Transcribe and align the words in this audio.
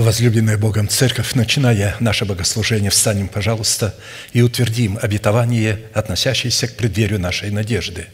Возлюбленная 0.00 0.56
Богом 0.56 0.88
Церковь, 0.88 1.34
начиная 1.34 1.94
наше 2.00 2.24
богослужение, 2.24 2.90
встанем, 2.90 3.28
пожалуйста, 3.28 3.94
и 4.32 4.40
утвердим 4.40 4.98
обетование, 5.00 5.78
относящееся 5.92 6.68
к 6.68 6.76
преддверию 6.76 7.20
нашей 7.20 7.50
надежды. 7.50 8.06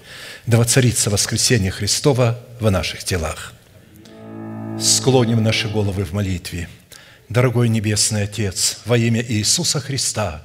Да 0.47 0.59
воцарится 0.59 1.11
воскресение 1.11 1.71
Христова 1.71 2.41
в 2.59 2.69
наших 2.73 3.05
телах. 3.05 3.53
Склоним 4.81 5.45
наши 5.45 5.69
головы 5.69 6.05
в 6.05 6.13
молитве. 6.13 6.69
Дорогой 7.29 7.69
Небесный 7.69 8.25
Отец, 8.25 8.79
во 8.85 8.99
имя 8.99 9.23
Иисуса 9.23 9.79
Христа, 9.79 10.45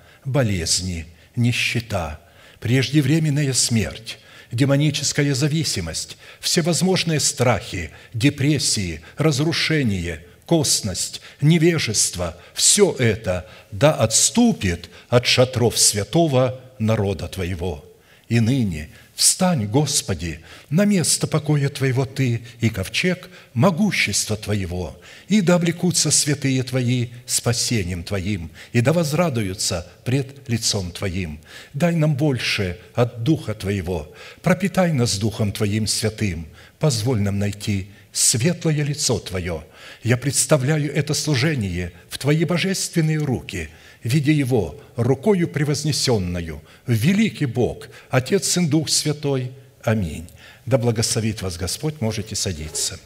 болезни, 0.25 1.05
нищета, 1.35 2.19
преждевременная 2.59 3.53
смерть, 3.53 4.19
демоническая 4.51 5.33
зависимость, 5.33 6.17
всевозможные 6.39 7.19
страхи, 7.19 7.91
депрессии, 8.13 9.01
разрушение, 9.17 10.25
косность, 10.45 11.21
невежество– 11.39 12.37
все 12.53 12.93
это 12.99 13.47
да 13.71 13.93
отступит 13.93 14.89
от 15.09 15.25
шатров 15.25 15.77
святого 15.77 16.59
народа 16.79 17.27
Твоего. 17.27 17.85
И 18.27 18.39
ныне– 18.39 18.89
Встань, 19.21 19.67
Господи, 19.67 20.39
на 20.71 20.83
место 20.83 21.27
покоя 21.27 21.69
Твоего 21.69 22.05
Ты 22.05 22.41
и 22.59 22.71
ковчег 22.71 23.29
могущества 23.53 24.35
Твоего, 24.35 24.99
и 25.27 25.41
да 25.41 25.53
облекутся 25.53 26.09
святые 26.09 26.63
Твои 26.63 27.09
спасением 27.27 28.03
Твоим, 28.03 28.49
и 28.73 28.81
да 28.81 28.93
возрадуются 28.93 29.87
пред 30.05 30.49
лицом 30.49 30.91
Твоим. 30.91 31.39
Дай 31.75 31.93
нам 31.93 32.15
больше 32.15 32.79
от 32.95 33.21
Духа 33.21 33.53
Твоего, 33.53 34.11
пропитай 34.41 34.91
нас 34.91 35.19
Духом 35.19 35.51
Твоим 35.51 35.85
святым, 35.85 36.47
позволь 36.79 37.21
нам 37.21 37.37
найти 37.37 37.91
светлое 38.11 38.81
лицо 38.81 39.19
Твое. 39.19 39.63
Я 40.01 40.17
представляю 40.17 40.91
это 40.91 41.13
служение 41.13 41.93
в 42.09 42.17
Твои 42.17 42.43
божественные 42.43 43.19
руки– 43.19 43.69
видя 44.03 44.31
Его 44.31 44.79
рукою 44.95 45.47
превознесенную, 45.47 46.61
великий 46.87 47.45
Бог, 47.45 47.87
Отец, 48.09 48.47
Сын, 48.47 48.67
Дух 48.67 48.89
Святой. 48.89 49.51
Аминь. 49.83 50.27
Да 50.65 50.77
благословит 50.77 51.41
вас 51.41 51.57
Господь, 51.57 52.01
можете 52.01 52.35
садиться. 52.35 52.99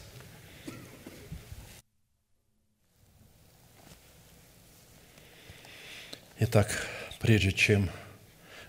Итак, 6.38 6.86
прежде 7.18 7.52
чем 7.52 7.90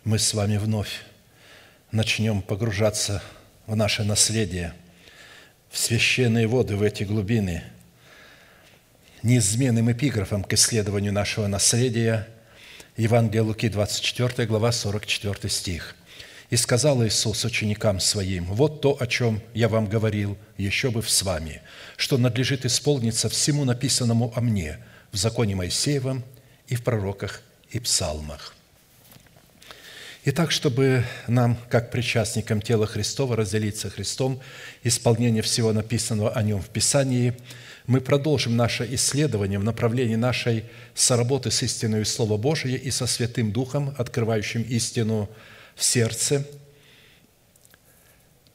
мы 0.06 0.20
с 0.20 0.34
вами 0.34 0.56
вновь 0.56 1.02
начнем 1.92 2.42
погружаться 2.42 3.22
в 3.66 3.76
наше 3.76 4.06
наследие, 4.06 4.74
в 5.70 5.78
священные 5.78 6.48
воды, 6.48 6.78
в 6.78 6.82
эти 6.82 7.04
глубины– 7.04 7.64
неизменным 9.28 9.92
эпиграфом 9.92 10.44
к 10.44 10.54
исследованию 10.54 11.12
нашего 11.12 11.48
наследия 11.48 12.30
Евангелие 12.96 13.42
Луки, 13.42 13.68
24 13.68 14.48
глава, 14.48 14.72
44 14.72 15.50
стих. 15.50 15.96
«И 16.50 16.56
сказал 16.56 17.06
Иисус 17.06 17.44
ученикам 17.44 18.00
Своим, 18.00 18.46
вот 18.46 18.80
то, 18.80 18.96
о 18.98 19.06
чем 19.06 19.42
я 19.54 19.68
вам 19.68 19.88
говорил, 19.88 20.38
еще 20.58 20.92
бы 20.92 21.04
с 21.04 21.22
вами, 21.24 21.62
что 21.98 22.18
надлежит 22.18 22.66
исполниться 22.66 23.28
всему 23.28 23.66
написанному 23.66 24.32
о 24.34 24.40
мне 24.40 24.80
в 25.12 25.18
законе 25.18 25.56
Моисеевом 25.56 26.24
и 26.70 26.76
в 26.76 26.84
пророках 26.86 27.42
и 27.70 27.80
псалмах». 27.82 28.56
Итак, 30.24 30.52
чтобы 30.52 31.06
нам, 31.28 31.58
как 31.70 31.92
причастникам 31.92 32.62
тела 32.62 32.88
Христова, 32.88 33.36
разделиться 33.36 33.90
Христом, 33.90 34.40
исполнение 34.84 35.42
всего 35.42 35.74
написанного 35.74 36.32
о 36.32 36.42
Нем 36.44 36.62
в 36.62 36.70
Писании– 36.70 37.34
мы 37.88 38.02
продолжим 38.02 38.58
наше 38.58 38.86
исследование 38.96 39.58
в 39.58 39.64
направлении 39.64 40.16
нашей 40.16 40.66
соработы 40.94 41.52
с 41.52 41.64
истиной 41.64 42.06
Слова 42.06 42.38
Божия 42.38 42.76
и 42.76 42.92
со 42.92 43.08
Святым 43.08 43.54
Духом, 43.54 43.96
открывающим 43.98 44.62
истину 44.64 45.30
в 45.74 45.84
сердце, 45.84 46.46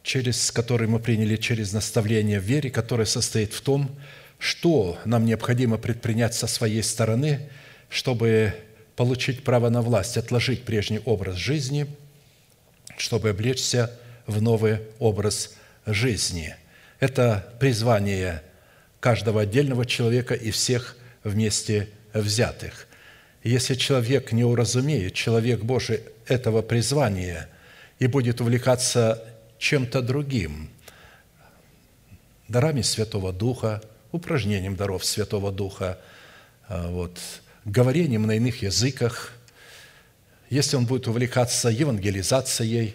через 0.03 0.51
который 0.51 0.87
мы 0.87 0.99
приняли 0.99 1.37
через 1.37 1.73
наставление 1.73 2.41
в 2.41 2.45
вере, 2.45 2.71
которое 2.71 3.07
состоит 3.07 3.55
в 3.55 3.63
том, 3.63 3.91
что 4.39 4.99
нам 5.07 5.25
необходимо 5.25 5.79
предпринять 5.79 6.35
со 6.35 6.47
своей 6.47 6.83
стороны, 6.83 7.49
чтобы 7.89 8.55
получить 8.97 9.45
право 9.45 9.71
на 9.71 9.81
власть, 9.81 10.19
отложить 10.19 10.65
прежний 10.65 11.01
образ 11.07 11.37
жизни, 11.37 11.87
чтобы 12.99 13.31
облечься 13.31 13.99
в 14.27 14.43
новый 14.43 14.81
образ 14.99 15.55
жизни. 15.87 16.55
Это 17.01 17.55
призвание– 17.59 18.43
каждого 19.03 19.41
отдельного 19.41 19.85
человека 19.85 20.35
и 20.35 20.53
всех 20.53 20.97
вместе 21.25 21.89
взятых. 22.15 22.87
Если 23.43 23.75
человек 23.75 24.31
не 24.31 24.45
уразумеет, 24.45 25.13
человек 25.15 25.65
Божий, 25.65 26.03
этого 26.29 26.63
призвания 26.63 27.49
и 27.99 28.07
будет 28.07 28.41
увлекаться 28.41 29.21
чем-то 29.59 30.03
другим, 30.03 30.71
дарами 32.47 32.83
Святого 32.83 33.33
Духа, 33.33 33.83
упражнением 34.13 34.77
даров 34.77 35.05
Святого 35.05 35.51
Духа, 35.51 35.99
а, 36.69 36.89
вот, 36.89 37.19
говорением 37.65 38.23
на 38.25 38.37
иных 38.37 38.63
языках, 38.63 39.33
если 40.49 40.77
он 40.77 40.87
будет 40.87 41.09
увлекаться 41.09 41.71
евангелизацией, 41.71 42.95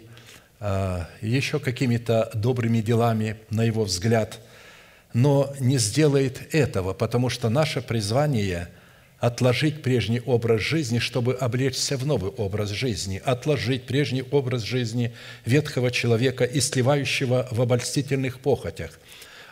а, 0.61 1.09
еще 1.19 1.59
какими-то 1.59 2.31
добрыми 2.33 2.79
делами, 2.79 3.35
на 3.49 3.65
его 3.65 3.83
взгляд– 3.83 4.39
но 5.17 5.51
не 5.59 5.79
сделает 5.79 6.53
этого, 6.53 6.93
потому 6.93 7.29
что 7.31 7.49
наше 7.49 7.81
призвание– 7.81 8.69
отложить 9.19 9.81
прежний 9.81 10.19
образ 10.19 10.61
жизни, 10.61 10.99
чтобы 10.99 11.33
облечься 11.33 11.97
в 11.97 12.05
новый 12.05 12.29
образ 12.29 12.69
жизни, 12.69 13.19
отложить 13.25 13.87
прежний 13.87 14.21
образ 14.21 14.61
жизни 14.61 15.15
ветхого 15.43 15.89
человека 15.89 16.43
и 16.43 16.61
сливающего 16.61 17.47
в 17.49 17.59
обольстительных 17.59 18.39
похотях, 18.39 18.99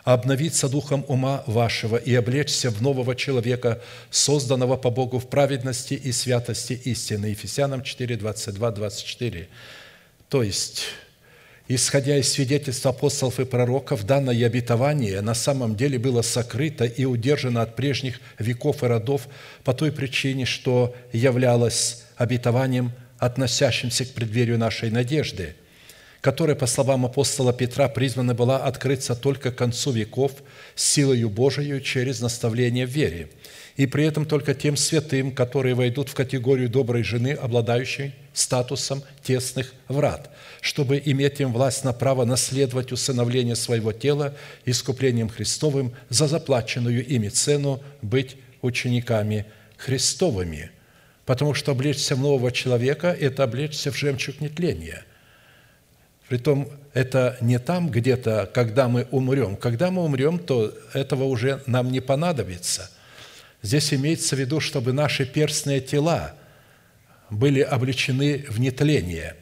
обновиться 0.04 0.68
духом 0.68 1.04
ума 1.08 1.42
вашего 1.48 1.96
и 1.96 2.14
облечься 2.14 2.70
в 2.70 2.80
нового 2.80 3.16
человека, 3.16 3.82
созданного 4.08 4.76
по 4.76 4.90
Богу 4.90 5.18
в 5.18 5.28
праведности 5.28 5.94
и 5.94 6.12
святости 6.12 6.74
истины. 6.74 7.26
Ефесянам 7.26 7.82
4, 7.82 8.16
22, 8.16 8.70
24. 8.70 9.48
То 10.28 10.44
есть, 10.44 10.84
исходя 11.68 12.16
из 12.16 12.32
свидетельств 12.32 12.86
апостолов 12.86 13.40
и 13.40 13.44
пророков, 13.44 14.04
данное 14.04 14.46
обетование 14.46 15.20
на 15.20 15.34
самом 15.34 15.76
деле 15.76 15.98
было 15.98 16.22
сокрыто 16.22 16.84
и 16.84 17.04
удержано 17.04 17.62
от 17.62 17.76
прежних 17.76 18.20
веков 18.38 18.82
и 18.82 18.86
родов 18.86 19.28
по 19.64 19.74
той 19.74 19.92
причине, 19.92 20.44
что 20.44 20.94
являлось 21.12 22.04
обетованием, 22.16 22.92
относящимся 23.18 24.04
к 24.04 24.10
преддверию 24.10 24.58
нашей 24.58 24.90
надежды, 24.90 25.56
которая, 26.20 26.54
по 26.54 26.66
словам 26.66 27.06
апостола 27.06 27.52
Петра, 27.52 27.88
призвана 27.88 28.34
была 28.34 28.58
открыться 28.58 29.14
только 29.14 29.50
к 29.50 29.56
концу 29.56 29.90
веков 29.90 30.32
силою 30.74 31.30
Божией 31.30 31.82
через 31.82 32.20
наставление 32.20 32.86
в 32.86 32.90
вере– 32.90 33.28
и 33.76 33.86
при 33.86 34.04
этом 34.04 34.24
только 34.24 34.54
тем 34.54 34.76
святым, 34.76 35.32
которые 35.32 35.74
войдут 35.74 36.08
в 36.08 36.14
категорию 36.14 36.68
доброй 36.68 37.02
жены, 37.02 37.32
обладающей 37.32 38.14
статусом 38.36 39.02
тесных 39.22 39.72
врат, 39.88 40.30
чтобы 40.60 41.00
иметь 41.04 41.40
им 41.40 41.52
власть 41.52 41.84
на 41.84 41.92
право 41.92 42.24
наследовать 42.24 42.92
усыновление 42.92 43.56
своего 43.56 43.92
тела 43.92 44.34
искуплением 44.64 45.28
Христовым 45.28 45.94
за 46.08 46.26
заплаченную 46.26 47.04
ими 47.06 47.28
цену 47.28 47.82
быть 48.02 48.36
учениками 48.62 49.46
Христовыми. 49.76 50.70
Потому 51.24 51.54
что 51.54 51.72
облечься 51.72 52.14
в 52.14 52.20
нового 52.20 52.52
человека– 52.52 53.08
это 53.20 53.44
облечься 53.44 53.90
в 53.90 53.96
жемчуг 53.96 54.40
нетления. 54.40 55.04
Притом 56.28 56.68
это 56.92 57.36
не 57.40 57.58
там 57.58 57.88
где-то, 57.88 58.50
когда 58.52 58.88
мы 58.88 59.06
умрем. 59.10 59.56
Когда 59.56 59.90
мы 59.90 60.04
умрем, 60.04 60.38
то 60.38 60.72
этого 60.92 61.24
уже 61.24 61.62
нам 61.66 61.90
не 61.90 62.00
понадобится– 62.00 62.90
Здесь 63.66 63.92
имеется 63.92 64.36
в 64.36 64.38
виду, 64.38 64.60
чтобы 64.60 64.92
наши 64.92 65.26
перстные 65.26 65.80
тела 65.80 66.34
были 67.30 67.60
облечены 67.60 68.44
в 68.48 68.60
нетление. 68.60 69.36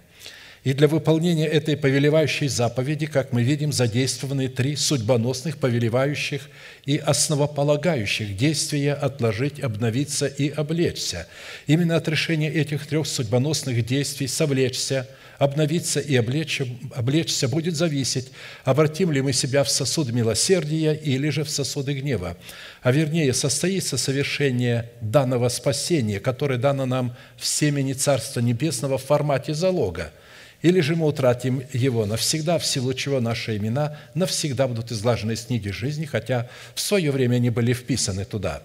И 0.64 0.72
для 0.72 0.88
выполнения 0.88 1.46
этой 1.46 1.76
повелевающей 1.76 2.48
заповеди, 2.48 3.04
как 3.04 3.32
мы 3.32 3.42
видим, 3.42 3.70
задействованы 3.70 4.48
три 4.48 4.76
судьбоносных, 4.76 5.58
повелевающих 5.58 6.48
и 6.86 6.96
основополагающих 6.96 8.34
действия 8.34 8.94
отложить, 8.94 9.60
обновиться 9.60 10.26
и 10.26 10.48
облечься. 10.48 11.26
Именно 11.66 11.96
от 11.96 12.08
решения 12.08 12.50
этих 12.50 12.86
трех 12.86 13.06
судьбоносных 13.06 13.84
действий 13.84 14.26
совлечься, 14.26 15.06
обновиться 15.36 16.00
и 16.00 16.16
облечься, 16.16 16.66
облечься 16.94 17.46
будет 17.46 17.76
зависеть, 17.76 18.30
обратим 18.64 19.12
ли 19.12 19.20
мы 19.20 19.34
себя 19.34 19.64
в 19.64 19.70
сосуд 19.70 20.12
милосердия 20.12 20.94
или 20.94 21.28
же 21.28 21.44
в 21.44 21.50
сосуды 21.50 21.92
гнева. 21.92 22.38
А 22.80 22.90
вернее, 22.90 23.34
состоится 23.34 23.98
совершение 23.98 24.90
данного 25.02 25.50
спасения, 25.50 26.20
которое 26.20 26.58
дано 26.58 26.86
нам 26.86 27.14
в 27.36 27.44
семени 27.44 27.92
Царства 27.92 28.40
Небесного 28.40 28.96
в 28.96 29.04
формате 29.04 29.52
залога– 29.52 30.10
или 30.64 30.80
же 30.80 30.96
мы 30.96 31.06
утратим 31.06 31.62
его 31.74 32.06
навсегда, 32.06 32.56
в 32.56 32.64
силу 32.64 32.94
чего 32.94 33.20
наши 33.20 33.58
имена 33.58 33.98
навсегда 34.14 34.66
будут 34.66 34.90
излажены 34.92 35.32
из 35.32 35.44
книги 35.44 35.68
жизни, 35.68 36.06
хотя 36.06 36.48
в 36.74 36.80
свое 36.80 37.10
время 37.10 37.36
они 37.36 37.50
были 37.50 37.74
вписаны 37.74 38.24
туда. 38.24 38.62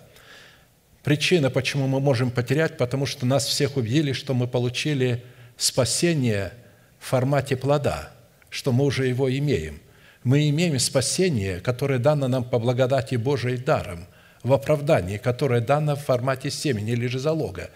Причина, 1.04 1.50
почему 1.50 1.88
мы 1.88 2.00
можем 2.00 2.32
потерять, 2.32 2.78
потому 2.78 3.06
что 3.06 3.26
нас 3.26 3.46
всех 3.46 3.76
убедили, 3.76 4.14
что 4.14 4.34
мы 4.34 4.48
получили 4.48 5.26
спасение 5.58 6.54
в 7.00 7.08
формате 7.10 7.58
плода, 7.58 8.14
что 8.50 8.72
мы 8.72 8.86
уже 8.86 9.06
его 9.06 9.30
имеем. 9.30 9.82
Мы 10.24 10.50
имеем 10.52 10.80
спасение, 10.80 11.60
которое 11.60 12.00
дано 12.00 12.30
нам 12.30 12.46
по 12.46 12.60
благодати 12.60 13.16
Божией 13.16 13.58
даром, 13.58 14.08
в 14.42 14.54
оправдании, 14.54 15.18
которое 15.18 15.60
дано 15.60 15.98
в 15.98 16.06
формате 16.06 16.50
семени 16.50 16.94
или 16.94 17.08
же 17.08 17.20
залога. 17.20 17.72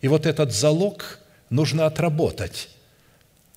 И 0.00 0.08
вот 0.08 0.26
этот 0.26 0.52
залог 0.52 1.20
нужно 1.50 1.86
отработать– 1.86 2.70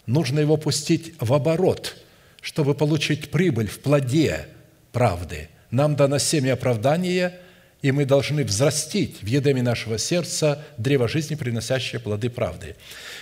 Нужно 0.05 0.39
его 0.39 0.57
пустить 0.57 1.13
в 1.19 1.33
оборот, 1.33 1.95
чтобы 2.41 2.73
получить 2.73 3.31
прибыль 3.31 3.67
в 3.67 3.79
плоде 3.79 4.47
правды. 4.91 5.50
Нам 5.71 5.95
дано 5.95 6.19
семя 6.19 6.53
оправдания, 6.53 7.33
и 7.81 7.91
мы 7.91 8.05
должны 8.05 8.44
взрастить 8.44 9.21
в 9.21 9.25
едеме 9.25 9.61
нашего 9.61 9.97
сердца 9.97 10.63
древо 10.77 11.07
жизни, 11.07 11.35
приносящее 11.35 12.00
плоды 12.00 12.29
правды. 12.29 12.75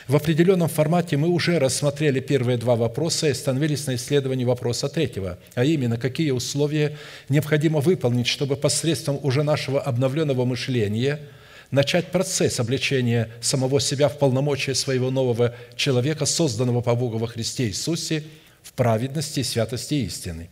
В 0.08 0.16
определенном 0.16 0.70
формате 0.70 1.18
мы 1.18 1.30
уже 1.30 1.60
рассмотрели 1.60 2.20
первые 2.20 2.58
два 2.58 2.76
вопроса 2.76 3.28
и 3.28 3.32
остановились 3.32 3.86
на 3.88 3.96
исследовании 3.96 4.46
вопроса 4.46 4.90
третьего, 4.90 5.38
а 5.54 5.64
именно, 5.64 5.98
какие 5.98 6.32
условия 6.32 6.98
необходимо 7.30 7.80
выполнить, 7.80 8.28
чтобы 8.28 8.56
посредством 8.56 9.20
уже 9.22 9.44
нашего 9.44 9.80
обновленного 9.80 10.46
мышления– 10.46 11.20
начать 11.72 12.12
процесс 12.12 12.60
обличения 12.60 13.30
самого 13.42 13.80
себя 13.80 14.10
в 14.10 14.20
полномочия 14.20 14.76
своего 14.76 15.10
нового 15.10 15.56
человека, 15.76 16.26
созданного 16.26 16.82
по 16.82 16.96
Богу 16.96 17.18
во 17.18 17.28
Христе 17.28 17.68
Иисусе, 17.68 18.24
в 18.62 18.74
праведности, 18.74 19.42
святости 19.42 19.96
и 19.96 20.06
истины. 20.06 20.50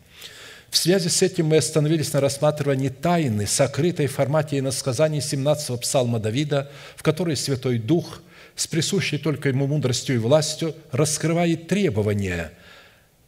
В 0.69 0.77
связи 0.77 1.09
с 1.09 1.21
этим 1.21 1.47
мы 1.47 1.57
остановились 1.57 2.13
на 2.13 2.21
рассматривании 2.21 2.89
тайны, 2.89 3.47
сокрытой 3.47 4.07
в 4.07 4.13
формате 4.13 4.59
иносказаний 4.59 5.19
17-го 5.19 5.77
псалма 5.77 6.19
Давида, 6.19 6.71
в 6.95 7.03
которой 7.03 7.35
Святой 7.35 7.79
Дух 7.79 8.21
с 8.55 8.67
присущей 8.67 9.17
только 9.17 9.49
ему 9.49 9.67
мудростью 9.67 10.15
и 10.15 10.19
властью 10.19 10.75
раскрывает 10.91 11.67
требования 11.67 12.51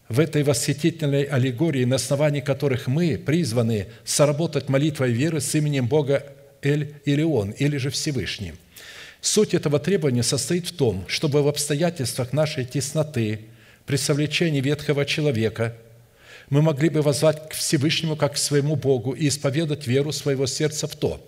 в 0.08 0.20
этой 0.20 0.44
восхитительной 0.44 1.24
аллегории, 1.24 1.86
на 1.86 1.96
основании 1.96 2.42
которых 2.42 2.88
мы 2.88 3.18
призваны 3.18 3.88
соработать 4.04 4.70
молитвой 4.70 5.12
веры 5.12 5.40
с 5.40 5.56
именем 5.56 5.88
Бога 5.88 6.24
Эль 6.62 6.96
или 7.06 7.24
Он, 7.24 7.52
или 7.52 7.78
же 7.78 7.90
Всевышний. 7.90 8.54
Суть 9.22 9.54
этого 9.54 9.80
требования 9.80 10.24
состоит 10.24 10.68
в 10.68 10.76
том, 10.76 11.06
чтобы 11.08 11.44
в 11.44 11.48
обстоятельствах 11.48 12.34
нашей 12.34 12.66
тесноты, 12.66 13.42
при 13.86 13.96
совлечении 13.96 14.62
ветхого 14.62 15.06
человека, 15.06 15.76
мы 16.50 16.62
могли 16.62 16.90
бы 16.90 17.02
возвать 17.02 17.50
к 17.50 17.54
Всевышнему 17.54 18.16
как 18.16 18.34
к 18.34 18.38
своему 18.38 18.76
Богу 18.76 19.12
и 19.12 19.28
исповедать 19.28 19.88
веру 19.88 20.12
своего 20.12 20.46
сердца 20.46 20.88
в 20.88 20.96
то, 20.96 21.26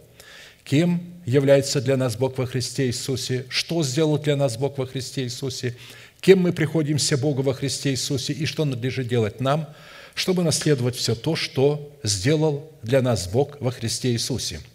кем 0.64 1.04
является 1.26 1.82
для 1.82 1.98
нас 1.98 2.16
Бог 2.16 2.38
во 2.38 2.46
Христе 2.46 2.88
Иисусе, 2.88 3.46
что 3.50 3.84
сделал 3.84 4.18
для 4.18 4.36
нас 4.36 4.58
Бог 4.58 4.78
во 4.78 4.86
Христе 4.86 5.24
Иисусе, 5.24 5.76
кем 6.20 6.40
мы 6.40 6.52
приходимся 6.52 7.18
Богу 7.18 7.42
во 7.42 7.54
Христе 7.54 7.92
Иисусе 7.92 8.34
и 8.34 8.46
что 8.46 8.66
надлежит 8.66 9.08
делать 9.08 9.40
нам, 9.40 9.68
чтобы 10.14 10.44
наследовать 10.44 10.96
все 10.96 11.16
то, 11.16 11.36
что 11.36 11.92
сделал 12.04 12.72
для 12.82 13.02
нас 13.02 13.28
Бог 13.28 13.60
во 13.62 13.72
Христе 13.72 14.12
Иисусе– 14.12 14.62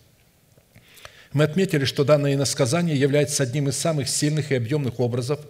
мы 1.33 1.45
отметили, 1.45 1.85
что 1.85 2.05
данное 2.05 2.35
иносказание 2.35 2.97
является 2.97 3.43
одним 3.43 3.69
из 3.69 3.77
самых 3.77 4.09
сильных 4.09 4.51
и 4.51 4.55
объемных 4.55 4.99
образов, 4.99 5.41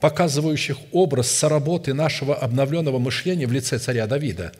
показывающих 0.00 0.76
образ 0.92 1.30
соработы 1.30 1.94
нашего 1.94 2.34
обновленного 2.34 2.98
мышления 2.98 3.46
в 3.46 3.52
лице 3.52 3.78
царя 3.78 4.06
Давида. 4.06 4.52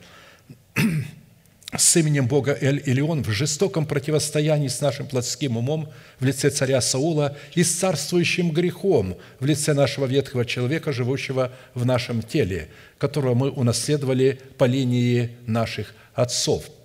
С 1.77 1.95
именем 1.97 2.27
Бога 2.27 2.57
Эль-Илион 2.59 3.21
в 3.21 3.29
жестоком 3.29 3.85
противостоянии 3.85 4.69
с 4.69 4.81
нашим 4.81 5.05
плотским 5.05 5.55
умом 5.55 5.89
в 6.19 6.25
лице 6.25 6.49
царя 6.49 6.81
Саула 6.81 7.37
и 7.53 7.63
с 7.63 7.71
царствующим 7.75 8.51
грехом 8.51 9.17
в 9.39 9.45
лице 9.45 9.73
нашего 9.73 10.07
ветхого 10.07 10.45
человека, 10.45 10.91
живущего 10.91 11.51
в 11.75 11.85
нашем 11.85 12.23
теле, 12.23 12.69
которого 12.97 13.35
мы 13.35 13.51
унаследовали 13.51 14.39
по 14.57 14.63
линии 14.63 15.37
наших 15.45 15.93
отцов– 16.15 16.63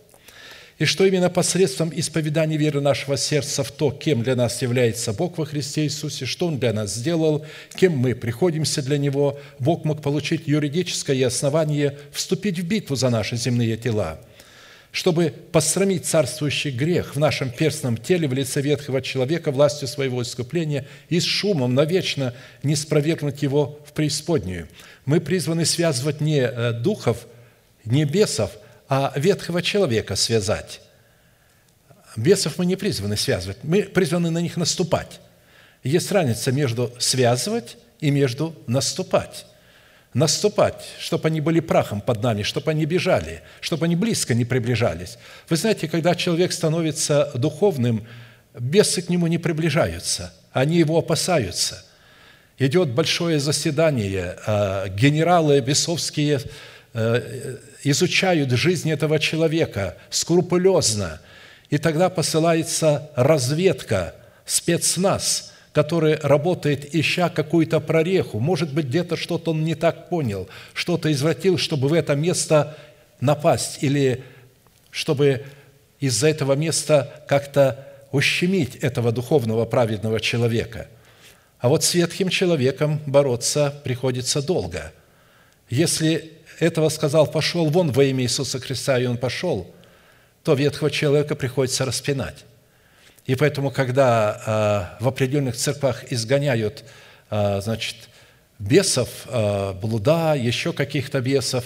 и 0.78 0.84
что 0.86 1.04
именно 1.06 1.30
посредством 1.30 1.92
исповедания 1.94 2.56
веры 2.56 2.80
нашего 2.80 3.16
сердца 3.16 3.62
в 3.62 3.70
то, 3.70 3.92
кем 3.92 4.22
для 4.22 4.34
нас 4.34 4.60
является 4.60 5.12
Бог 5.12 5.38
во 5.38 5.46
Христе 5.46 5.84
Иисусе, 5.84 6.26
что 6.26 6.48
Он 6.48 6.58
для 6.58 6.72
нас 6.72 6.94
сделал, 6.94 7.46
кем 7.76 7.96
мы 7.96 8.14
приходимся 8.14 8.82
для 8.82 8.98
Него, 8.98 9.38
Бог 9.58 9.84
мог 9.84 10.02
получить 10.02 10.48
юридическое 10.48 11.26
основание 11.26 11.96
вступить 12.10 12.58
в 12.58 12.66
битву 12.66 12.96
за 12.96 13.08
наши 13.08 13.36
земные 13.36 13.76
тела, 13.76 14.18
чтобы 14.90 15.32
посрамить 15.52 16.06
царствующий 16.06 16.72
грех 16.72 17.14
в 17.14 17.20
нашем 17.20 17.50
перстном 17.50 17.96
теле 17.96 18.26
в 18.26 18.32
лице 18.32 18.60
ветхого 18.60 19.00
человека 19.00 19.52
властью 19.52 19.86
своего 19.86 20.22
искупления 20.22 20.86
и 21.08 21.20
с 21.20 21.24
шумом 21.24 21.74
навечно 21.74 22.34
не 22.64 22.74
спровергнуть 22.74 23.42
его 23.42 23.78
в 23.86 23.92
преисподнюю. 23.92 24.66
Мы 25.06 25.20
призваны 25.20 25.66
связывать 25.66 26.20
не 26.20 26.40
э, 26.40 26.72
духов, 26.72 27.28
не 27.84 28.04
бесов– 28.04 28.50
а 28.88 29.12
ветхого 29.16 29.62
человека 29.62 30.16
связать. 30.16 30.80
Бесов 32.16 32.58
мы 32.58 32.66
не 32.66 32.76
призваны 32.76 33.16
связывать, 33.16 33.58
мы 33.62 33.82
призваны 33.82 34.30
на 34.30 34.38
них 34.38 34.56
наступать. 34.56 35.20
Есть 35.82 36.12
разница 36.12 36.52
между 36.52 36.92
связывать 36.98 37.76
и 38.00 38.10
между 38.10 38.54
наступать. 38.66 39.46
Наступать, 40.12 40.84
чтобы 41.00 41.26
они 41.26 41.40
были 41.40 41.58
прахом 41.58 42.00
под 42.00 42.22
нами, 42.22 42.42
чтобы 42.42 42.70
они 42.70 42.84
бежали, 42.84 43.42
чтобы 43.60 43.86
они 43.86 43.96
близко 43.96 44.32
не 44.32 44.44
приближались. 44.44 45.18
Вы 45.48 45.56
знаете, 45.56 45.88
когда 45.88 46.14
человек 46.14 46.52
становится 46.52 47.32
духовным, 47.34 48.06
бесы 48.56 49.02
к 49.02 49.08
нему 49.08 49.26
не 49.26 49.38
приближаются, 49.38 50.32
они 50.52 50.78
его 50.78 50.98
опасаются. 50.98 51.84
Идет 52.58 52.90
большое 52.90 53.40
заседание, 53.40 54.38
а 54.46 54.86
генералы 54.86 55.60
бесовские 55.60 56.40
Э, 56.96 57.56
изучают 57.84 58.50
жизнь 58.50 58.90
этого 58.90 59.18
человека 59.18 59.96
скрупулезно, 60.10 61.20
и 61.70 61.78
тогда 61.78 62.08
посылается 62.08 63.10
разведка, 63.14 64.14
спецназ, 64.44 65.52
который 65.72 66.16
работает, 66.16 66.94
ища 66.94 67.28
какую-то 67.28 67.80
прореху. 67.80 68.38
Может 68.38 68.72
быть, 68.72 68.86
где-то 68.86 69.16
что-то 69.16 69.50
он 69.50 69.64
не 69.64 69.74
так 69.74 70.08
понял, 70.08 70.48
что-то 70.72 71.12
извратил, 71.12 71.58
чтобы 71.58 71.88
в 71.88 71.92
это 71.92 72.14
место 72.14 72.76
напасть 73.20 73.78
или 73.82 74.22
чтобы 74.90 75.44
из-за 75.98 76.28
этого 76.28 76.52
места 76.54 77.24
как-то 77.26 77.88
ущемить 78.12 78.76
этого 78.76 79.10
духовного 79.10 79.64
праведного 79.64 80.20
человека. 80.20 80.86
А 81.58 81.68
вот 81.68 81.82
с 81.82 81.94
ветхим 81.94 82.28
человеком 82.28 83.00
бороться 83.06 83.74
приходится 83.82 84.40
долго. 84.42 84.92
Если 85.68 86.33
этого 86.60 86.88
сказал, 86.88 87.26
пошел 87.26 87.68
вон 87.70 87.92
во 87.92 88.04
имя 88.04 88.24
Иисуса 88.24 88.60
Христа, 88.60 88.98
и 88.98 89.06
он 89.06 89.18
пошел, 89.18 89.72
то 90.42 90.54
ветхого 90.54 90.90
человека 90.90 91.34
приходится 91.34 91.84
распинать. 91.84 92.44
И 93.26 93.34
поэтому, 93.34 93.70
когда 93.70 94.42
а, 94.44 94.96
в 95.00 95.08
определенных 95.08 95.56
церквах 95.56 96.12
изгоняют 96.12 96.84
а, 97.30 97.60
значит, 97.60 97.96
бесов, 98.58 99.08
а, 99.26 99.72
блуда, 99.72 100.34
еще 100.34 100.72
каких-то 100.72 101.20
бесов, 101.20 101.64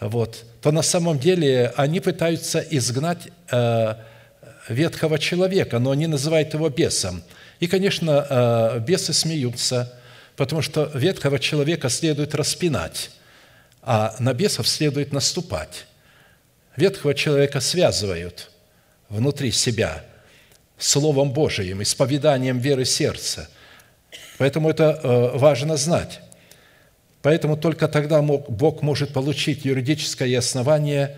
вот, 0.00 0.44
то 0.62 0.70
на 0.70 0.82
самом 0.82 1.18
деле 1.18 1.72
они 1.76 2.00
пытаются 2.00 2.58
изгнать 2.58 3.28
ветхого 4.68 5.18
человека, 5.18 5.78
но 5.78 5.92
они 5.92 6.08
называют 6.08 6.54
его 6.54 6.68
бесом. 6.68 7.22
И, 7.60 7.68
конечно, 7.68 8.82
бесы 8.84 9.12
смеются, 9.12 9.92
потому 10.36 10.60
что 10.60 10.90
ветхого 10.94 11.38
человека 11.38 11.88
следует 11.88 12.34
распинать 12.34 13.10
а 13.82 14.14
на 14.20 14.32
бесов 14.32 14.68
следует 14.68 15.12
наступать. 15.12 15.86
Ветхого 16.76 17.14
человека 17.14 17.60
связывают 17.60 18.50
внутри 19.08 19.50
себя 19.50 20.04
Словом 20.78 21.32
Божиим, 21.32 21.82
исповеданием 21.82 22.58
веры 22.58 22.84
сердца. 22.84 23.48
Поэтому 24.38 24.70
это 24.70 25.00
э, 25.02 25.38
важно 25.38 25.76
знать. 25.76 26.20
Поэтому 27.20 27.56
только 27.56 27.86
тогда 27.88 28.20
Бог 28.22 28.82
может 28.82 29.12
получить 29.12 29.64
юридическое 29.64 30.38
основание 30.38 31.16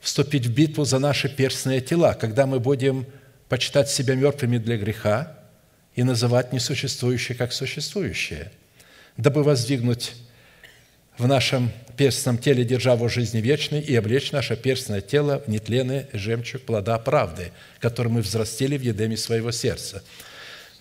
вступить 0.00 0.46
в 0.46 0.52
битву 0.52 0.84
за 0.84 0.98
наши 0.98 1.28
перстные 1.28 1.80
тела, 1.80 2.14
когда 2.14 2.46
мы 2.46 2.60
будем 2.60 3.06
почитать 3.48 3.88
себя 3.88 4.14
мертвыми 4.14 4.58
для 4.58 4.76
греха 4.76 5.38
и 5.94 6.02
называть 6.02 6.52
несуществующее 6.52 7.36
как 7.36 7.52
существующее, 7.52 8.52
дабы 9.16 9.42
воздвигнуть 9.42 10.12
в 11.16 11.26
нашем 11.26 11.70
перстном 12.00 12.38
теле 12.38 12.64
державу 12.64 13.10
жизни 13.10 13.42
вечной 13.42 13.80
и 13.80 13.94
облечь 13.94 14.32
наше 14.32 14.56
перстное 14.56 15.02
тело 15.02 15.42
в 15.46 15.50
нетленный 15.50 16.06
жемчуг 16.14 16.62
плода 16.62 16.98
правды, 16.98 17.52
который 17.78 18.08
мы 18.08 18.22
взрастили 18.22 18.78
в 18.78 18.82
едеме 18.82 19.18
своего 19.18 19.50
сердца– 19.50 20.02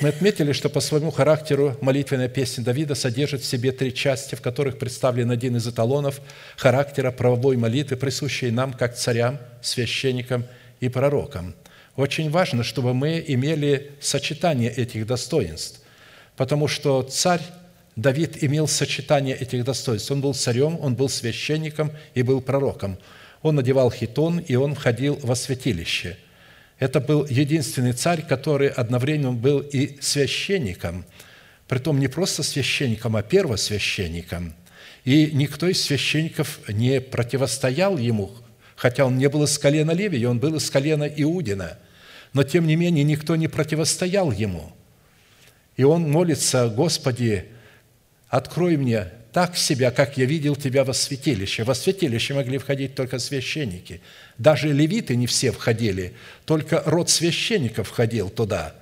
мы 0.01 0.07
отметили, 0.07 0.53
что 0.53 0.69
по 0.69 0.79
своему 0.79 1.11
характеру 1.11 1.75
молитвенная 1.81 2.29
песня 2.29 2.63
Давида 2.63 2.95
содержит 2.95 3.41
в 3.41 3.45
себе 3.45 3.73
три 3.73 3.93
части, 3.93 4.33
в 4.35 4.41
которых 4.41 4.79
представлен 4.79 5.29
один 5.29 5.57
из 5.57 5.67
эталонов 5.67 6.21
характера 6.55 7.11
правовой 7.11 7.57
молитвы, 7.57 7.97
присущей 7.97 8.49
нам 8.49 8.71
как 8.71 8.95
царям, 8.95 9.39
священникам 9.61 10.45
и 10.79 10.88
пророкам. 10.88 11.53
Очень 11.97 12.29
важно, 12.29 12.63
чтобы 12.63 12.93
мы 12.93 13.21
имели 13.27 13.91
сочетание 13.99 14.71
этих 14.71 15.05
достоинств, 15.05 15.81
потому 16.38 16.69
что 16.69 17.01
царь 17.01 17.41
Давид 18.01 18.44
имел 18.44 18.68
сочетание 18.68 19.36
этих 19.36 19.63
достоинств. 19.63 20.12
Он 20.12 20.22
был 20.22 20.34
царем, 20.34 20.79
он 20.79 20.96
был 20.96 21.10
священником 21.10 21.91
и 22.13 22.22
был 22.22 22.41
пророком. 22.41 22.98
Он 23.41 23.56
надевал 23.56 23.91
хитон, 23.91 24.39
и 24.39 24.56
он 24.56 24.75
входил 24.75 25.20
во 25.22 25.36
святилище– 25.36 26.18
это 26.79 27.01
был 27.01 27.25
единственный 27.25 27.91
царь, 27.91 28.25
который 28.25 28.70
одновременно 28.70 29.34
был 29.34 29.60
и 29.60 29.98
священником, 30.01 31.06
притом 31.68 32.00
не 32.00 32.08
просто 32.08 32.41
священником, 32.41 33.18
а 33.18 33.22
первосвященником. 33.22 34.53
И 35.03 35.29
никто 35.34 35.68
из 35.68 35.82
священников 35.82 36.62
не 36.70 37.01
противостоял 37.01 37.98
ему, 37.98 38.32
хотя 38.77 39.06
он 39.06 39.18
не 39.18 39.27
был 39.27 39.44
из 39.44 39.60
колена 39.60 39.91
Левия, 39.91 40.29
он 40.29 40.39
был 40.39 40.56
из 40.56 40.70
колена 40.70 41.03
Иудина. 41.03 41.77
Но, 42.32 42.44
тем 42.44 42.65
не 42.65 42.77
менее, 42.77 43.03
никто 43.03 43.36
не 43.36 43.50
противостоял 43.50 44.32
ему. 44.32 44.72
И 45.75 45.84
он 45.84 46.10
молится, 46.10 46.70
«Господи, 46.70 47.46
открой 48.29 48.77
мне 48.77 49.07
так 49.33 49.57
себя, 49.57 49.91
как 49.91 50.17
я 50.17 50.25
видел 50.25 50.55
тебя 50.55 50.83
во 50.83 50.93
святилище». 50.93 51.63
Во 51.63 51.75
святилище 51.75 52.33
могли 52.33 52.57
входить 52.57 52.95
только 52.95 53.19
священники– 53.19 54.01
даже 54.39 54.71
левиты 54.71 55.17
не 55.17 55.27
все 55.27 55.51
входили, 55.51 56.13
только 56.45 56.81
род 56.86 57.09
священников 57.09 57.89
входил 57.89 58.29
туда. 58.29 58.74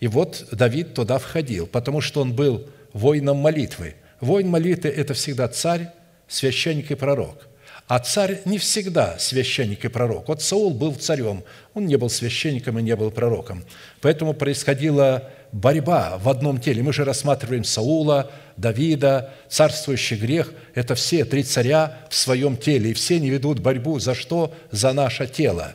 И 0.00 0.08
вот 0.08 0.46
Давид 0.50 0.94
туда 0.94 1.18
входил, 1.18 1.66
потому 1.66 2.00
что 2.00 2.22
он 2.22 2.32
был 2.32 2.66
воином 2.94 3.36
молитвы. 3.36 3.94
Воин 4.20 4.48
молитвы– 4.48 4.88
это 4.96 5.12
всегда 5.12 5.48
царь, 5.48 5.90
священник 6.26 6.90
и 6.90 6.94
пророк. 6.94 7.46
А 7.86 7.98
царь 7.98 8.40
не 8.46 8.56
всегда 8.56 9.18
священник 9.18 9.84
и 9.84 9.88
пророк. 9.88 10.28
Вот 10.28 10.40
Саул 10.40 10.72
был 10.72 10.94
царем, 10.94 11.44
он 11.74 11.86
не 11.86 11.96
был 11.96 12.08
священником 12.08 12.78
и 12.78 12.82
не 12.82 12.96
был 12.96 13.10
пророком. 13.10 13.64
Поэтому 14.00 14.32
происходила 14.32 15.30
борьба 15.52 16.18
в 16.18 16.28
одном 16.28 16.60
теле. 16.60 16.82
Мы 16.82 16.92
же 16.92 17.04
рассматриваем 17.04 17.64
Саула, 17.64 18.30
Давида, 18.56 19.32
царствующий 19.48 20.16
грех. 20.16 20.52
Это 20.74 20.94
все 20.94 21.24
три 21.24 21.42
царя 21.42 21.98
в 22.08 22.14
своем 22.14 22.56
теле. 22.56 22.90
И 22.90 22.94
все 22.94 23.16
они 23.16 23.30
ведут 23.30 23.60
борьбу 23.60 23.98
за 23.98 24.14
что? 24.14 24.54
За 24.70 24.92
наше 24.92 25.26
тело. 25.26 25.74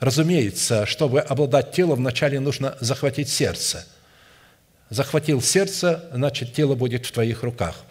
Разумеется, 0.00 0.84
чтобы 0.86 1.20
обладать 1.20 1.72
телом, 1.72 1.98
вначале 1.98 2.40
нужно 2.40 2.76
захватить 2.80 3.28
сердце. 3.28 3.86
Захватил 4.90 5.40
сердце, 5.40 6.04
значит, 6.12 6.52
тело 6.52 6.74
будет 6.74 7.06
в 7.06 7.12
твоих 7.12 7.44
руках. 7.44 7.84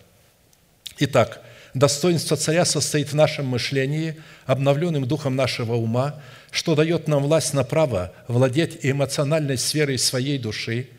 Итак, 0.99 1.41
достоинство 1.73 2.37
царя 2.37 2.65
состоит 2.65 3.09
в 3.09 3.15
нашем 3.15 3.47
мышлении, 3.47 4.21
обновленным 4.45 5.07
духом 5.07 5.35
нашего 5.35 5.75
ума, 5.75 6.21
что 6.51 6.75
дает 6.75 7.07
нам 7.07 7.23
власть 7.23 7.53
на 7.53 7.63
право 7.63 8.13
владеть 8.27 8.79
эмоциональной 8.83 9.57
сферой 9.57 9.97
своей 9.97 10.37
души, 10.37 10.89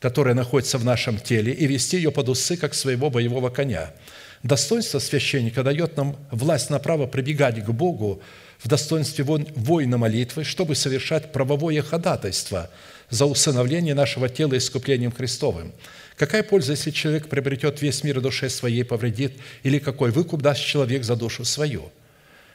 которая 0.00 0.34
находится 0.34 0.78
в 0.78 0.84
нашем 0.84 1.18
теле, 1.18 1.52
и 1.52 1.66
вести 1.66 1.96
ее 1.96 2.12
под 2.12 2.28
усы, 2.28 2.56
как 2.56 2.74
своего 2.74 3.10
боевого 3.10 3.50
коня. 3.50 3.92
Достоинство 4.44 5.00
священника 5.00 5.64
дает 5.64 5.96
нам 5.96 6.16
власть 6.30 6.70
на 6.70 6.78
право 6.78 7.06
прибегать 7.06 7.64
к 7.64 7.70
Богу 7.70 8.22
в 8.62 8.68
достоинстве 8.68 9.24
воина 9.24 9.98
молитвы, 9.98 10.44
чтобы 10.44 10.76
совершать 10.76 11.32
правовое 11.32 11.82
ходатайство 11.82 12.70
за 13.10 13.26
усыновление 13.26 13.94
нашего 13.94 14.28
тела 14.28 14.56
искуплением 14.56 15.10
Христовым– 15.10 15.72
Какая 16.18 16.42
польза, 16.42 16.72
если 16.72 16.90
человек 16.90 17.28
приобретет 17.28 17.80
весь 17.80 18.02
мир 18.02 18.20
душе 18.20 18.50
своей, 18.50 18.82
повредит, 18.82 19.34
или 19.62 19.78
какой 19.78 20.10
выкуп 20.10 20.42
даст 20.42 20.60
человек 20.60 21.04
за 21.04 21.14
душу 21.14 21.44
свою? 21.44 21.92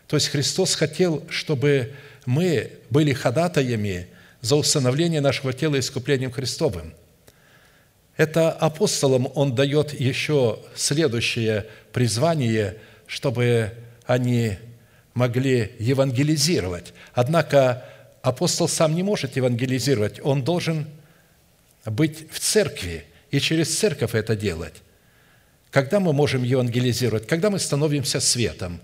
То 0.07 0.15
есть 0.15 0.29
Христос 0.29 0.75
хотел, 0.75 1.23
чтобы 1.29 1.93
мы 2.25 2.71
были 2.89 3.13
ходатаями 3.13 4.07
за 4.41 4.55
установление 4.55 5.21
нашего 5.21 5.53
тела 5.53 5.79
искуплением 5.79 6.31
Христовым. 6.31 6.93
Это 8.15 8.51
апостолам 8.51 9.27
он 9.33 9.55
дает 9.55 9.99
еще 9.99 10.59
следующее 10.75 11.65
призвание, 11.91 12.77
чтобы 13.07 13.71
они 14.05 14.57
могли 15.13 15.71
евангелизировать. 15.79 16.93
Однако 17.13 17.85
апостол 18.21 18.67
сам 18.67 18.95
не 18.95 19.03
может 19.03 19.35
евангелизировать, 19.35 20.19
он 20.23 20.43
должен 20.43 20.87
быть 21.85 22.31
в 22.31 22.39
церкви– 22.39 23.05
и 23.33 23.39
через 23.39 23.75
церковь 23.75 24.13
это 24.13 24.35
делать. 24.35 24.75
Когда 25.71 25.99
мы 25.99 26.13
можем 26.13 26.43
евангелизировать? 26.43 27.25
Когда 27.25 27.49
мы 27.49 27.57
становимся 27.57 28.19
светом. 28.19 28.79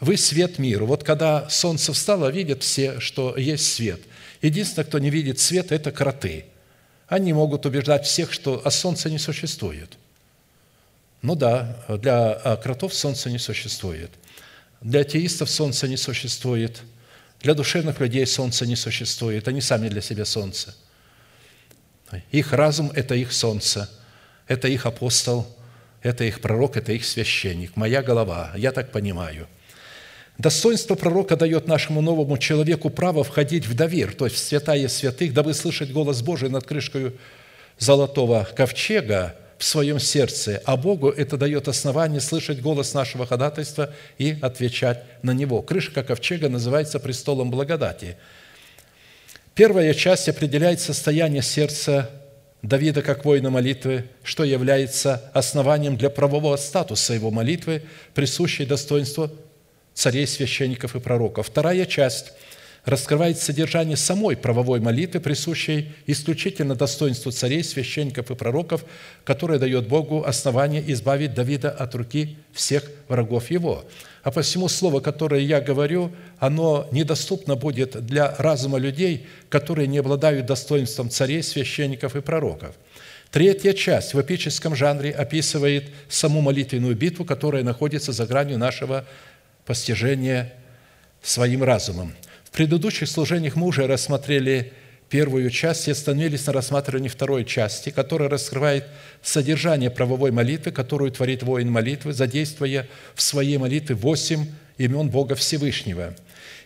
Вы 0.00 0.16
свет 0.16 0.58
миру. 0.58 0.86
Вот 0.86 1.04
когда 1.04 1.48
солнце 1.48 1.92
встало, 1.92 2.30
видят 2.30 2.62
все, 2.62 3.00
что 3.00 3.36
есть 3.36 3.72
свет. 3.72 4.00
Единственное, 4.40 4.84
кто 4.84 4.98
не 4.98 5.10
видит 5.10 5.38
свет, 5.38 5.70
это 5.72 5.92
кроты. 5.92 6.46
Они 7.06 7.32
могут 7.32 7.66
убеждать 7.66 8.06
всех, 8.06 8.32
что 8.32 8.60
а 8.64 8.70
солнце 8.70 9.10
не 9.10 9.18
существует. 9.18 9.96
Ну 11.20 11.36
да, 11.36 11.84
для 11.88 12.32
а, 12.32 12.56
кротов 12.56 12.94
солнце 12.94 13.30
не 13.30 13.38
существует. 13.38 14.10
Для 14.80 15.02
атеистов 15.02 15.48
солнце 15.50 15.86
не 15.86 15.96
существует. 15.96 16.82
Для 17.40 17.54
душевных 17.54 18.00
людей 18.00 18.26
солнце 18.26 18.66
не 18.66 18.74
существует. 18.74 19.46
Они 19.46 19.60
сами 19.60 19.88
для 19.88 20.00
себя 20.00 20.24
солнце– 20.24 20.74
их 22.30 22.52
разум– 22.52 22.90
это 22.94 23.14
их 23.14 23.32
солнце, 23.32 23.88
это 24.46 24.68
их 24.68 24.86
апостол, 24.86 25.46
это 26.02 26.24
их 26.24 26.40
пророк, 26.40 26.76
это 26.76 26.92
их 26.92 27.04
священник, 27.04 27.76
моя 27.76 28.02
голова, 28.02 28.52
я 28.56 28.72
так 28.72 28.92
понимаю. 28.92 29.48
Достоинство 30.38 30.94
пророка 30.94 31.36
дает 31.36 31.66
нашему 31.66 32.00
новому 32.00 32.38
человеку 32.38 32.90
право 32.90 33.22
входить 33.22 33.66
в 33.66 33.74
довер, 33.74 34.14
то 34.14 34.24
есть 34.24 34.36
в 34.36 34.40
святая 34.40 34.88
святых, 34.88 35.32
дабы 35.32 35.54
слышать 35.54 35.92
голос 35.92 36.22
Божий 36.22 36.48
над 36.48 36.64
крышкой 36.64 37.12
золотого 37.78 38.48
ковчега 38.56 39.36
в 39.58 39.64
своем 39.64 40.00
сердце, 40.00 40.60
а 40.64 40.76
Богу 40.76 41.10
это 41.10 41.36
дает 41.36 41.68
основание 41.68 42.20
слышать 42.20 42.60
голос 42.60 42.94
нашего 42.94 43.26
ходатайства 43.26 43.94
и 44.18 44.36
отвечать 44.40 45.04
на 45.22 45.32
него. 45.32 45.62
Крышка 45.62 46.02
ковчега 46.02 46.48
называется 46.48 46.98
престолом 46.98 47.50
благодати– 47.50 48.16
Первая 49.54 49.92
часть 49.92 50.30
определяет 50.30 50.80
состояние 50.80 51.42
сердца 51.42 52.10
Давида 52.62 53.02
как 53.02 53.26
воина 53.26 53.50
молитвы, 53.50 54.06
что 54.22 54.44
является 54.44 55.30
основанием 55.34 55.98
для 55.98 56.08
правового 56.08 56.56
статуса 56.56 57.12
его 57.12 57.30
молитвы, 57.30 57.82
присущей 58.14 58.64
достоинству 58.64 59.30
царей, 59.94 60.26
священников 60.26 60.96
и 60.96 61.00
пророков. 61.00 61.46
Вторая 61.46 61.86
часть 61.86 62.32
раскрывает 62.84 63.38
содержание 63.38 63.96
самой 63.96 64.36
правовой 64.36 64.80
молитвы, 64.80 65.20
присущей 65.20 65.92
исключительно 66.06 66.74
достоинству 66.74 67.30
царей, 67.30 67.62
священников 67.62 68.30
и 68.30 68.34
пророков, 68.34 68.84
которая 69.24 69.58
дает 69.58 69.88
Богу 69.88 70.24
основание 70.24 70.82
избавить 70.92 71.34
Давида 71.34 71.70
от 71.70 71.94
руки 71.94 72.36
всех 72.52 72.90
врагов 73.08 73.50
его– 73.50 73.84
а 74.22 74.30
посему 74.30 74.68
слово, 74.68 75.00
которое 75.00 75.40
я 75.40 75.60
говорю, 75.60 76.12
оно 76.38 76.88
недоступно 76.92 77.56
будет 77.56 78.04
для 78.06 78.34
разума 78.38 78.78
людей, 78.78 79.26
которые 79.48 79.88
не 79.88 79.98
обладают 79.98 80.46
достоинством 80.46 81.10
царей, 81.10 81.42
священников 81.42 82.14
и 82.14 82.20
пророков. 82.20 82.76
Третья 83.32 83.72
часть 83.72 84.14
в 84.14 84.20
эпическом 84.20 84.76
жанре 84.76 85.10
описывает 85.10 85.86
саму 86.08 86.40
молитвенную 86.40 86.94
битву, 86.94 87.24
которая 87.24 87.64
находится 87.64 88.12
за 88.12 88.26
гранью 88.26 88.58
нашего 88.58 89.06
постижения 89.66 90.52
своим 91.22 91.62
разумом. 91.62 92.14
В 92.44 92.50
предыдущих 92.50 93.08
служениях 93.08 93.56
мы 93.56 93.66
уже 93.66 93.86
рассмотрели 93.86 94.72
первую 95.08 95.50
часть 95.50 95.88
и 95.88 95.90
остановились 95.90 96.46
на 96.46 96.54
рассматривании 96.54 97.08
второй 97.08 97.44
части, 97.44 97.90
которая 97.90 98.28
раскрывает 98.28 98.86
содержание 99.22 99.90
правовой 99.90 100.30
молитвы, 100.30 100.72
которую 100.72 101.12
творит 101.12 101.42
воин 101.42 101.70
молитвы, 101.70 102.12
задействуя 102.12 102.88
в 103.14 103.22
своей 103.22 103.58
молитве 103.58 103.94
восемь 103.94 104.46
имен 104.78 105.10
Бога 105.10 105.34
Всевышнего. 105.34 106.14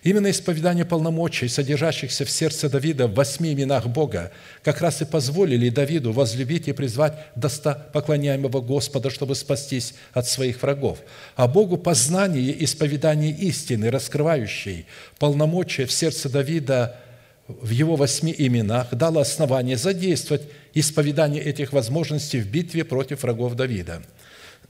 Именно 0.06 0.30
исповедание 0.30 0.84
полномочий, 0.84 1.48
содержащихся 1.48 2.25
в 2.25 2.30
сердце 2.30 2.68
Давида 2.68 3.08
в 3.08 3.14
восьми 3.14 3.52
именах 3.52 3.88
Бога, 3.88 4.30
как 4.62 4.80
раз 4.80 5.02
и 5.02 5.04
позволили 5.04 5.68
Давиду 5.68 6.12
возлюбить 6.12 6.68
и 6.68 6.72
призвать 6.72 7.18
достопоклоняемого 7.34 8.60
Господа, 8.60 9.10
чтобы 9.10 9.34
спастись 9.34 9.94
от 10.12 10.28
своих 10.28 10.62
врагов. 10.62 11.00
А 11.34 11.48
Богу 11.48 11.76
познание 11.76 12.52
и 12.52 12.64
исповедание 12.64 13.32
истины, 13.32 13.90
раскрывающей 13.90 14.86
полномочия 15.18 15.86
в 15.86 15.92
сердце 15.92 16.28
Давида 16.28 17.00
в 17.48 17.70
его 17.70 17.96
восьми 17.96 18.32
именах, 18.38 18.94
дало 18.94 19.22
основание 19.22 19.76
задействовать 19.76 20.42
исповедание 20.72 21.42
этих 21.42 21.72
возможностей 21.72 22.38
в 22.38 22.46
битве 22.46 22.84
против 22.84 23.25
врагов 23.25 23.56
Давида. 23.56 24.04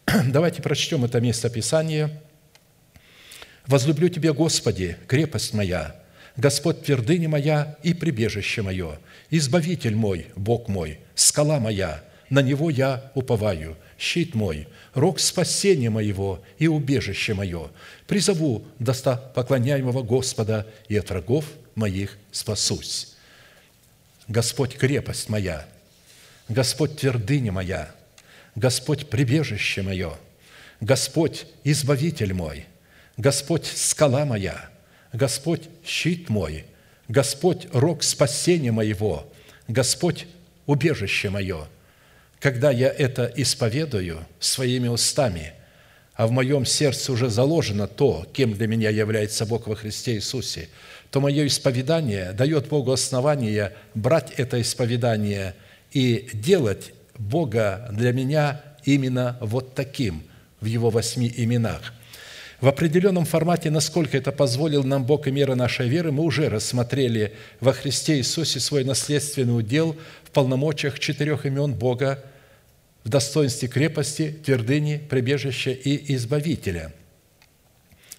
Давайте 0.29 0.63
прочтем 0.63 1.05
это 1.05 1.21
место 1.21 1.51
Писания– 1.51 2.23
Возлюблю 3.67 4.09
Тебя, 4.09 4.33
Господи, 4.33 4.97
крепость 5.09 5.53
моя, 5.53 5.97
Господь 6.37 6.85
твердыня 6.85 7.29
моя 7.29 7.77
и 7.83 7.95
прибежище 7.95 8.63
мое, 8.63 8.99
Избавитель 9.31 9.97
мой, 9.97 10.27
Бог 10.37 10.69
мой, 10.69 11.01
скала 11.15 11.59
моя, 11.59 12.05
на 12.31 12.43
Него 12.43 12.71
я 12.71 13.11
уповаю, 13.15 13.77
щит 13.99 14.35
мой, 14.35 14.69
рог 14.95 15.19
спасения 15.19 15.91
моего 15.91 16.43
и 16.59 16.69
убежище 16.69 17.35
мое. 17.35 17.71
Призову 18.07 18.65
достопоклоняемого 18.79 20.03
Господа, 20.03 20.67
и 20.89 20.97
от 20.97 21.11
врагов 21.11 21.47
моих 21.75 22.19
спасусь. 22.31 23.15
Господь 24.29 24.77
крепость 24.77 25.29
моя, 25.29 25.67
Господь 26.49 26.99
твердыня 26.99 27.51
моя, 27.51 27.91
Господь 28.55 29.09
прибежище 29.09 29.83
мое, 29.83 30.17
Господь 30.81 31.47
избавитель 31.65 32.33
мой– 32.33 32.67
Господь– 33.17 33.65
скала 33.75 34.25
моя, 34.25 34.69
Господь– 35.13 35.63
щит 35.85 36.29
мой, 36.29 36.67
Господь– 37.09 37.67
рог 37.73 38.03
спасения 38.03 38.73
моего, 38.73 39.33
Господь– 39.69 40.27
убежище 40.67 41.31
мое. 41.31 41.67
Когда 42.41 42.71
я 42.71 42.89
это 42.89 43.33
исповедую 43.37 44.27
своими 44.39 44.89
устами, 44.89 45.55
а 46.15 46.27
в 46.27 46.31
моем 46.31 46.67
сердце 46.67 47.13
уже 47.13 47.31
заложено 47.31 47.87
то, 47.87 48.27
кем 48.33 48.53
для 48.53 48.67
меня 48.67 48.91
является 48.91 49.47
Бог 49.47 49.67
во 49.67 49.77
Христе 49.77 50.17
Иисусе, 50.17 50.69
то 51.11 51.21
мое 51.21 51.47
исповедание 51.47 52.33
дает 52.33 52.69
Богу 52.69 52.93
основание 52.93 53.73
брать 53.95 54.33
это 54.37 54.61
исповедание 54.61 55.55
и 55.93 56.29
делать 56.35 56.93
Бога 57.17 57.89
для 57.93 58.13
меня 58.13 58.61
именно 58.85 59.39
вот 59.41 59.75
таким 59.75 60.23
в 60.61 60.67
Его 60.67 60.91
восьми 60.91 61.33
именах– 61.35 61.95
в 62.61 62.69
определенном 62.69 63.27
формате, 63.27 63.71
насколько 63.71 64.17
это 64.17 64.33
позволил 64.33 64.83
нам 64.83 65.05
Бог 65.05 65.27
и 65.27 65.31
мера 65.31 65.55
нашей 65.55 65.89
веры, 65.89 66.11
мы 66.11 66.23
уже 66.23 66.49
рассмотрели 66.49 67.35
во 67.61 67.73
Христе 67.73 68.17
Иисусе 68.17 68.61
свой 68.61 68.83
наследственный 68.83 69.59
удел 69.59 69.97
в 70.25 70.31
полномочиях 70.31 70.99
четырех 70.99 71.45
имен 71.45 71.75
Бога 71.75 72.25
в 73.05 73.11
достоинстве 73.11 73.69
крепости, 73.69 74.35
твердыни, 74.45 74.97
прибежища 74.97 75.71
и 75.71 76.15
избавителя. 76.15 76.93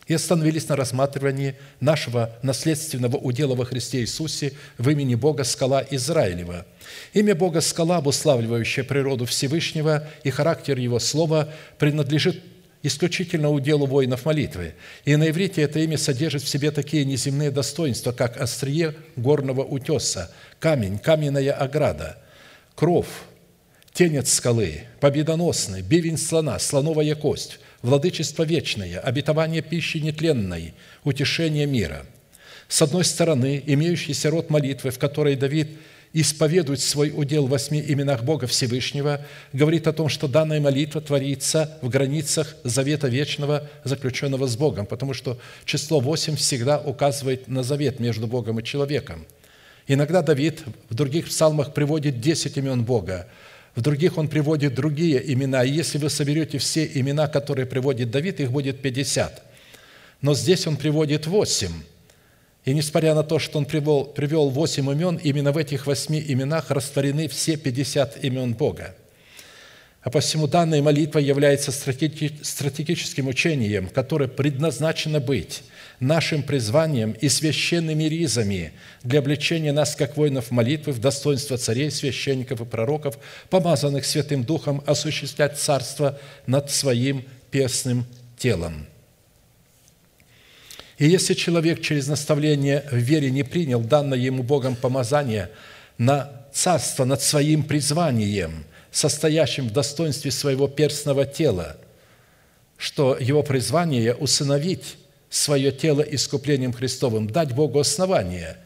И 0.08 0.14
остановились 0.14 0.70
на 0.70 0.78
рассматривании 0.78 1.56
нашего 1.82 2.32
наследственного 2.42 3.18
удела 3.18 3.56
во 3.56 3.66
Христе 3.66 4.00
Иисусе 4.02 4.54
в 4.78 4.88
имени 4.88 5.16
Бога 5.16 5.44
Скала 5.44 5.84
Израилева. 5.90 6.66
Имя 7.12 7.36
Бога 7.36 7.60
Скала, 7.60 7.98
обуславливающее 7.98 8.86
природу 8.86 9.26
Всевышнего 9.26 10.08
и 10.24 10.30
характер 10.30 10.78
Его 10.78 11.00
Слова, 11.00 11.50
принадлежит 11.78 12.42
исключительно 12.84 13.50
уделу 13.50 13.86
воинов 13.86 14.26
молитвы. 14.26 14.76
И 15.06 15.16
на 15.16 15.30
иврите 15.30 15.62
это 15.62 15.80
имя 15.80 15.98
содержит 15.98 16.44
в 16.44 16.48
себе 16.48 16.72
такие 16.72 17.06
неземные 17.06 17.52
достоинства, 17.52 18.12
как 18.12 18.38
острие 18.40 18.96
горного 19.16 19.64
утеса, 19.64 20.32
камень, 20.60 21.00
каменная 21.00 21.54
ограда, 21.54 22.18
кров, 22.76 23.08
тенец 23.94 24.34
скалы, 24.34 24.84
победоносный, 25.00 25.82
бивень 25.82 26.18
слона, 26.18 26.60
слоновая 26.60 27.16
кость, 27.16 27.60
владычество 27.82 28.44
вечное, 28.44 29.00
обетование 29.00 29.62
пищи 29.62 29.98
нетленной, 29.98 30.74
утешение 31.04 31.66
мира. 31.66 32.06
С 32.68 32.82
одной 32.82 33.06
стороны, 33.06 33.64
имеющийся 33.66 34.30
род 34.30 34.50
молитвы, 34.50 34.92
в 34.92 35.00
которой 35.00 35.36
Давид– 35.36 35.70
исповедует 36.14 36.80
свой 36.80 37.12
удел 37.16 37.48
в 37.48 37.50
восьми 37.50 37.84
именах 37.86 38.24
Бога 38.24 38.48
Всевышнего, 38.48 39.26
говорит 39.54 39.88
о 39.88 39.94
том, 39.94 40.10
что 40.10 40.28
данная 40.28 40.60
молитва 40.60 41.02
творится 41.02 41.78
в 41.82 41.90
границах 41.90 42.56
завета 42.64 43.08
вечного, 43.08 43.70
заключенного 43.84 44.48
с 44.48 44.56
Богом, 44.56 44.86
потому 44.86 45.14
что 45.14 45.40
число 45.66 46.00
восемь 46.00 46.36
всегда 46.36 46.80
указывает 46.80 47.48
на 47.48 47.64
завет 47.64 48.00
между 48.00 48.28
Богом 48.28 48.60
и 48.60 48.64
человеком. 48.64 49.26
Иногда 49.88 50.22
Давид 50.22 50.64
в 50.90 50.96
других 50.96 51.28
псалмах 51.28 51.74
приводит 51.74 52.20
десять 52.20 52.58
имен 52.58 52.84
Бога, 52.84 53.28
в 53.76 53.82
других 53.82 54.18
он 54.18 54.28
приводит 54.28 54.74
другие 54.74 55.22
имена. 55.34 55.64
И 55.64 55.72
если 55.72 56.00
вы 56.00 56.10
соберете 56.10 56.58
все 56.58 56.90
имена, 56.96 57.28
которые 57.28 57.68
приводит 57.68 58.10
Давид, 58.10 58.40
их 58.40 58.52
будет 58.52 58.82
пятьдесят. 58.82 59.44
Но 60.20 60.34
здесь 60.34 60.66
он 60.66 60.78
приводит 60.78 61.28
восемь. 61.28 61.84
И 62.68 62.74
несмотря 62.74 63.16
на 63.16 63.24
то, 63.24 63.40
что 63.40 63.60
он 63.60 63.66
привел, 63.66 64.04
привел 64.04 64.50
восемь 64.50 64.92
имен, 64.92 65.16
именно 65.24 65.54
в 65.54 65.58
этих 65.58 65.88
восьми 65.88 66.22
именах 66.28 66.70
растворены 66.70 67.30
все 67.30 67.56
пятьдесят 67.56 68.22
имен 68.26 68.56
Бога. 68.56 68.94
А 70.02 70.10
посему 70.10 70.48
данная 70.48 70.82
молитва 70.82 71.20
является 71.20 71.72
стратегическим 71.72 73.30
учением, 73.30 73.88
которое 73.88 74.28
предназначено 74.28 75.22
быть 75.22 75.64
нашим 76.02 76.44
призванием 76.44 77.14
и 77.14 77.30
священными 77.30 78.04
ризами 78.04 78.74
для 79.02 79.20
обличения 79.20 79.72
нас, 79.72 79.96
как 79.96 80.18
воинов 80.18 80.52
молитвы, 80.52 80.92
в 80.92 81.00
достоинство 81.00 81.58
царей, 81.58 81.90
священников 81.90 82.60
и 82.60 82.66
пророков, 82.66 83.18
помазанных 83.50 84.06
Святым 84.06 84.44
Духом, 84.44 84.84
осуществлять 84.86 85.58
царство 85.58 86.20
над 86.48 86.70
своим 86.70 87.24
песным 87.50 88.06
телом– 88.38 88.88
и 90.98 91.08
если 91.08 91.36
человек 91.36 91.82
через 91.82 92.08
наставление 92.08 92.84
в 92.92 92.96
вере 92.96 93.30
не 93.30 93.44
принял 93.44 93.82
данное 93.82 94.18
ему 94.18 94.42
Богом 94.42 94.76
помазание 94.76 95.52
на 95.98 96.32
царство 96.52 97.06
над 97.06 97.22
своим 97.22 97.64
призванием, 97.64 98.66
состоящим 98.92 99.68
в 99.68 99.74
достоинстве 99.74 100.32
своего 100.32 100.68
перстного 100.68 101.26
тела, 101.26 101.78
что 102.78 103.16
его 103.20 103.44
призвание– 103.44 104.16
усыновить 104.16 104.98
свое 105.30 105.72
тело 105.72 106.02
искуплением 106.02 106.74
Христовым, 106.74 107.30
дать 107.30 107.54
Богу 107.54 107.80
основание. 107.80 108.58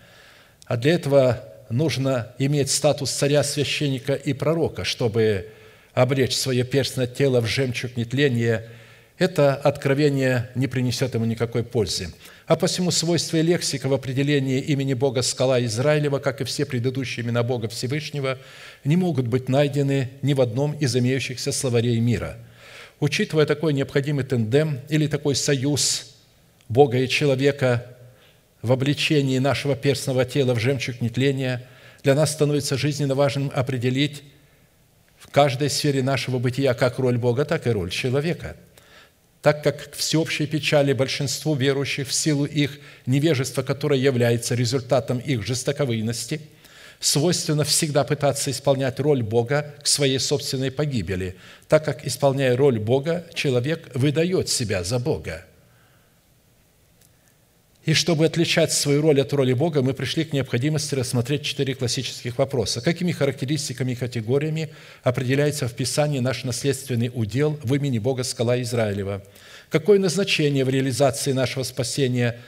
А 0.65 0.77
для 0.77 0.93
этого 0.93 1.43
нужно 1.69 2.33
иметь 2.37 2.71
статус 2.71 3.11
царя, 3.11 3.43
священника 3.43 4.13
и 4.13 4.31
пророка, 4.31 4.85
чтобы 4.85 5.49
обречь 5.93 6.35
свое 6.35 6.63
перстное 6.63 7.07
тело 7.07 7.41
в 7.41 7.45
жемчуг 7.45 7.97
нетления– 7.97 8.69
это 9.21 9.53
откровение 9.53 10.49
не 10.55 10.65
принесет 10.65 11.13
ему 11.13 11.25
никакой 11.25 11.63
пользы. 11.63 12.11
А 12.47 12.55
посему 12.55 12.89
свойства 12.89 13.37
и 13.37 13.43
лексика 13.43 13.87
в 13.87 13.93
определении 13.93 14.59
имени 14.59 14.95
Бога 14.95 15.21
Скала 15.21 15.63
Израилева, 15.63 16.17
как 16.17 16.41
и 16.41 16.43
все 16.43 16.65
предыдущие 16.65 17.23
имена 17.23 17.43
Бога 17.43 17.67
Всевышнего, 17.67 18.39
не 18.83 18.95
могут 18.95 19.27
быть 19.27 19.47
найдены 19.47 20.09
ни 20.23 20.33
в 20.33 20.41
одном 20.41 20.73
из 20.73 20.95
имеющихся 20.95 21.51
словарей 21.51 21.99
мира. 21.99 22.35
Учитывая 22.99 23.45
такой 23.45 23.73
необходимый 23.73 24.23
тендем 24.23 24.79
или 24.89 25.05
такой 25.05 25.35
союз 25.35 26.15
Бога 26.67 26.97
и 26.97 27.07
человека 27.07 27.95
в 28.63 28.71
обличении 28.71 29.37
нашего 29.37 29.75
перстного 29.75 30.25
тела 30.25 30.55
в 30.55 30.59
жемчуг 30.59 30.99
нетления, 30.99 31.67
для 32.01 32.15
нас 32.15 32.31
становится 32.31 32.75
жизненно 32.75 33.13
важным 33.13 33.51
определить 33.53 34.23
в 35.19 35.29
каждой 35.29 35.69
сфере 35.69 36.01
нашего 36.01 36.39
бытия 36.39 36.73
как 36.73 36.97
роль 36.97 37.19
Бога, 37.19 37.45
так 37.45 37.67
и 37.67 37.69
роль 37.69 37.91
человека– 37.91 38.55
так 39.41 39.63
как 39.63 39.91
к 39.91 39.95
всеобщей 39.95 40.45
печали 40.45 40.93
большинству 40.93 41.55
верующих 41.55 42.07
в 42.07 42.13
силу 42.13 42.45
их 42.45 42.79
невежества, 43.05 43.63
которое 43.63 43.99
является 43.99 44.55
результатом 44.55 45.17
их 45.19 45.45
жестоковыйности, 45.45 46.41
свойственно 46.99 47.63
всегда 47.63 48.03
пытаться 48.03 48.51
исполнять 48.51 48.99
роль 48.99 49.23
Бога 49.23 49.75
к 49.81 49.87
своей 49.87 50.19
собственной 50.19 50.71
погибели, 50.71 51.35
так 51.67 51.83
как, 51.83 52.05
исполняя 52.05 52.55
роль 52.55 52.79
Бога, 52.79 53.25
человек 53.33 53.89
выдает 53.95 54.49
себя 54.49 54.83
за 54.83 54.99
Бога– 54.99 55.45
и 57.83 57.95
чтобы 57.95 58.25
отличать 58.25 58.71
свою 58.71 59.01
роль 59.01 59.21
от 59.21 59.33
роли 59.33 59.53
Бога, 59.53 59.81
мы 59.81 59.95
пришли 59.95 60.23
к 60.23 60.33
необходимости 60.33 60.93
рассмотреть 60.93 61.41
четыре 61.41 61.73
классических 61.73 62.37
вопроса. 62.37 62.79
Какими 62.79 63.11
характеристиками 63.11 63.93
и 63.93 63.95
категориями 63.95 64.69
определяется 65.01 65.67
в 65.67 65.73
Писании 65.73 66.19
наш 66.19 66.43
наследственный 66.43 67.09
удел 67.11 67.59
в 67.63 67.73
имени 67.73 67.97
Бога 67.97 68.23
Скала 68.23 68.61
Израилева? 68.61 69.23
Какое 69.69 69.97
назначение 69.97 70.63
в 70.63 70.69
реализации 70.69 71.31
нашего 71.31 71.63
спасения, 71.63 72.39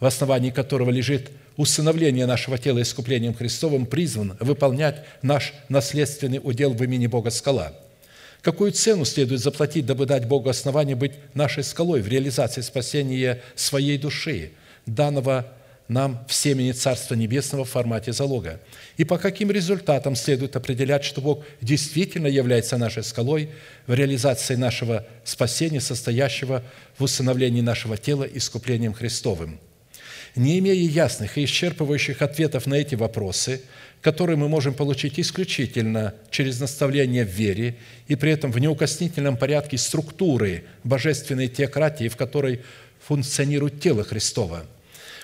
в 0.00 0.06
основании 0.06 0.50
которого 0.50 0.88
лежит 0.88 1.30
усыновление 1.58 2.24
нашего 2.24 2.56
тела 2.56 2.80
искуплением 2.80 3.34
Христовым, 3.34 3.84
призван 3.84 4.38
выполнять 4.40 5.04
наш 5.20 5.52
наследственный 5.68 6.40
удел 6.42 6.72
в 6.72 6.82
имени 6.82 7.08
Бога 7.08 7.28
Скала? 7.28 7.74
Какую 8.40 8.72
цену 8.72 9.04
следует 9.04 9.42
заплатить, 9.42 9.84
дабы 9.84 10.06
дать 10.06 10.26
Богу 10.26 10.48
основание 10.48 10.96
быть 10.96 11.12
нашей 11.34 11.62
скалой 11.62 12.00
в 12.00 12.08
реализации 12.08 12.62
спасения 12.62 13.42
своей 13.54 13.98
души– 13.98 14.52
данного 14.86 15.46
нам 15.88 16.24
в 16.28 16.34
семени 16.34 16.72
Царства 16.72 17.14
Небесного 17.14 17.64
в 17.64 17.70
формате 17.70 18.12
залога. 18.12 18.60
И 18.96 19.04
по 19.04 19.18
каким 19.18 19.50
результатам 19.50 20.16
следует 20.16 20.56
определять, 20.56 21.04
что 21.04 21.20
Бог 21.20 21.44
действительно 21.60 22.26
является 22.26 22.78
нашей 22.78 23.04
скалой 23.04 23.50
в 23.86 23.94
реализации 23.94 24.54
нашего 24.54 25.06
спасения, 25.24 25.80
состоящего 25.80 26.62
в 26.96 27.04
установлении 27.04 27.60
нашего 27.60 27.96
тела 27.96 28.24
искуплением 28.24 28.94
Христовым. 28.94 29.60
Не 30.34 30.58
имея 30.60 30.74
ясных 30.74 31.36
и 31.36 31.44
исчерпывающих 31.44 32.22
ответов 32.22 32.66
на 32.66 32.74
эти 32.74 32.94
вопросы, 32.94 33.60
которые 34.00 34.36
мы 34.36 34.48
можем 34.48 34.72
получить 34.72 35.20
исключительно 35.20 36.14
через 36.30 36.58
наставление 36.58 37.24
в 37.24 37.28
вере 37.28 37.76
и 38.08 38.16
при 38.16 38.32
этом 38.32 38.50
в 38.50 38.58
неукоснительном 38.58 39.36
порядке 39.36 39.76
структуры 39.76 40.64
божественной 40.84 41.48
теократии, 41.48 42.08
в 42.08 42.16
которой 42.16 42.62
функционирует 43.06 43.80
тело 43.80 44.04
Христова– 44.04 44.64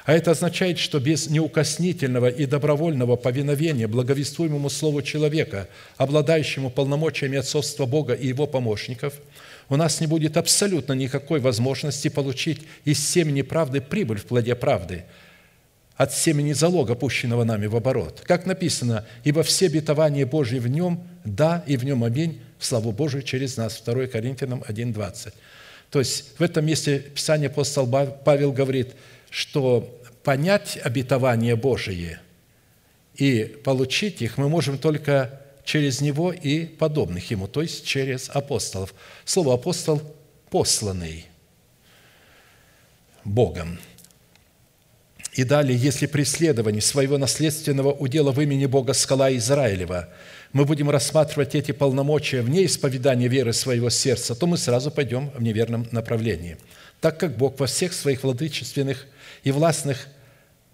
а 0.09 0.15
это 0.15 0.31
означает, 0.31 0.79
что 0.79 1.01
без 1.01 1.29
неукоснительного 1.29 2.29
и 2.29 2.47
добровольного 2.47 3.17
повиновения 3.17 3.87
благовествуемому 3.87 4.71
Слову 4.71 5.03
человека, 5.03 5.69
обладающему 5.99 6.71
полномочиями 6.71 7.37
отцовства 7.37 7.85
Бога 7.85 8.15
и 8.15 8.27
его 8.27 8.47
помощников, 8.47 9.13
у 9.69 9.77
нас 9.77 10.01
не 10.01 10.07
будет 10.07 10.39
абсолютно 10.39 10.95
никакой 10.95 11.41
возможности 11.41 12.09
получить 12.09 12.63
из 12.87 13.07
семени 13.07 13.43
правды 13.43 13.83
прибыль 13.83 14.17
в 14.17 14.25
плоде 14.25 14.55
правды, 14.55 15.05
от 15.99 16.15
семени 16.15 16.55
залога, 16.55 16.95
пущенного 16.95 17.45
нами 17.45 17.67
в 17.67 17.77
оборот. 17.77 18.23
Как 18.25 18.47
написано, 18.47 19.05
«Ибо 19.25 19.43
все 19.43 19.67
обетования 19.67 20.25
Божьи 20.25 20.59
в 20.59 20.69
нем, 20.69 21.07
да, 21.27 21.63
и 21.67 21.77
в 21.77 21.85
нем 21.85 22.03
аминь, 22.03 22.41
в 22.59 22.65
славу 22.65 22.93
Божию 22.93 23.23
через 23.23 23.59
нас». 23.59 23.79
2 23.85 24.07
Коринфянам 24.07 24.65
1,20. 24.67 25.35
То 25.91 26.01
есть 26.01 26.39
в 26.39 26.43
этом 26.43 26.67
месте 26.67 26.99
Писание 26.99 27.49
апостол 27.49 27.87
Павел 28.25 28.53
говорит, 28.53 28.95
что 29.31 30.01
понять 30.23 30.79
обетование 30.83 31.57
Божие 31.57 32.21
и 33.15 33.45
получить 33.65 34.23
их 34.23 34.39
мы 34.39 34.49
можем 34.49 34.79
только 34.79 35.41
через 35.65 36.01
Него 36.01 36.33
и 36.33 36.65
подобных 36.65 37.31
Ему, 37.31 37.49
то 37.49 37.63
есть 37.63 37.85
через 37.85 38.31
апостолов. 38.31 38.95
Слово 39.25 39.55
«апостол»– 39.55 40.01
посланный 40.51 41.27
Богом. 43.25 43.79
И 45.39 45.45
далее, 45.45 45.79
если 45.79 46.07
при 46.07 46.25
исследовании 46.25 46.81
своего 46.81 47.17
наследственного 47.17 47.93
удела 47.93 48.33
в 48.33 48.41
имени 48.41 48.67
Бога 48.67 48.93
скала 48.93 49.33
Израилева 49.37 50.09
мы 50.53 50.65
будем 50.65 50.91
рассматривать 50.91 51.55
эти 51.55 51.71
полномочия 51.71 52.43
вне 52.43 52.67
исповедания 52.67 53.29
веры 53.29 53.53
своего 53.53 53.89
сердца, 53.89 54.35
то 54.35 54.49
мы 54.49 54.57
сразу 54.57 54.91
пойдем 54.91 55.31
в 55.37 55.41
неверном 55.41 55.87
направлении, 55.93 56.57
так 57.01 57.21
как 57.21 57.37
Бог 57.37 57.61
во 57.61 57.69
всех 57.69 57.93
своих 57.93 58.25
владычественных 58.25 59.07
и 59.45 59.53
властных 59.53 60.09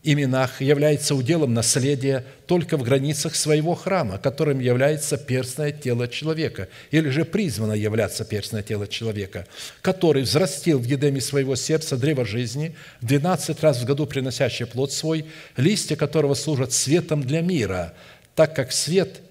именах 0.05 0.61
является 0.61 1.15
уделом 1.15 1.55
наследия 1.55 2.25
только 2.47 2.77
в 2.77 2.83
границах 2.83 3.35
своего 3.35 3.75
храма, 3.75 4.19
которым 4.19 4.61
является 4.61 5.17
перстное 5.17 5.73
тело 5.73 6.07
человека, 6.07 6.69
или 6.91 7.09
же 7.09 7.25
призвано 7.25 7.73
являться 7.73 8.25
перстное 8.25 8.63
тело 8.63 8.87
человека, 8.87 9.47
который 9.81 10.23
взрастил 10.23 10.79
в 10.79 10.85
едеме 10.85 11.23
своего 11.23 11.57
сердца 11.57 11.97
древо 11.97 12.27
жизни, 12.27 12.77
12 13.01 13.61
раз 13.63 13.81
в 13.81 13.87
году 13.87 14.07
приносящий 14.07 14.67
плод 14.67 14.93
свой, 14.93 15.25
листья 15.57 15.97
которого 15.97 16.35
служат 16.35 16.73
светом 16.73 17.23
для 17.23 17.41
мира, 17.41 17.95
так 18.35 18.55
как 18.55 18.73
свет, 18.73 19.23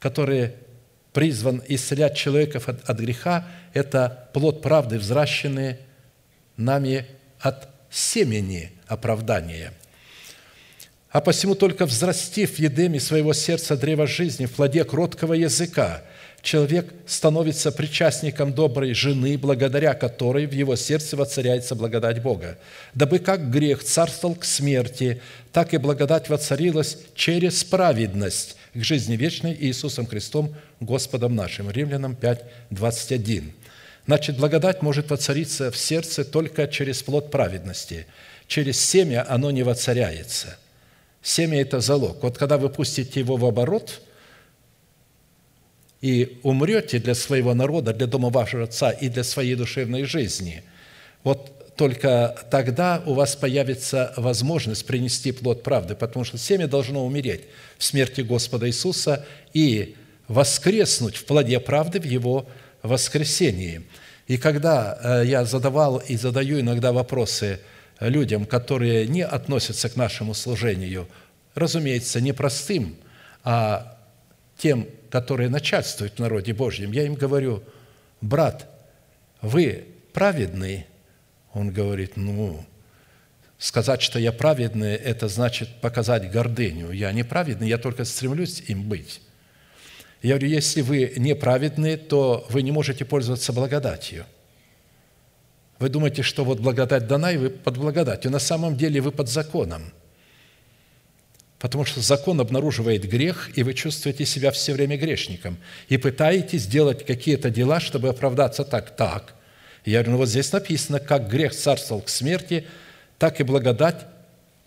который 0.00 0.52
призван 1.14 1.62
исцелять 1.66 2.16
человеков 2.16 2.68
от, 2.68 2.88
от 2.88 3.00
греха, 3.00 3.48
это 3.72 4.28
плод 4.34 4.60
правды, 4.60 4.98
взращенный 4.98 5.78
нами 6.58 7.06
от 7.40 7.68
семени 7.90 8.70
оправдания– 8.86 9.72
а 11.10 11.20
посему 11.20 11.56
только 11.56 11.86
взрастив 11.86 12.52
в 12.52 12.58
едеме 12.58 13.00
своего 13.00 13.32
сердца 13.32 13.76
древо 13.76 14.06
жизни 14.06 14.46
в 14.46 14.52
плоде 14.52 14.84
кроткого 14.84 15.34
языка, 15.34 16.02
человек 16.40 16.94
становится 17.04 17.72
причастником 17.72 18.52
доброй 18.52 18.94
жены, 18.94 19.36
благодаря 19.36 19.94
которой 19.94 20.46
в 20.46 20.52
его 20.52 20.76
сердце 20.76 21.16
воцаряется 21.16 21.74
благодать 21.74 22.22
Бога. 22.22 22.58
Дабы 22.94 23.18
как 23.18 23.50
грех 23.50 23.82
царствовал 23.82 24.36
к 24.36 24.44
смерти, 24.44 25.20
так 25.52 25.74
и 25.74 25.78
благодать 25.78 26.28
воцарилась 26.28 26.96
через 27.16 27.64
праведность 27.64 28.56
к 28.72 28.82
жизни 28.84 29.16
вечной 29.16 29.56
Иисусом 29.58 30.06
Христом, 30.06 30.54
Господом 30.78 31.34
нашим. 31.34 31.72
Римлянам 31.72 32.14
5, 32.14 32.44
21. 32.70 33.52
Значит, 34.06 34.36
благодать 34.36 34.80
может 34.80 35.10
воцариться 35.10 35.72
в 35.72 35.76
сердце 35.76 36.24
только 36.24 36.68
через 36.68 37.02
плод 37.02 37.32
праведности. 37.32 38.06
Через 38.46 38.80
семя 38.80 39.26
оно 39.28 39.50
не 39.50 39.64
воцаряется– 39.64 40.56
Семя– 41.22 41.60
это 41.62 41.80
залог. 41.80 42.22
Вот 42.22 42.38
когда 42.38 42.56
вы 42.56 42.70
пустите 42.70 43.20
его 43.20 43.36
в 43.36 43.44
оборот 43.44 44.00
и 46.00 46.40
умрете 46.42 46.98
для 46.98 47.14
своего 47.14 47.52
народа, 47.52 47.92
для 47.92 48.06
дома 48.06 48.30
вашего 48.30 48.64
отца 48.64 48.90
и 48.90 49.08
для 49.08 49.22
своей 49.22 49.54
душевной 49.54 50.04
жизни, 50.04 50.62
вот 51.22 51.76
только 51.76 52.36
тогда 52.50 53.02
у 53.06 53.14
вас 53.14 53.36
появится 53.36 54.14
возможность 54.16 54.86
принести 54.86 55.32
плод 55.32 55.62
правды, 55.62 55.94
потому 55.94 56.24
что 56.24 56.38
семя 56.38 56.66
должно 56.66 57.04
умереть 57.04 57.42
в 57.76 57.84
смерти 57.84 58.22
Господа 58.22 58.68
Иисуса 58.68 59.26
и 59.52 59.96
воскреснуть 60.28 61.16
в 61.16 61.24
плоде 61.26 61.60
правды 61.60 62.00
в 62.00 62.04
Его 62.04 62.46
воскресении. 62.82 63.82
И 64.26 64.38
когда 64.38 64.98
э, 65.02 65.26
я 65.26 65.44
задавал 65.44 65.98
и 65.98 66.16
задаю 66.16 66.60
иногда 66.60 66.92
вопросы– 66.92 67.60
людям, 68.00 68.46
которые 68.46 69.06
не 69.06 69.22
относятся 69.22 69.88
к 69.88 69.96
нашему 69.96 70.34
служению, 70.34 71.08
разумеется, 71.54 72.20
не 72.20 72.32
простым, 72.32 72.96
а 73.44 73.98
тем, 74.56 74.88
которые 75.10 75.48
начальствуют 75.48 76.14
в 76.14 76.18
народе 76.18 76.54
Божьем, 76.54 76.92
я 76.92 77.04
им 77.04 77.14
говорю, 77.14 77.62
брат, 78.20 78.68
вы 79.42 79.86
праведный? 80.12 80.86
Он 81.52 81.70
говорит, 81.70 82.16
ну, 82.16 82.64
сказать, 83.58 84.02
что 84.02 84.18
я 84.18 84.32
праведный, 84.32 84.94
это 84.94 85.28
значит 85.28 85.68
показать 85.80 86.30
гордыню. 86.30 86.92
Я 86.92 87.12
не 87.12 87.22
праведный, 87.22 87.68
я 87.68 87.78
только 87.78 88.04
стремлюсь 88.04 88.62
им 88.68 88.88
быть. 88.88 89.20
Я 90.22 90.36
говорю, 90.36 90.48
если 90.48 90.82
вы 90.82 91.14
неправедны, 91.16 91.96
то 91.96 92.46
вы 92.50 92.62
не 92.62 92.72
можете 92.72 93.04
пользоваться 93.04 93.52
благодатью– 93.52 94.24
вы 95.80 95.88
думаете, 95.88 96.22
что 96.22 96.44
вот 96.44 96.60
благодать 96.60 97.06
дана, 97.06 97.32
и 97.32 97.38
вы 97.38 97.48
под 97.48 97.78
благодатью. 97.78 98.30
На 98.30 98.38
самом 98.38 98.76
деле 98.76 99.00
вы 99.00 99.10
под 99.10 99.30
законом. 99.30 99.92
Потому 101.58 101.86
что 101.86 102.00
закон 102.00 102.38
обнаруживает 102.38 103.08
грех, 103.08 103.50
и 103.56 103.62
вы 103.62 103.72
чувствуете 103.72 104.26
себя 104.26 104.50
все 104.50 104.74
время 104.74 104.98
грешником. 104.98 105.56
И 105.88 105.96
пытаетесь 105.96 106.62
сделать 106.62 107.06
какие-то 107.06 107.48
дела, 107.48 107.80
чтобы 107.80 108.10
оправдаться 108.10 108.62
так, 108.62 108.94
так. 108.94 109.34
Я 109.86 110.00
говорю, 110.00 110.12
ну 110.12 110.16
вот 110.18 110.28
здесь 110.28 110.52
написано, 110.52 111.00
как 111.00 111.30
грех 111.30 111.54
царствовал 111.54 112.02
к 112.02 112.10
смерти, 112.10 112.66
так 113.18 113.40
и 113.40 113.42
благодать 113.42 114.06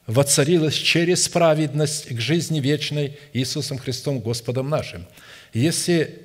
воцарилась 0.08 0.74
через 0.74 1.30
праведность 1.30 2.08
к 2.08 2.20
жизни 2.20 2.60
вечной 2.60 3.20
Иисусом 3.34 3.78
Христом 3.78 4.20
Господом 4.20 4.68
нашим. 4.68 5.06
Если 5.54 6.24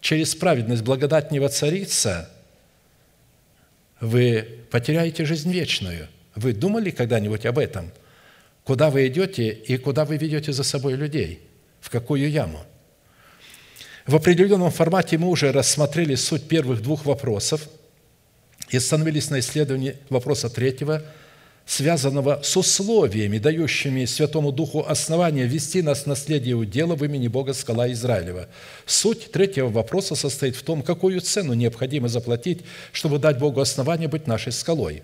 через 0.00 0.34
праведность 0.34 0.82
благодать 0.82 1.32
не 1.32 1.38
воцарится– 1.38 2.30
вы 4.02 4.66
потеряете 4.70 5.24
жизнь 5.24 5.50
вечную. 5.52 6.08
Вы 6.34 6.52
думали 6.52 6.90
когда-нибудь 6.90 7.46
об 7.46 7.58
этом? 7.58 7.92
Куда 8.64 8.90
вы 8.90 9.06
идете 9.06 9.50
и 9.50 9.76
куда 9.76 10.04
вы 10.04 10.16
ведете 10.16 10.52
за 10.52 10.64
собой 10.64 10.94
людей? 10.94 11.40
В 11.80 11.88
какую 11.88 12.28
яму? 12.28 12.64
В 14.04 14.16
определенном 14.16 14.72
формате 14.72 15.18
мы 15.18 15.28
уже 15.28 15.52
рассмотрели 15.52 16.16
суть 16.16 16.48
первых 16.48 16.82
двух 16.82 17.06
вопросов 17.06 17.68
и 18.70 18.76
остановились 18.76 19.30
на 19.30 19.38
исследовании 19.38 19.96
вопроса 20.10 20.50
третьего– 20.50 21.02
связанного 21.66 22.40
с 22.42 22.56
условиями, 22.56 23.38
дающими 23.38 24.04
Святому 24.04 24.52
Духу 24.52 24.84
основания 24.86 25.46
вести 25.46 25.82
нас 25.82 26.02
в 26.02 26.06
наследие 26.06 26.54
удела 26.54 26.94
в 26.94 27.04
имени 27.04 27.28
Бога 27.28 27.52
Скала 27.52 27.90
Израилева. 27.92 28.48
Суть 28.86 29.30
третьего 29.30 29.68
вопроса 29.68 30.14
состоит 30.14 30.56
в 30.56 30.62
том, 30.62 30.82
какую 30.82 31.20
цену 31.20 31.54
необходимо 31.54 32.08
заплатить, 32.08 32.60
чтобы 32.92 33.18
дать 33.18 33.38
Богу 33.38 33.60
основание 33.60 34.08
быть 34.08 34.26
нашей 34.26 34.52
скалой. 34.52 35.02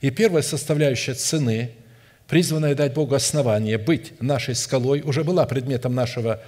И 0.00 0.10
первая 0.10 0.42
составляющая 0.42 1.14
цены, 1.14 1.70
призванная 2.28 2.74
дать 2.74 2.92
Богу 2.92 3.14
основание 3.14 3.78
быть 3.78 4.20
нашей 4.20 4.54
скалой, 4.54 5.00
уже 5.00 5.24
была 5.24 5.46
предметом 5.46 5.94
нашего 5.94 6.42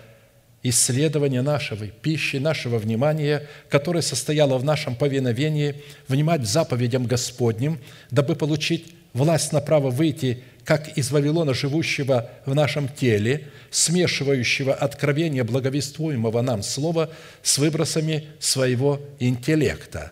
исследования 0.63 1.43
нашего, 1.43 1.87
пищи, 1.87 2.37
нашего 2.37 2.79
внимания, 2.79 3.47
которое 3.69 4.03
состояло 4.03 4.59
в 4.59 4.65
нашем 4.65 4.97
повиновении, 4.97 5.77
внимать 6.09 6.47
заповедям 6.47 7.07
Господним, 7.07 7.79
дабы 8.11 8.35
получить 8.35 8.95
власть 9.17 9.53
на 9.53 9.61
право 9.61 9.91
выйти 9.91 10.43
как 10.65 10.99
из 10.99 11.13
Вавилона, 11.13 11.55
живущего 11.55 12.29
в 12.45 12.55
нашем 12.55 12.89
теле, 12.89 13.49
смешивающего 13.71 14.75
откровение 14.75 15.45
благовествуемого 15.45 16.43
нам 16.43 16.63
слова 16.63 17.09
с 17.43 17.59
выбросами 17.59 18.27
своего 18.41 19.01
интеллекта. 19.21 20.11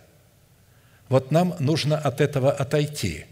Вот 1.09 1.33
нам 1.33 1.57
нужно 1.59 1.99
от 1.99 2.21
этого 2.21 2.53
отойти. 2.53 3.25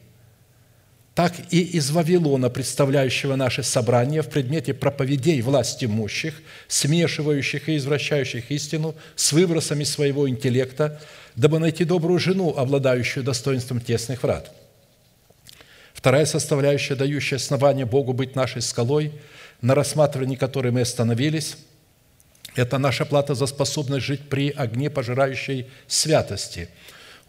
так 1.15 1.35
и 1.51 1.61
из 1.61 1.91
Вавилона, 1.91 2.49
представляющего 2.49 3.37
наше 3.37 3.63
собрание 3.63 4.23
в 4.23 4.29
предмете 4.29 4.73
проповедей 4.73 5.43
власти 5.43 5.85
имущих, 5.85 6.43
смешивающих 6.69 7.69
и 7.69 7.77
извращающих 7.77 8.51
истину 8.51 8.95
с 9.15 9.33
выбросами 9.33 9.85
своего 9.85 10.29
интеллекта, 10.29 11.01
дабы 11.37 11.59
найти 11.59 11.85
добрую 11.85 12.19
жену, 12.19 12.55
обладающую 12.57 13.23
достоинством 13.23 13.81
тесных 13.81 14.23
врат. 14.23 14.51
Вторая 16.03 16.27
составляющая, 16.27 16.97
дающая 16.97 17.37
основание 17.37 17.87
Богу 17.87 18.13
быть 18.13 18.35
нашей 18.35 18.61
скалой, 18.61 19.13
на 19.61 19.77
рассматривании 19.77 20.35
которой 20.35 20.73
мы 20.73 20.81
остановились, 20.81 21.57
это 22.57 22.79
наша 22.79 23.07
плата 23.07 23.37
за 23.37 23.47
способность 23.47 24.05
жить 24.05 24.29
при 24.29 24.51
огне 24.51 24.91
пожирающей 24.91 25.69
святости. 25.87 26.69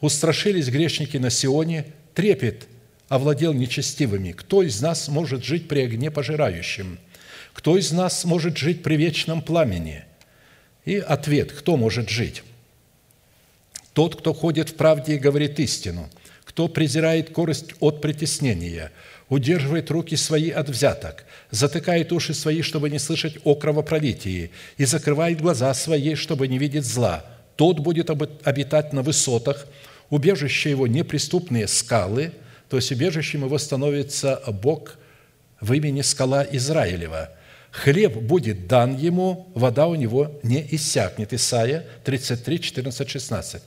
Устрашились 0.01 0.69
грешники 0.69 1.17
на 1.17 1.29
Сионе, 1.29 1.85
трепет– 2.15 2.67
овладел 3.09 3.53
нечестивыми. 3.53 4.31
Кто 4.31 4.63
из 4.63 4.81
нас 4.81 5.07
может 5.07 5.43
жить 5.43 5.67
при 5.67 5.81
огне 5.81 6.09
пожирающем? 6.09 6.97
Кто 7.53 7.77
из 7.77 7.91
нас 7.91 8.25
может 8.25 8.57
жить 8.57 8.81
при 8.81 8.95
вечном 8.95 9.43
пламени? 9.43 10.03
И 10.83 10.97
ответ, 10.97 11.51
кто 11.51 11.77
может 11.77 12.09
жить? 12.09 12.41
Тот, 13.93 14.15
кто 14.15 14.33
ходит 14.33 14.69
в 14.69 14.73
правде 14.73 15.13
и 15.13 15.19
говорит 15.19 15.59
истину, 15.59 16.09
кто 16.43 16.67
презирает 16.67 17.31
корость 17.31 17.73
от 17.79 18.01
притеснения, 18.01 18.91
удерживает 19.29 19.89
руки 19.89 20.15
свои 20.15 20.49
от 20.49 20.69
взяток, 20.69 21.25
затыкает 21.51 22.11
уши 22.11 22.33
свои, 22.33 22.61
чтобы 22.61 22.89
не 22.89 22.99
слышать 22.99 23.37
о 23.43 23.55
кровопролитии, 23.55 24.51
и 24.77 24.85
закрывает 24.85 25.41
глаза 25.41 25.73
свои, 25.73 26.15
чтобы 26.15 26.47
не 26.47 26.57
видеть 26.57 26.85
зла. 26.85 27.25
Тот 27.55 27.79
будет 27.79 28.09
обитать 28.09 28.93
на 28.93 29.01
высотах, 29.01 29.67
убежище 30.09 30.69
его 30.69 30.87
неприступные 30.87 31.67
скалы– 31.67 32.31
то 32.73 32.77
есть 32.77 32.91
убежищем 32.91 33.45
его 33.45 33.59
становится 33.59 34.41
Бог 34.47 34.97
в 35.61 35.73
имени 35.73 36.01
скала 36.01 36.43
Израилева. 36.53 37.29
Хлеб 37.69 38.17
будет 38.17 38.65
дан 38.65 38.97
ему, 38.97 39.47
вода 39.53 39.85
у 39.85 39.93
него 39.93 40.39
не 40.41 40.65
иссякнет. 40.71 41.33
Исайя 41.33 41.85
33, 42.03 42.59
14, 42.59 43.07
16. 43.07 43.61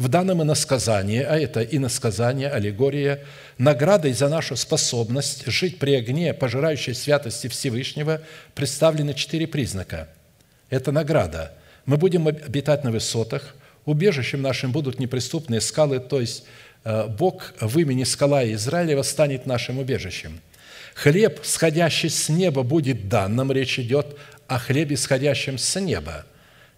В 0.00 0.08
данном 0.08 0.42
иносказании, 0.42 1.22
а 1.22 1.38
это 1.38 1.62
иносказание, 1.62 2.48
аллегория, 2.48 3.22
наградой 3.58 4.12
за 4.12 4.28
нашу 4.28 4.56
способность 4.56 5.46
жить 5.46 5.78
при 5.78 5.94
огне, 5.94 6.34
пожирающей 6.34 6.94
святости 6.94 7.46
Всевышнего, 7.46 8.20
представлены 8.56 9.14
четыре 9.14 9.46
признака. 9.46 10.08
Это 10.70 10.90
награда. 10.90 11.52
Мы 11.86 11.98
будем 11.98 12.26
обитать 12.26 12.82
на 12.82 12.90
высотах, 12.90 13.54
убежищем 13.84 14.42
нашим 14.42 14.72
будут 14.72 14.98
неприступные 14.98 15.60
скалы, 15.60 16.00
то 16.00 16.20
есть 16.20 16.44
Э, 16.84 17.06
Бог 17.06 17.52
в 17.60 17.78
имени 17.78 18.04
скала 18.04 18.44
Израилева 18.52 19.02
станет 19.02 19.46
нашим 19.46 19.78
убежищем. 19.78 20.40
Хлеб, 20.94 21.40
сходящий 21.42 22.10
с 22.10 22.28
неба, 22.28 22.62
будет 22.62 23.08
дан. 23.08 23.36
Нам 23.36 23.52
речь 23.52 23.78
идет 23.78 24.16
о 24.46 24.58
хлебе, 24.58 24.96
сходящем 24.96 25.58
с 25.58 25.80
неба, 25.80 26.26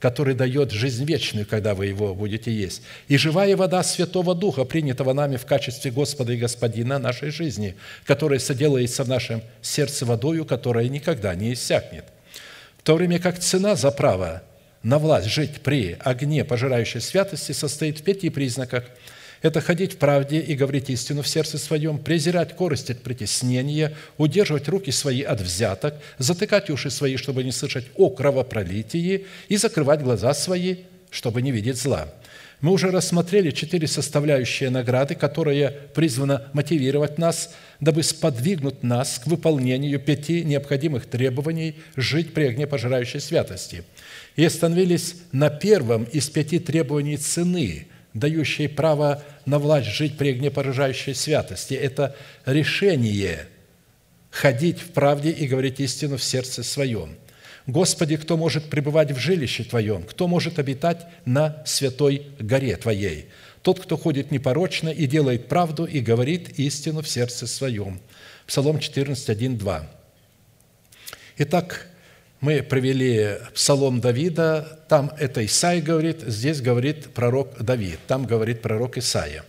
который 0.02 0.34
дает 0.34 0.72
жизнь 0.72 1.04
вечную, 1.04 1.46
когда 1.46 1.76
вы 1.76 1.86
его 1.86 2.12
будете 2.12 2.52
есть. 2.52 2.82
И 3.06 3.16
живая 3.16 3.56
вода 3.56 3.84
Святого 3.84 4.34
Духа, 4.34 4.64
принятого 4.64 5.12
нами 5.12 5.36
в 5.36 5.46
качестве 5.46 5.92
Господа 5.92 6.32
и 6.32 6.36
Господина 6.36 6.98
нашей 6.98 7.30
жизни, 7.30 7.76
которая 8.04 8.40
соделается 8.40 9.04
в 9.04 9.08
нашем 9.08 9.42
сердце 9.62 10.04
водою, 10.04 10.44
которая 10.44 10.88
никогда 10.88 11.36
не 11.36 11.52
иссякнет. 11.52 12.04
В 12.78 12.82
то 12.82 12.96
время 12.96 13.20
как 13.20 13.38
цена 13.38 13.76
за 13.76 13.92
право 13.92 14.42
на 14.82 14.98
власть 14.98 15.28
жить 15.28 15.60
при 15.62 15.96
огне 16.00 16.44
пожирающей 16.44 17.00
святости 17.00 17.52
состоит 17.52 18.00
в 18.00 18.02
пяти 18.02 18.28
признаках– 18.28 18.86
это 19.42 19.60
ходить 19.60 19.94
в 19.94 19.96
правде 19.96 20.40
и 20.40 20.54
говорить 20.54 20.88
истину 20.88 21.22
в 21.22 21.28
сердце 21.28 21.58
своем, 21.58 21.98
презирать 21.98 22.56
корость 22.56 22.90
от 22.90 23.02
притеснения, 23.02 23.94
удерживать 24.16 24.68
руки 24.68 24.90
свои 24.92 25.22
от 25.22 25.40
взяток, 25.40 25.94
затыкать 26.18 26.70
уши 26.70 26.90
свои, 26.90 27.16
чтобы 27.16 27.42
не 27.42 27.52
слышать 27.52 27.86
о 27.96 28.08
кровопролитии, 28.08 29.26
и 29.48 29.56
закрывать 29.56 30.00
глаза 30.00 30.32
свои, 30.32 30.76
чтобы 31.10 31.42
не 31.42 31.50
видеть 31.50 31.76
зла. 31.76 32.08
Мы 32.60 32.70
уже 32.70 32.92
рассмотрели 32.92 33.50
четыре 33.50 33.88
составляющие 33.88 34.70
награды, 34.70 35.16
которые 35.16 35.70
призваны 35.94 36.42
мотивировать 36.52 37.18
нас, 37.18 37.52
дабы 37.80 38.04
сподвигнуть 38.04 38.84
нас 38.84 39.18
к 39.18 39.26
выполнению 39.26 39.98
пяти 39.98 40.44
необходимых 40.44 41.06
требований 41.06 41.74
жить 41.96 42.32
при 42.32 42.44
огне 42.44 42.68
пожирающей 42.68 43.18
святости. 43.18 43.82
И 44.36 44.44
остановились 44.44 45.16
на 45.32 45.50
первом 45.50 46.04
из 46.04 46.30
пяти 46.30 46.60
требований 46.60 47.16
цены, 47.16 47.88
дающей 48.14 48.68
право 48.68 49.22
на 49.46 49.58
власть 49.58 49.88
жить 49.88 50.18
при 50.18 50.30
огне 50.30 50.50
поражающей 50.50 51.14
святости. 51.14 51.74
Это 51.74 52.16
решение 52.44 53.46
ходить 54.30 54.80
в 54.80 54.90
правде 54.92 55.30
и 55.30 55.46
говорить 55.46 55.80
истину 55.80 56.16
в 56.16 56.24
сердце 56.24 56.62
своем. 56.62 57.16
Господи, 57.66 58.16
кто 58.16 58.36
может 58.36 58.70
пребывать 58.70 59.12
в 59.12 59.18
жилище 59.18 59.64
Твоем? 59.64 60.02
Кто 60.02 60.26
может 60.26 60.58
обитать 60.58 61.06
на 61.24 61.62
святой 61.64 62.26
горе 62.40 62.76
Твоей? 62.76 63.26
Тот, 63.62 63.78
кто 63.78 63.96
ходит 63.96 64.32
непорочно 64.32 64.88
и 64.88 65.06
делает 65.06 65.48
правду 65.48 65.84
и 65.84 66.00
говорит 66.00 66.58
истину 66.58 67.02
в 67.02 67.08
сердце 67.08 67.46
своем. 67.46 68.00
Псалом 68.46 68.80
14, 68.80 69.28
1, 69.28 69.58
2. 69.58 69.90
Итак, 71.38 71.86
мы 72.42 72.60
привели 72.60 73.36
Псалом 73.54 74.00
Давида, 74.00 74.80
там 74.88 75.12
это 75.16 75.46
Исаия 75.46 75.80
говорит, 75.80 76.22
здесь 76.26 76.60
говорит 76.60 77.14
пророк 77.14 77.62
Давид, 77.62 78.00
там 78.08 78.26
говорит 78.26 78.60
пророк 78.60 78.98
Исаия. 78.98 79.44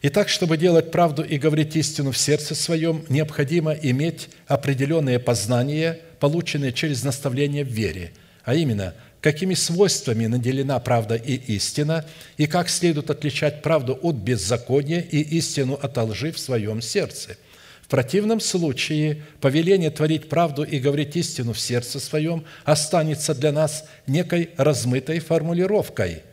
Итак, 0.00 0.30
чтобы 0.30 0.56
делать 0.56 0.90
правду 0.90 1.22
и 1.22 1.36
говорить 1.36 1.76
истину 1.76 2.12
в 2.12 2.16
сердце 2.16 2.54
своем, 2.54 3.04
необходимо 3.10 3.72
иметь 3.72 4.30
определенные 4.46 5.18
познания, 5.18 6.00
полученные 6.18 6.72
через 6.72 7.04
наставление 7.04 7.64
в 7.64 7.68
вере, 7.68 8.12
а 8.44 8.54
именно, 8.54 8.94
какими 9.20 9.52
свойствами 9.52 10.24
наделена 10.24 10.78
правда 10.78 11.16
и 11.16 11.34
истина, 11.34 12.06
и 12.38 12.46
как 12.46 12.70
следует 12.70 13.10
отличать 13.10 13.60
правду 13.60 13.98
от 14.00 14.16
беззакония 14.16 15.00
и 15.00 15.20
истину 15.20 15.74
от 15.74 15.98
лжи 15.98 16.32
в 16.32 16.38
своем 16.38 16.80
сердце– 16.80 17.36
в 17.86 17.88
противном 17.88 18.40
случае 18.40 19.22
повеление 19.40 19.90
творить 19.90 20.28
правду 20.28 20.64
и 20.64 20.80
говорить 20.80 21.14
истину 21.14 21.52
в 21.52 21.60
сердце 21.60 22.00
своем 22.00 22.44
останется 22.64 23.32
для 23.32 23.52
нас 23.52 23.84
некой 24.08 24.50
размытой 24.56 25.20
формулировкой, 25.20 26.24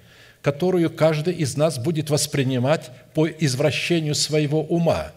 которую 0.41 0.89
каждый 0.89 1.35
из 1.35 1.55
нас 1.55 1.77
будет 1.77 2.09
воспринимать 2.09 2.89
по 3.13 3.27
извращению 3.27 4.15
своего 4.15 4.63
ума. 4.63 5.11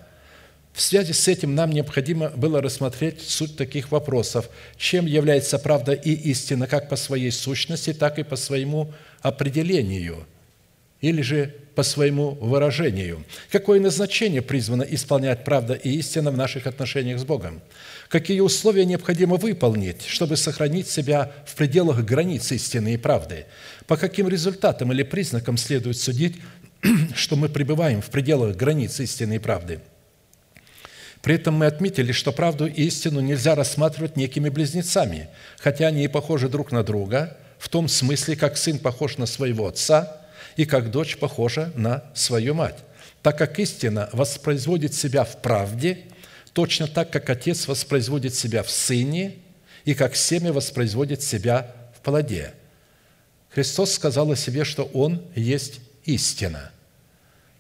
В 0.75 0.83
связи 0.83 1.15
с 1.15 1.27
этим 1.27 1.55
нам 1.55 1.71
необходимо 1.71 2.29
было 2.29 2.61
рассмотреть 2.61 3.23
суть 3.23 3.57
таких 3.57 3.91
вопросов. 3.91 4.51
Чем 4.77 5.07
является 5.07 5.59
правда 5.59 5.93
и 5.95 6.13
истина 6.13 6.67
как 6.67 6.91
по 6.91 6.97
своей 6.97 7.31
сущности, 7.31 7.95
так 7.95 8.19
и 8.19 8.25
по 8.25 8.37
своему 8.37 8.93
определению– 9.23 10.27
или 11.01 11.23
же 11.23 11.55
по 11.75 11.83
своему 11.83 12.31
выражению. 12.41 13.25
Какое 13.51 13.79
назначение 13.81 14.41
призвано 14.41 14.83
исполнять 14.83 15.45
правда 15.45 15.75
и 15.75 15.91
истина 15.99 16.31
в 16.31 16.37
наших 16.37 16.67
отношениях 16.67 17.19
с 17.19 17.25
Богом? 17.25 17.61
Какие 18.09 18.41
условия 18.41 18.87
необходимо 18.87 19.37
выполнить, 19.37 20.03
чтобы 20.07 20.39
сохранить 20.39 20.89
себя 20.89 21.33
в 21.45 21.55
пределах 21.55 22.03
границ 22.03 22.51
истины 22.51 22.95
и 22.95 22.97
правды? 22.97 23.45
По 23.87 23.99
каким 23.99 24.27
результатам 24.27 24.91
или 24.91 25.03
признакам 25.03 25.59
следует 25.59 25.99
судить, 25.99 26.37
что 27.15 27.37
мы 27.37 27.51
пребываем 27.51 28.01
в 28.01 28.07
пределах 28.07 28.57
границ 28.57 28.99
истины 29.01 29.37
и 29.37 29.39
правды? 29.39 29.81
При 31.21 31.35
этом 31.35 31.55
мы 31.55 31.67
отметили, 31.67 32.13
что 32.13 32.33
правду 32.33 32.67
и 32.67 32.85
истину 32.85 33.21
нельзя 33.21 33.55
рассматривать 33.55 34.17
некими 34.17 34.49
близнецами, 34.49 35.29
хотя 35.59 35.89
они 35.89 36.05
и 36.05 36.09
похожи 36.09 36.49
друг 36.49 36.73
на 36.73 36.83
друга, 36.83 37.37
в 37.59 37.69
том 37.69 37.89
смысле, 37.89 38.37
как 38.37 38.57
сын 38.57 38.79
похож 38.79 39.19
на 39.19 39.27
своего 39.27 39.67
отца– 39.67 40.23
и 40.57 40.65
как 40.65 40.91
дочь 40.91 41.19
похожа 41.19 41.71
на 41.77 42.05
свою 42.15 42.55
мать, 42.55 42.79
так 43.23 43.39
как 43.39 43.59
истина 43.59 44.09
воспроизводит 44.13 44.95
себя 44.95 45.25
в 45.25 45.41
правде, 45.43 46.01
точно 46.53 46.87
так, 46.89 47.11
как 47.11 47.29
отец 47.29 47.69
воспроизводит 47.69 48.35
себя 48.35 48.63
в 48.63 48.71
сыне, 48.71 49.37
и 49.85 49.95
как 49.95 50.17
семя 50.17 50.53
воспроизводит 50.53 51.23
себя 51.23 51.73
в 51.97 52.01
плоде. 52.01 52.55
Христос 53.51 53.93
сказал 53.93 54.33
о 54.33 54.37
себе, 54.37 54.65
что 54.65 54.85
Он 54.85 55.23
есть 55.37 55.81
истина. 56.05 56.73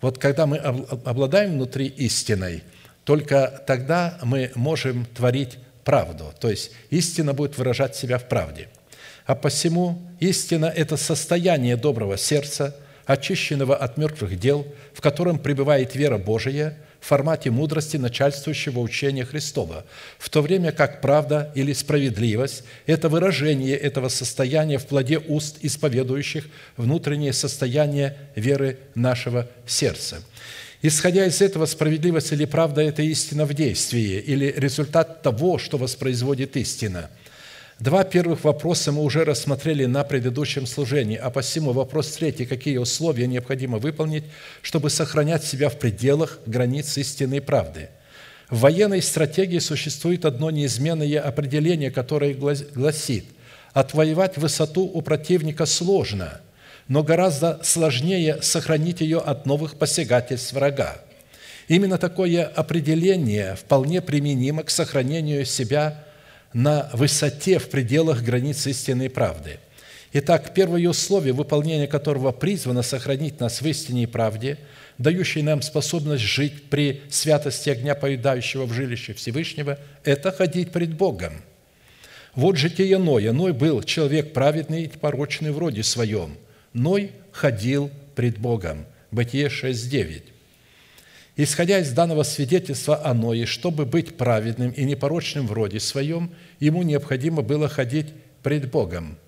Вот 0.00 0.18
когда 0.18 0.46
мы 0.46 0.56
обладаем 0.56 1.52
внутри 1.52 1.86
истиной, 1.86 2.64
только 3.04 3.62
тогда 3.66 4.18
мы 4.22 4.50
можем 4.56 5.06
творить 5.06 5.58
правду. 5.84 6.34
То 6.40 6.50
есть 6.50 6.72
истина 6.90 7.32
будет 7.32 7.56
выражать 7.56 7.94
себя 7.94 8.18
в 8.18 8.28
правде. 8.28 8.68
А 9.24 9.36
посему 9.36 10.02
истина– 10.18 10.66
это 10.76 10.96
состояние 10.96 11.76
доброго 11.76 12.16
сердца– 12.16 12.74
очищенного 13.06 13.76
от 13.76 13.96
мертвых 13.96 14.38
дел, 14.38 14.66
в 14.92 15.00
котором 15.00 15.38
пребывает 15.38 15.94
вера 15.94 16.18
Божия 16.18 16.76
в 17.00 17.06
формате 17.06 17.50
мудрости 17.50 17.96
начальствующего 17.96 18.80
учения 18.80 19.24
Христова, 19.24 19.84
в 20.18 20.28
то 20.28 20.42
время 20.42 20.72
как 20.72 21.00
правда 21.00 21.52
или 21.54 21.72
справедливость– 21.72 22.64
это 22.86 23.08
выражение 23.08 23.76
этого 23.76 24.08
состояния 24.08 24.78
в 24.78 24.86
плоде 24.86 25.18
уст 25.18 25.58
исповедующих 25.60 26.48
внутреннее 26.76 27.32
состояние 27.32 28.16
веры 28.34 28.78
нашего 28.94 29.48
сердца. 29.66 30.20
Исходя 30.82 31.26
из 31.26 31.40
этого, 31.40 31.66
справедливость 31.66 32.32
или 32.32 32.44
правда– 32.44 32.80
это 32.82 33.02
истина 33.02 33.44
в 33.44 33.54
действии 33.54 34.18
или 34.18 34.52
результат 34.56 35.22
того, 35.22 35.58
что 35.58 35.78
воспроизводит 35.78 36.56
истина. 36.56 37.10
Два 37.78 38.04
первых 38.04 38.44
вопроса 38.44 38.90
мы 38.90 39.02
уже 39.02 39.24
рассмотрели 39.24 39.84
на 39.84 40.02
предыдущем 40.02 40.66
служении, 40.66 41.16
а 41.16 41.30
посему 41.30 41.72
вопрос 41.72 42.12
третий– 42.12 42.44
какие 42.46 42.78
условия 42.78 43.26
необходимо 43.26 43.78
выполнить, 43.78 44.24
чтобы 44.62 44.88
сохранять 44.88 45.44
себя 45.44 45.68
в 45.68 45.78
пределах 45.78 46.38
границ 46.46 46.96
истины 46.96 47.36
и 47.36 47.40
правды– 47.40 47.90
в 48.48 48.60
военной 48.60 49.02
стратегии 49.02 49.58
существует 49.58 50.24
одно 50.24 50.50
неизменное 50.50 51.20
определение, 51.20 51.90
которое 51.90 52.32
гласит 52.32 53.24
«отвоевать 53.72 54.36
высоту 54.36 54.82
у 54.82 55.02
противника 55.02 55.66
сложно, 55.66 56.40
но 56.86 57.02
гораздо 57.02 57.60
сложнее 57.64 58.40
сохранить 58.42 59.00
ее 59.00 59.18
от 59.18 59.46
новых 59.46 59.78
посягательств 59.78 60.52
врага». 60.52 60.96
Именно 61.66 61.98
такое 61.98 62.44
определение 62.44 63.56
вполне 63.56 64.00
применимо 64.00 64.62
к 64.62 64.70
сохранению 64.70 65.44
себя 65.44 66.05
на 66.56 66.88
высоте 66.94 67.58
в 67.58 67.68
пределах 67.68 68.22
границ 68.22 68.66
истинной 68.66 69.10
правды. 69.10 69.58
Итак, 70.12 70.54
первое 70.54 70.88
условие, 70.88 71.34
выполнение 71.34 71.86
которого 71.86 72.32
призвано 72.32 72.82
сохранить 72.82 73.40
нас 73.40 73.60
в 73.60 73.66
истине 73.66 74.04
и 74.04 74.06
правде– 74.06 74.58
дающий 74.98 75.42
нам 75.42 75.62
способность 75.62 76.24
жить 76.24 76.64
при 76.70 77.02
святости 77.08 77.70
огня, 77.70 77.94
поедающего 77.94 78.64
в 78.64 78.72
жилище 78.72 79.14
Всевышнего, 79.14 79.78
это 80.04 80.32
ходить 80.32 80.72
пред 80.72 80.94
Богом. 80.94 81.42
Вот 82.34 82.56
житие 82.56 82.98
Ноя. 82.98 83.32
Ной 83.32 83.52
был 83.52 83.82
человек 83.82 84.32
праведный 84.32 84.84
и 84.84 84.88
порочный 84.88 85.52
в 85.52 85.58
роде 85.58 85.82
своем. 85.82 86.36
Ной 86.72 87.12
ходил 87.32 87.90
пред 88.14 88.38
Богом. 88.38 88.84
Бытие 89.10 89.48
6.9. 89.48 90.35
Исходя 91.38 91.80
из 91.80 91.92
данного 91.92 92.22
свидетельства 92.22 92.96
о 93.04 93.12
Ное, 93.12 93.44
чтобы 93.44 93.84
быть 93.84 94.16
праведным 94.16 94.70
и 94.70 94.84
непорочным 94.84 95.46
в 95.46 95.52
роде 95.52 95.80
своем, 95.80 96.32
ему 96.60 96.82
необходимо 96.82 97.42
было 97.42 97.68
ходить 97.68 98.08
пред 98.42 98.70
Богом– 98.70 99.18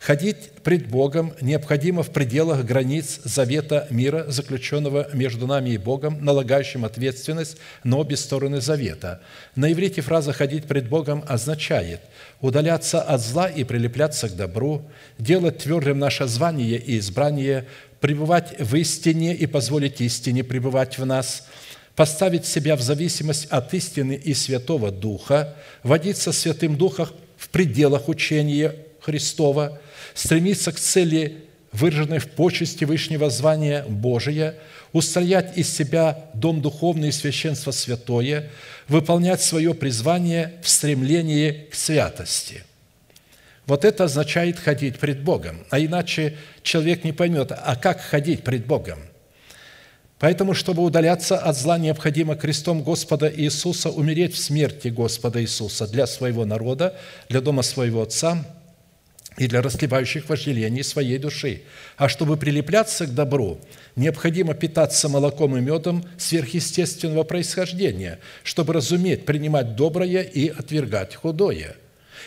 Ходить 0.00 0.52
пред 0.64 0.88
Богом 0.88 1.34
необходимо 1.42 2.02
в 2.02 2.10
пределах 2.10 2.64
границ 2.64 3.20
завета 3.22 3.86
мира, 3.90 4.24
заключенного 4.28 5.08
между 5.12 5.46
нами 5.46 5.70
и 5.70 5.78
Богом, 5.78 6.24
налагающим 6.24 6.86
ответственность 6.86 7.58
на 7.84 7.98
обе 7.98 8.16
стороны 8.16 8.62
завета. 8.62 9.20
На 9.56 9.70
иврите 9.70 10.00
фраза 10.00 10.32
«ходить 10.32 10.64
пред 10.64 10.88
Богом» 10.88 11.22
означает 11.28 12.00
удаляться 12.40 13.02
от 13.02 13.20
зла 13.20 13.46
и 13.46 13.62
прилепляться 13.62 14.30
к 14.30 14.36
добру, 14.36 14.90
делать 15.18 15.58
твердым 15.58 15.98
наше 15.98 16.26
звание 16.26 16.78
и 16.78 16.98
избрание, 16.98 17.66
пребывать 18.00 18.58
в 18.58 18.74
истине 18.76 19.34
и 19.34 19.46
позволить 19.46 20.00
истине 20.00 20.44
пребывать 20.44 20.98
в 20.98 21.06
нас– 21.06 21.46
поставить 21.96 22.46
себя 22.46 22.76
в 22.76 22.80
зависимость 22.80 23.46
от 23.50 23.74
истины 23.74 24.14
и 24.14 24.32
Святого 24.32 24.90
Духа, 24.90 25.54
водиться 25.82 26.32
Святым 26.32 26.76
Духом 26.76 27.08
в 27.36 27.50
пределах 27.50 28.08
учения 28.08 28.74
Христова– 29.02 29.78
стремиться 30.14 30.72
к 30.72 30.78
цели, 30.78 31.44
выраженной 31.72 32.18
в 32.18 32.30
почести 32.30 32.84
Вышнего 32.84 33.30
звания 33.30 33.84
Божия, 33.88 34.56
устроять 34.92 35.56
из 35.56 35.72
себя 35.74 36.30
дом 36.34 36.62
духовный 36.62 37.08
и 37.08 37.12
священство 37.12 37.70
святое, 37.70 38.50
выполнять 38.88 39.40
свое 39.40 39.74
призвание 39.74 40.54
в 40.62 40.68
стремлении 40.68 41.68
к 41.70 41.74
святости. 41.74 42.64
Вот 43.70 43.84
это 43.84 44.02
означает 44.02 44.58
ходить 44.58 44.98
пред 44.98 45.22
Богом. 45.22 45.64
А 45.70 45.78
иначе 45.78 46.36
человек 46.64 47.04
не 47.04 47.12
поймет, 47.12 47.52
а 47.52 47.76
как 47.76 48.00
ходить 48.00 48.42
пред 48.42 48.66
Богом? 48.66 48.98
Поэтому, 50.18 50.54
чтобы 50.54 50.82
удаляться 50.82 51.38
от 51.38 51.56
зла, 51.56 51.78
необходимо 51.78 52.34
крестом 52.34 52.82
Господа 52.82 53.32
Иисуса 53.32 53.90
умереть 53.90 54.34
в 54.34 54.38
смерти 54.38 54.88
Господа 54.88 55.40
Иисуса 55.40 55.86
для 55.86 56.08
своего 56.08 56.44
народа, 56.44 56.98
для 57.28 57.40
дома 57.40 57.62
своего 57.62 58.02
Отца– 58.02 58.44
и 59.36 59.46
для 59.46 59.62
расливающих 59.62 60.28
вожделений 60.28 60.82
своей 60.82 61.18
души. 61.18 61.62
А 61.96 62.08
чтобы 62.08 62.36
прилепляться 62.36 63.06
к 63.06 63.14
добру, 63.14 63.60
необходимо 63.94 64.54
питаться 64.54 65.08
молоком 65.08 65.56
и 65.56 65.60
медом 65.60 66.04
сверхъестественного 66.18 67.22
происхождения, 67.22 68.18
чтобы 68.42 68.72
разуметь 68.72 69.24
принимать 69.24 69.76
доброе 69.76 70.22
и 70.22 70.48
отвергать 70.48 71.14
худое. 71.14 71.76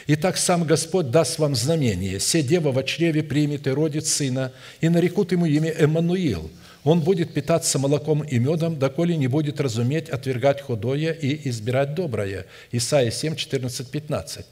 Итак, 0.08 0.38
сам 0.38 0.64
Господь 0.66 1.12
даст 1.12 1.40
вам 1.40 1.56
знамение. 1.56 2.20
Се 2.20 2.44
дева 2.44 2.72
в 2.72 2.84
чреве 2.84 3.24
примет 3.24 3.68
и 3.68 3.72
родит 3.72 4.06
сына, 4.06 4.52
и 4.82 4.90
нарекут 4.90 5.32
ему 5.32 5.46
имя 5.46 5.72
Эммануил. 5.72 6.52
Он 6.84 7.00
будет 7.00 7.34
питаться 7.34 7.80
молоком 7.80 8.22
и 8.24 8.40
медом, 8.40 8.78
доколе 8.78 9.16
не 9.16 9.28
будет 9.28 9.62
разуметь, 9.62 10.10
отвергать 10.10 10.62
худое 10.62 11.14
и 11.14 11.50
избирать 11.50 11.96
доброе. 11.96 12.46
Исайя 12.72 13.12
7, 13.12 13.36
14, 13.36 13.90
15. 13.90 14.46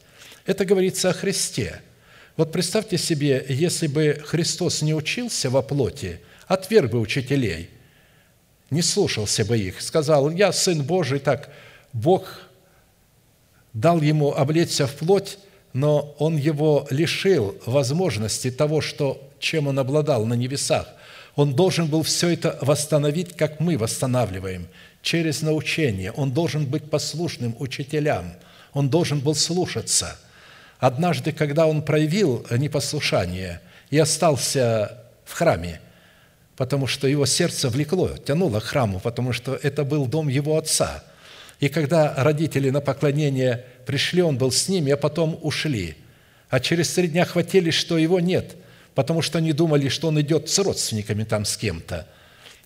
Это 0.46 0.66
говорится 0.66 1.10
о 1.10 1.14
Христе– 1.14 1.82
вот 2.38 2.52
представьте 2.52 2.98
себе, 2.98 3.46
если 3.50 3.88
бы 3.88 4.22
Христос 4.26 4.82
не 4.82 4.94
учился 4.94 5.50
во 5.50 5.62
плоти, 5.62 6.22
отверг 6.48 6.92
бы 6.92 7.00
учителей, 7.00 7.70
не 8.70 8.82
слушался 8.82 9.44
бы 9.44 9.58
их, 9.58 9.82
сказал, 9.82 10.30
я 10.32 10.54
Сын 10.54 10.82
Божий, 10.82 11.20
так 11.20 11.50
Бог 11.92 12.42
дал 13.74 14.02
ему 14.02 14.34
облечься 14.34 14.88
в 14.88 14.96
плоть, 14.96 15.38
но 15.74 16.16
он 16.20 16.38
его 16.38 16.88
лишил 16.90 17.56
возможности 17.66 18.52
того, 18.52 18.82
что, 18.82 19.22
чем 19.40 19.68
он 19.68 19.80
обладал 19.80 20.26
на 20.26 20.34
небесах. 20.34 20.88
Он 21.36 21.56
должен 21.56 21.88
был 21.88 22.04
все 22.04 22.30
это 22.30 22.58
восстановить, 22.62 23.36
как 23.38 23.60
мы 23.60 23.78
восстанавливаем, 23.78 24.68
через 25.02 25.42
научение. 25.42 26.12
Он 26.12 26.32
должен 26.32 26.66
быть 26.66 26.90
послушным 26.90 27.56
учителям. 27.60 28.34
Он 28.74 28.90
должен 28.90 29.20
был 29.20 29.36
слушаться– 29.36 30.18
Однажды, 30.82 31.32
когда 31.32 31.68
он 31.68 31.84
проявил 31.84 32.44
непослушание 32.50 33.62
и 33.92 34.00
остался 34.00 34.98
в 35.26 35.34
храме, 35.34 35.80
потому 36.58 36.88
что 36.88 37.08
его 37.08 37.28
сердце 37.28 37.70
влекло, 37.70 38.18
тянуло 38.18 38.60
к 38.60 38.64
храму, 38.64 39.00
потому 39.00 39.32
что 39.32 39.54
это 39.54 39.84
был 39.84 40.08
дом 40.08 40.28
его 40.28 40.58
отца. 40.58 41.04
И 41.62 41.70
когда 41.70 42.14
родители 42.18 42.70
на 42.70 42.82
поклонение 42.82 43.64
пришли, 43.86 44.22
он 44.22 44.38
был 44.38 44.52
с 44.52 44.68
ними, 44.68 44.92
а 44.92 44.98
потом 44.98 45.40
ушли. 45.42 45.96
А 46.50 46.60
через 46.60 46.94
три 46.94 47.08
дня 47.08 47.24
хватились, 47.24 47.76
что 47.76 47.98
его 47.98 48.20
нет, 48.20 48.58
потому 48.96 49.22
что 49.22 49.38
они 49.38 49.54
думали, 49.54 49.88
что 49.88 50.10
он 50.10 50.20
идет 50.20 50.50
с 50.50 50.60
родственниками 50.60 51.24
там 51.24 51.46
с 51.46 51.56
кем-то– 51.56 52.06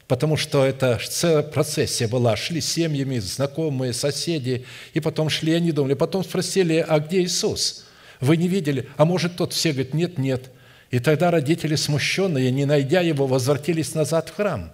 потому 0.08 0.38
что 0.38 0.66
это 0.66 1.00
целая 1.08 1.44
процессия 1.44 2.08
была. 2.08 2.36
Шли 2.36 2.62
семьями, 2.62 3.20
знакомые, 3.20 3.94
соседи, 3.94 4.66
и 4.94 5.00
потом 5.00 5.30
шли, 5.30 5.54
они 5.54 5.72
думали. 5.72 5.94
Потом 5.94 6.24
спросили, 6.24 6.86
а 6.88 7.00
где 7.00 7.24
Иисус? 7.24 7.86
Вы 8.22 8.38
не 8.38 8.48
видели? 8.48 8.88
А 8.98 9.06
может, 9.06 9.38
тот 9.38 9.54
все 9.54 9.72
говорит, 9.72 9.94
нет, 9.94 10.18
нет. 10.18 10.52
И 10.92 11.00
тогда 11.00 11.32
родители, 11.32 11.76
смущенные, 11.76 12.52
не 12.52 12.66
найдя 12.66 13.02
его, 13.02 13.28
возвратились 13.28 13.96
назад 13.96 14.30
в 14.30 14.36
храм. 14.36 14.72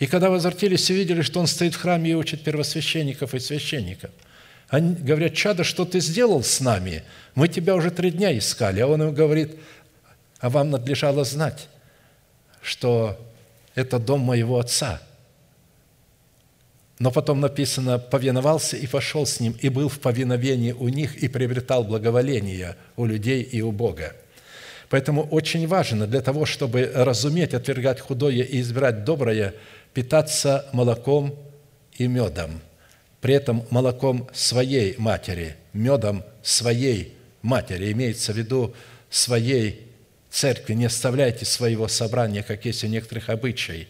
И 0.00 0.08
когда 0.08 0.28
возвратились, 0.30 0.90
увидели, 0.90 1.22
что 1.22 1.38
он 1.38 1.46
стоит 1.46 1.74
в 1.74 1.80
храме 1.80 2.10
и 2.10 2.14
учит 2.14 2.42
первосвященников 2.42 3.34
и 3.34 3.38
священников. 3.38 4.10
Они 4.68 4.94
говорят, 4.94 5.34
чадо, 5.34 5.62
что 5.62 5.84
ты 5.84 6.00
сделал 6.00 6.42
с 6.42 6.60
нами? 6.60 7.04
Мы 7.36 7.46
тебя 7.46 7.76
уже 7.76 7.92
три 7.92 8.10
дня 8.10 8.36
искали. 8.36 8.80
А 8.80 8.88
он 8.88 9.02
им 9.02 9.14
говорит, 9.14 9.56
а 10.40 10.50
вам 10.50 10.70
надлежало 10.70 11.24
знать, 11.24 11.68
что 12.60 13.16
это 13.76 14.00
дом 14.00 14.20
моего 14.20 14.58
отца– 14.58 15.00
но 17.00 17.10
потом 17.10 17.40
написано, 17.40 17.98
повиновался 17.98 18.76
и 18.76 18.86
пошел 18.86 19.24
с 19.24 19.40
ним, 19.40 19.56
и 19.58 19.70
был 19.70 19.88
в 19.88 19.98
повиновении 20.00 20.72
у 20.72 20.88
них, 20.88 21.16
и 21.16 21.28
приобретал 21.28 21.82
благоволение 21.82 22.76
у 22.96 23.06
людей 23.06 23.42
и 23.42 23.62
у 23.62 23.72
Бога. 23.72 24.14
Поэтому 24.90 25.22
очень 25.22 25.66
важно 25.66 26.06
для 26.06 26.20
того, 26.20 26.44
чтобы 26.44 26.92
разуметь, 26.94 27.54
отвергать 27.54 28.00
худое 28.00 28.42
и 28.42 28.60
избирать 28.60 29.04
доброе, 29.04 29.54
питаться 29.94 30.66
молоком 30.72 31.34
и 31.94 32.06
медом. 32.06 32.60
При 33.20 33.34
этом 33.34 33.64
молоком 33.70 34.28
своей 34.32 34.96
матери, 34.96 35.56
медом 35.72 36.24
своей 36.42 37.14
матери, 37.42 37.92
имеется 37.92 38.32
в 38.32 38.36
виду 38.36 38.74
своей 39.10 39.88
церкви. 40.30 40.74
Не 40.74 40.86
оставляйте 40.86 41.44
своего 41.44 41.88
собрания, 41.88 42.42
как 42.42 42.64
есть 42.64 42.84
у 42.84 42.86
некоторых 42.86 43.28
обычай, 43.28 43.88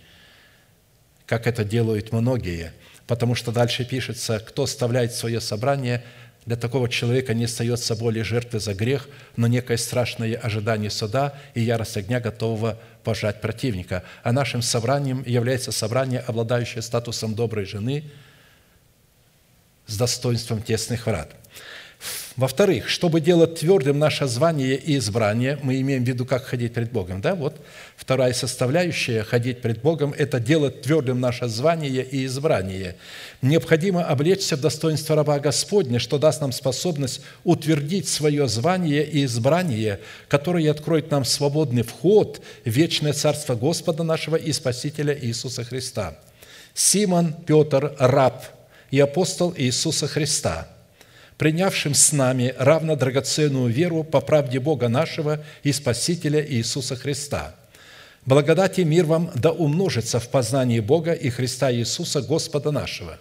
как 1.27 1.47
это 1.47 1.65
делают 1.65 2.13
многие– 2.13 2.73
потому 3.11 3.35
что 3.35 3.51
дальше 3.51 3.85
пишется, 3.85 4.39
кто 4.39 4.63
оставляет 4.63 5.13
свое 5.13 5.41
собрание, 5.41 6.05
для 6.47 6.55
такого 6.55 6.89
человека 6.89 7.35
не 7.35 7.47
остается 7.47 7.97
более 7.97 8.23
жертвы 8.23 8.61
за 8.61 8.73
грех, 8.73 9.09
но 9.35 9.49
некое 9.49 9.79
страшное 9.79 10.37
ожидание 10.37 10.91
суда 10.91 11.35
и 11.55 11.61
ярость 11.61 11.97
огня, 11.97 12.21
готового 12.21 12.79
пожать 13.03 13.41
противника. 13.41 14.05
А 14.23 14.33
нашим 14.33 14.63
собранием 14.63 15.23
является 15.27 15.73
собрание, 15.73 16.21
обладающее 16.21 16.83
статусом 16.83 17.35
доброй 17.35 17.65
жены 17.65 18.11
с 19.87 19.97
достоинством 19.97 20.63
тесных 20.63 21.07
врат. 21.07 21.40
Во-вторых, 22.41 22.89
чтобы 22.89 23.21
делать 23.21 23.57
твердым 23.57 23.99
наше 23.99 24.27
звание 24.27 24.75
и 24.75 24.97
избрание, 24.97 25.59
мы 25.63 25.79
имеем 25.83 26.07
в 26.07 26.09
виду, 26.09 26.25
как 26.25 26.43
ходить 26.47 26.73
пред 26.73 26.91
Богом. 26.91 27.21
Да? 27.21 27.35
Вот 27.35 27.61
вторая 27.99 28.33
составляющая– 28.33 29.23
ходить 29.25 29.61
пред 29.61 29.83
Богом– 29.83 30.15
это 30.19 30.41
делать 30.41 30.81
твердым 30.81 31.21
наше 31.21 31.49
звание 31.49 32.03
и 32.03 32.25
избрание. 32.25 32.97
Необходимо 33.43 34.07
облечься 34.07 34.57
в 34.57 34.63
достоинство 34.63 35.17
раба 35.17 35.39
Господня, 35.39 35.99
что 35.99 36.17
даст 36.17 36.41
нам 36.41 36.53
способность 36.53 37.21
утвердить 37.45 38.09
свое 38.09 38.49
звание 38.49 39.05
и 39.05 39.27
избрание, 39.27 40.01
которое 40.27 40.71
откроет 40.71 41.11
нам 41.11 41.27
свободный 41.27 41.83
вход 41.83 42.41
в 42.65 42.71
вечное 42.71 43.13
Царство 43.13 43.55
Господа 43.55 44.03
нашего 44.03 44.37
и 44.37 44.51
Спасителя 44.53 45.15
Иисуса 45.15 45.63
Христа. 45.63 46.17
Симон 46.73 47.35
Петр– 47.35 47.95
раб 47.99 48.47
и 48.91 48.99
апостол 48.99 49.53
Иисуса 49.59 50.09
Христа– 50.09 50.69
принявшим 51.41 51.95
с 51.95 52.13
нами 52.13 52.55
равно 52.59 52.97
драгоценную 52.97 53.73
веру 53.73 54.05
по 54.05 54.21
правде 54.21 54.61
Бога 54.61 54.89
нашего 54.89 55.43
и 55.63 55.73
Спасителя 55.73 56.47
Иисуса 56.47 56.97
Христа. 56.97 57.55
Благодать 58.27 58.79
и 58.79 58.85
мир 58.85 59.07
вам 59.07 59.31
да 59.35 59.51
умножится 59.51 60.21
в 60.21 60.29
познании 60.29 60.81
Бога 60.81 61.15
и 61.15 61.31
Христа 61.31 61.73
Иисуса 61.73 62.21
Господа 62.21 62.73
нашего, 62.73 63.19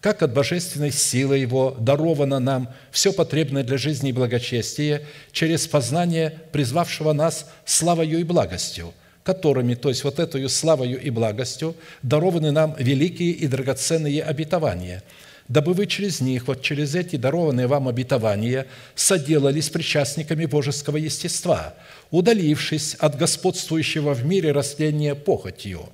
как 0.00 0.22
от 0.22 0.32
божественной 0.32 0.90
силы 0.90 1.36
Его 1.36 1.76
даровано 1.78 2.38
нам 2.38 2.72
все 2.90 3.12
потребное 3.12 3.64
для 3.64 3.76
жизни 3.76 4.08
и 4.08 4.14
благочестия 4.14 5.02
через 5.32 5.66
познание 5.66 6.40
призвавшего 6.52 7.12
нас 7.12 7.50
славою 7.66 8.18
и 8.18 8.24
благостью, 8.24 8.94
которыми, 9.24 9.74
то 9.74 9.90
есть 9.90 10.04
вот 10.04 10.18
эту 10.20 10.48
славою 10.48 10.98
и 10.98 11.10
благостью, 11.10 11.76
дарованы 12.02 12.50
нам 12.50 12.74
великие 12.78 13.32
и 13.32 13.46
драгоценные 13.46 14.22
обетования– 14.22 15.02
дабы 15.48 15.72
вы 15.72 15.86
через 15.86 16.20
них, 16.20 16.46
вот 16.46 16.62
через 16.62 16.94
эти 16.94 17.16
дарованные 17.16 17.66
вам 17.66 17.88
обетования, 17.88 18.66
соделались 18.94 19.70
причастниками 19.70 20.46
божеского 20.46 20.96
естества, 20.98 21.74
удалившись 22.10 22.94
от 22.94 23.16
господствующего 23.16 24.14
в 24.14 24.24
мире 24.24 24.52
растения 24.52 25.14
похотью, 25.14 25.88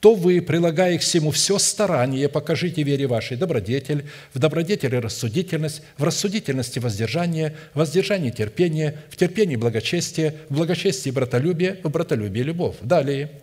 то 0.00 0.14
вы, 0.14 0.40
прилагая 0.40 0.98
к 0.98 1.02
всему 1.02 1.30
все 1.30 1.58
старание, 1.58 2.28
покажите 2.28 2.82
вере 2.82 3.06
вашей 3.06 3.36
добродетель, 3.36 4.06
в 4.32 4.38
добродетели 4.38 4.96
рассудительность, 4.96 5.82
в 5.98 6.04
рассудительности 6.04 6.78
воздержание, 6.78 7.54
в 7.74 7.78
воздержании 7.78 8.30
терпение, 8.30 8.98
в 9.10 9.16
терпении 9.16 9.56
благочестие, 9.56 10.34
в 10.48 10.54
благочестии 10.56 11.10
братолюбие, 11.10 11.80
в 11.82 11.90
братолюбии 11.90 12.40
любовь. 12.40 12.76
Далее– 12.82 13.30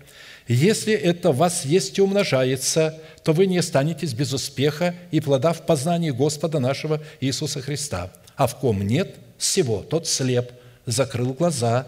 если 0.48 0.94
это 0.94 1.32
в 1.32 1.38
вас 1.38 1.66
есть 1.66 1.98
и 1.98 2.02
умножается, 2.02 3.00
то 3.24 3.34
вы 3.34 3.46
не 3.46 3.58
останетесь 3.58 4.14
без 4.14 4.34
успеха 4.34 4.96
и 5.12 5.22
плода 5.22 5.54
в 5.54 5.66
познании 5.66 6.12
Господа 6.12 6.60
нашего 6.60 7.02
Иисуса 7.22 7.62
Христа. 7.62 8.12
А 8.36 8.48
в 8.48 8.58
ком 8.58 8.82
нет 8.86 9.16
всего, 9.38 9.82
тот 9.82 10.08
слеп, 10.08 10.52
закрыл 10.86 11.34
глаза, 11.34 11.88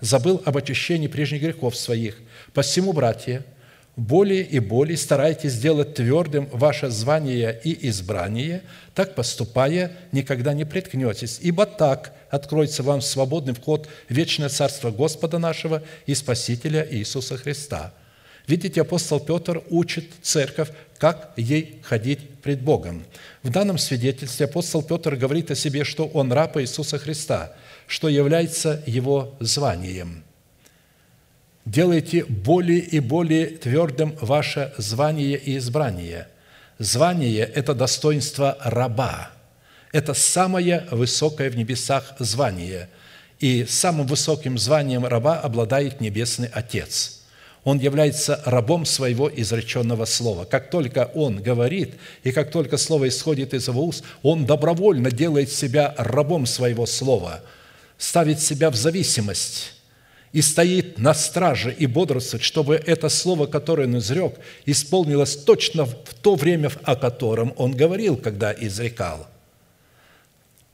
забыл 0.00 0.40
об 0.44 0.56
очищении 0.56 1.08
прежних 1.08 1.42
грехов 1.42 1.76
своих. 1.76 2.18
Посему, 2.52 2.92
братья, 2.92 3.44
более 3.96 4.42
и 4.42 4.58
более 4.58 4.98
старайтесь 4.98 5.52
сделать 5.52 5.94
твердым 5.94 6.48
ваше 6.52 6.90
звание 6.90 7.58
и 7.64 7.88
избрание, 7.88 8.62
так 8.94 9.14
поступая, 9.14 9.92
никогда 10.12 10.52
не 10.52 10.66
приткнетесь, 10.66 11.38
ибо 11.40 11.64
так 11.64 12.12
откроется 12.30 12.82
вам 12.82 13.00
свободный 13.00 13.54
вход 13.54 13.88
в 14.08 14.12
вечное 14.12 14.50
Царство 14.50 14.90
Господа 14.90 15.38
нашего 15.38 15.82
и 16.04 16.14
Спасителя 16.14 16.86
Иисуса 16.90 17.38
Христа. 17.38 17.94
Видите, 18.46 18.82
апостол 18.82 19.18
Петр 19.18 19.62
учит 19.70 20.04
церковь, 20.22 20.68
как 20.98 21.32
ей 21.36 21.80
ходить 21.82 22.38
пред 22.42 22.60
Богом. 22.60 23.04
В 23.42 23.50
данном 23.50 23.76
свидетельстве 23.76 24.46
апостол 24.46 24.82
Петр 24.82 25.16
говорит 25.16 25.50
о 25.50 25.56
себе, 25.56 25.84
что 25.84 26.06
он 26.06 26.32
раб 26.32 26.56
Иисуса 26.58 26.98
Христа, 26.98 27.54
что 27.86 28.08
является 28.08 28.82
его 28.86 29.34
званием– 29.40 30.22
делайте 31.66 32.24
более 32.24 32.78
и 32.78 33.00
более 33.00 33.48
твердым 33.48 34.16
ваше 34.20 34.72
звание 34.78 35.36
и 35.36 35.58
избрание. 35.58 36.28
Звание– 36.78 37.44
это 37.54 37.74
достоинство 37.74 38.56
раба. 38.60 39.30
Это 39.92 40.14
самое 40.14 40.86
высокое 40.90 41.50
в 41.50 41.56
небесах 41.56 42.14
звание. 42.18 42.88
И 43.40 43.66
самым 43.68 44.06
высоким 44.06 44.56
званием 44.56 45.04
раба 45.04 45.40
обладает 45.40 46.00
Небесный 46.00 46.48
Отец. 46.52 47.20
Он 47.64 47.78
является 47.78 48.40
рабом 48.44 48.84
своего 48.86 49.28
изреченного 49.28 50.04
слова. 50.04 50.44
Как 50.44 50.70
только 50.70 51.10
он 51.14 51.42
говорит, 51.42 51.96
и 52.22 52.30
как 52.30 52.50
только 52.52 52.76
слово 52.76 53.08
исходит 53.08 53.52
из 53.52 53.66
его 53.66 53.84
уст, 53.84 54.04
он 54.22 54.46
добровольно 54.46 55.10
делает 55.10 55.50
себя 55.50 55.92
рабом 55.98 56.46
своего 56.46 56.86
слова, 56.86 57.40
ставит 57.98 58.40
себя 58.40 58.70
в 58.70 58.76
зависимость 58.76 59.75
и 60.32 60.42
стоит 60.42 60.98
на 60.98 61.14
страже 61.14 61.74
и 61.76 61.86
бодрствует, 61.86 62.42
чтобы 62.42 62.74
это 62.74 63.08
слово, 63.08 63.46
которое 63.46 63.86
он 63.86 63.98
изрек, 63.98 64.34
исполнилось 64.66 65.36
точно 65.36 65.86
в 65.86 66.14
то 66.20 66.34
время, 66.34 66.70
о 66.82 66.96
котором 66.96 67.54
он 67.56 67.72
говорил, 67.72 68.16
когда 68.16 68.52
изрекал. 68.52 69.26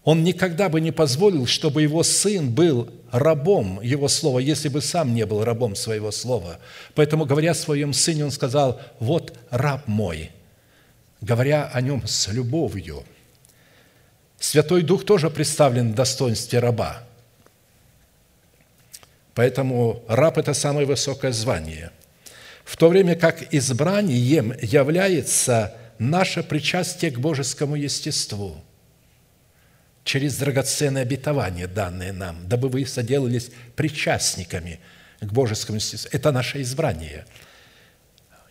Он 0.05 0.25
никогда 0.25 0.69
бы 0.69 0.81
не 0.81 0.91
позволил, 0.91 1.47
чтобы 1.47 1.83
его 1.83 2.03
сын 2.03 2.51
был 2.51 2.91
рабом 3.13 3.81
его 3.83 4.09
слова, 4.09 4.41
если 4.41 4.69
бы 4.69 4.81
сам 4.81 5.15
не 5.15 5.25
был 5.27 5.45
рабом 5.45 5.77
своего 5.77 6.11
слова. 6.11 6.59
Поэтому, 6.95 7.25
говоря 7.25 7.53
о 7.53 7.55
своем 7.55 7.93
сыне, 7.93 8.25
он 8.25 8.33
сказал, 8.33 8.81
«Вот 8.99 9.33
раб 9.51 9.87
мой», 9.87 10.33
говоря 11.21 11.71
о 11.73 11.81
нем 11.81 12.05
с 12.05 12.27
любовью. 12.29 13.05
Святой 14.41 14.83
Дух 14.83 15.05
тоже 15.05 15.31
представлен 15.31 15.93
в 15.93 15.95
достоинстве 15.95 16.59
раба– 16.59 17.05
Поэтому 19.35 20.03
раб– 20.09 20.39
это 20.39 20.55
самое 20.55 20.87
высокое 20.87 21.33
звание. 21.33 21.91
В 22.65 22.77
то 22.77 22.89
время 22.89 23.17
как 23.17 23.55
избранием 23.55 24.55
является 24.61 25.75
наше 25.99 26.43
причастие 26.43 27.11
к 27.11 27.19
божескому 27.19 27.77
естеству 27.77 28.63
через 30.05 30.37
драгоценное 30.37 31.03
обетование, 31.03 31.67
данное 31.67 32.13
нам, 32.13 32.47
дабы 32.47 32.69
вы 32.69 32.85
соделались 32.87 33.51
причастниками 33.75 34.81
к 35.21 35.33
божескому 35.33 35.77
естеству. 35.77 36.11
Это 36.13 36.31
наше 36.31 36.61
избрание. 36.63 37.25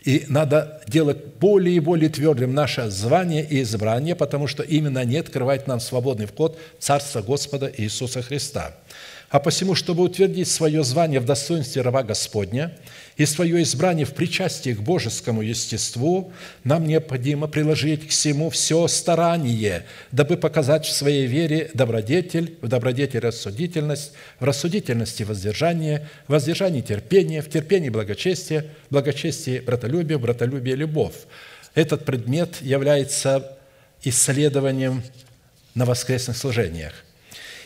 И 0.04 0.26
надо 0.28 0.82
делать 0.88 1.36
более 1.40 1.76
и 1.76 1.80
более 1.80 2.10
твердым 2.10 2.56
наше 2.56 2.90
звание 2.90 3.46
и 3.46 3.62
избрание, 3.62 4.16
потому 4.16 4.48
что 4.48 4.64
именно 4.64 5.02
они 5.02 5.18
открывают 5.18 5.68
нам 5.68 5.80
свободный 5.80 6.26
вход 6.26 6.58
в 6.80 6.84
Царство 6.84 7.22
Господа 7.22 7.72
Иисуса 7.78 8.24
Христа– 8.24 8.76
а 9.32 9.40
посему, 9.40 9.76
чтобы 9.76 10.04
утвердить 10.04 10.50
свое 10.50 10.84
звание 10.84 11.22
в 11.22 11.26
достоинстве 11.26 11.82
раба 11.82 12.04
Господня 12.04 12.78
и 13.16 13.26
свое 13.26 13.64
избрание 13.64 14.06
в 14.06 14.14
причастии 14.14 14.74
к 14.74 14.82
божескому 14.82 15.42
естеству, 15.42 16.34
нам 16.66 16.86
необходимо 16.86 17.48
приложить 17.48 18.08
к 18.08 18.10
всему 18.10 18.50
все 18.50 18.86
старание, 18.90 19.86
дабы 20.12 20.36
показать 20.36 20.86
в 20.86 20.92
своей 20.92 21.28
вере 21.28 21.72
добродетель, 21.74 22.58
в 22.62 22.68
добродетели 22.68 23.22
рассудительность, 23.26 24.12
в 24.42 24.44
рассудительности 24.44 25.24
воздержание, 25.24 26.10
в 26.28 26.34
воздержании 26.34 26.82
терпение, 26.82 27.42
в 27.42 27.50
терпении 27.50 27.90
благочестие, 27.90 28.66
в 28.90 28.94
благочестии 28.94 29.60
братолюбие, 29.60 30.18
в 30.18 30.22
братолюбие 30.22 30.76
любовь. 30.76 31.16
Этот 31.74 32.04
предмет 32.04 32.58
является 32.60 33.58
исследованием 34.04 35.04
на 35.74 35.86
воскресных 35.86 36.36
служениях– 36.36 36.92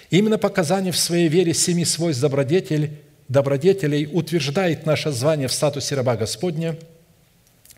Именно 0.09 0.37
показание 0.37 0.91
в 0.91 0.97
своей 0.97 1.27
вере 1.27 1.53
семи 1.53 1.85
свойств 1.85 2.21
добродетель, 2.21 2.99
добродетелей 3.27 4.07
утверждает 4.11 4.85
наше 4.85 5.11
звание 5.11 5.47
в 5.47 5.53
статусе 5.53 5.95
раба 5.95 6.15
Господня 6.15 6.77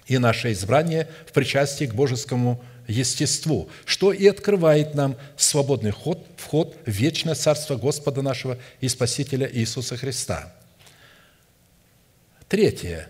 и 0.08 0.18
наше 0.18 0.52
избрание 0.52 1.08
в 1.26 1.32
причастии 1.32 1.86
к 1.86 1.94
божескому 1.94 2.62
естеству, 2.88 3.70
что 3.86 4.14
и 4.14 4.28
открывает 4.28 4.94
нам 4.94 5.18
свободный 5.36 5.92
ход, 5.92 6.26
вход 6.38 6.76
в 6.86 6.90
вечное 6.90 7.36
Царство 7.36 7.76
Господа 7.76 8.22
нашего 8.22 8.58
и 8.80 8.88
Спасителя 8.88 9.50
Иисуса 9.52 9.98
Христа. 9.98 10.54
Третье. 12.48 13.10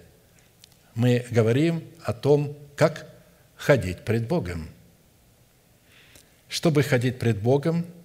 Мы 0.96 1.26
говорим 1.30 1.84
о 2.04 2.14
том, 2.14 2.58
как 2.76 3.08
ходить 3.56 4.00
пред 4.00 4.28
Богом. 4.28 4.70
Чтобы 6.50 6.82
ходить 6.82 7.20
пред 7.20 7.40
Богом– 7.40 7.86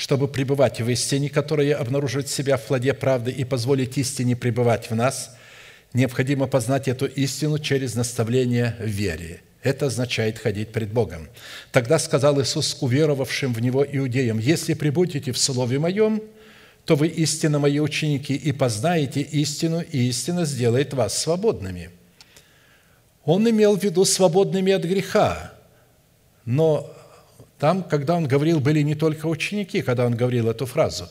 чтобы 0.00 0.28
пребывать 0.28 0.80
в 0.80 0.88
истине, 0.88 1.28
которая 1.28 1.76
обнаруживает 1.76 2.26
себя 2.26 2.56
в 2.56 2.62
плоде 2.62 2.94
правды 2.94 3.30
и 3.30 3.44
позволить 3.44 3.98
истине 3.98 4.34
пребывать 4.34 4.88
в 4.88 4.94
нас, 4.94 5.36
необходимо 5.92 6.46
познать 6.46 6.88
эту 6.88 7.04
истину 7.04 7.58
через 7.58 7.94
наставление 7.96 8.76
в 8.80 8.86
вере. 8.86 9.42
Это 9.62 9.86
означает 9.86 10.38
ходить 10.38 10.72
пред 10.72 10.90
Богом. 10.90 11.28
Тогда 11.70 11.98
сказал 11.98 12.40
Иисус 12.40 12.78
уверовавшим 12.80 13.52
в 13.52 13.60
Него 13.60 13.84
иудеям, 13.84 14.38
«Если 14.38 14.72
прибудете 14.72 15.32
в 15.32 15.38
Слове 15.38 15.78
Моем, 15.78 16.22
то 16.86 16.96
вы 16.96 17.08
истинно 17.08 17.58
Мои 17.58 17.78
ученики, 17.78 18.34
и 18.34 18.52
познаете 18.52 19.20
истину, 19.20 19.82
и 19.82 20.08
истина 20.08 20.46
сделает 20.46 20.94
вас 20.94 21.18
свободными». 21.18 21.90
Он 23.26 23.46
имел 23.50 23.76
в 23.76 23.84
виду 23.84 24.06
свободными 24.06 24.72
от 24.72 24.82
греха, 24.82 25.52
но 26.46 26.90
Там, 27.60 27.82
когда 27.82 28.16
он 28.16 28.26
говорил, 28.26 28.58
были 28.58 28.80
не 28.80 28.94
только 28.94 29.26
ученики, 29.26 29.82
когда 29.82 30.06
он 30.06 30.16
говорил 30.16 30.48
эту 30.48 30.64
фразу. 30.64 31.10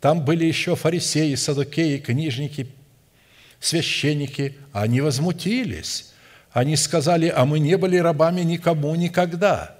Там 0.00 0.22
были 0.22 0.44
еще 0.44 0.76
фарисеи, 0.76 1.34
садокеи, 1.34 1.96
книжники, 1.96 2.68
священники. 3.58 4.54
Они 4.72 5.00
возмутились. 5.00 6.12
Они 6.52 6.76
сказали, 6.76 7.32
а 7.34 7.46
мы 7.46 7.58
не 7.58 7.78
были 7.78 7.96
рабами 7.96 8.42
никому 8.42 8.94
никогда. 8.96 9.76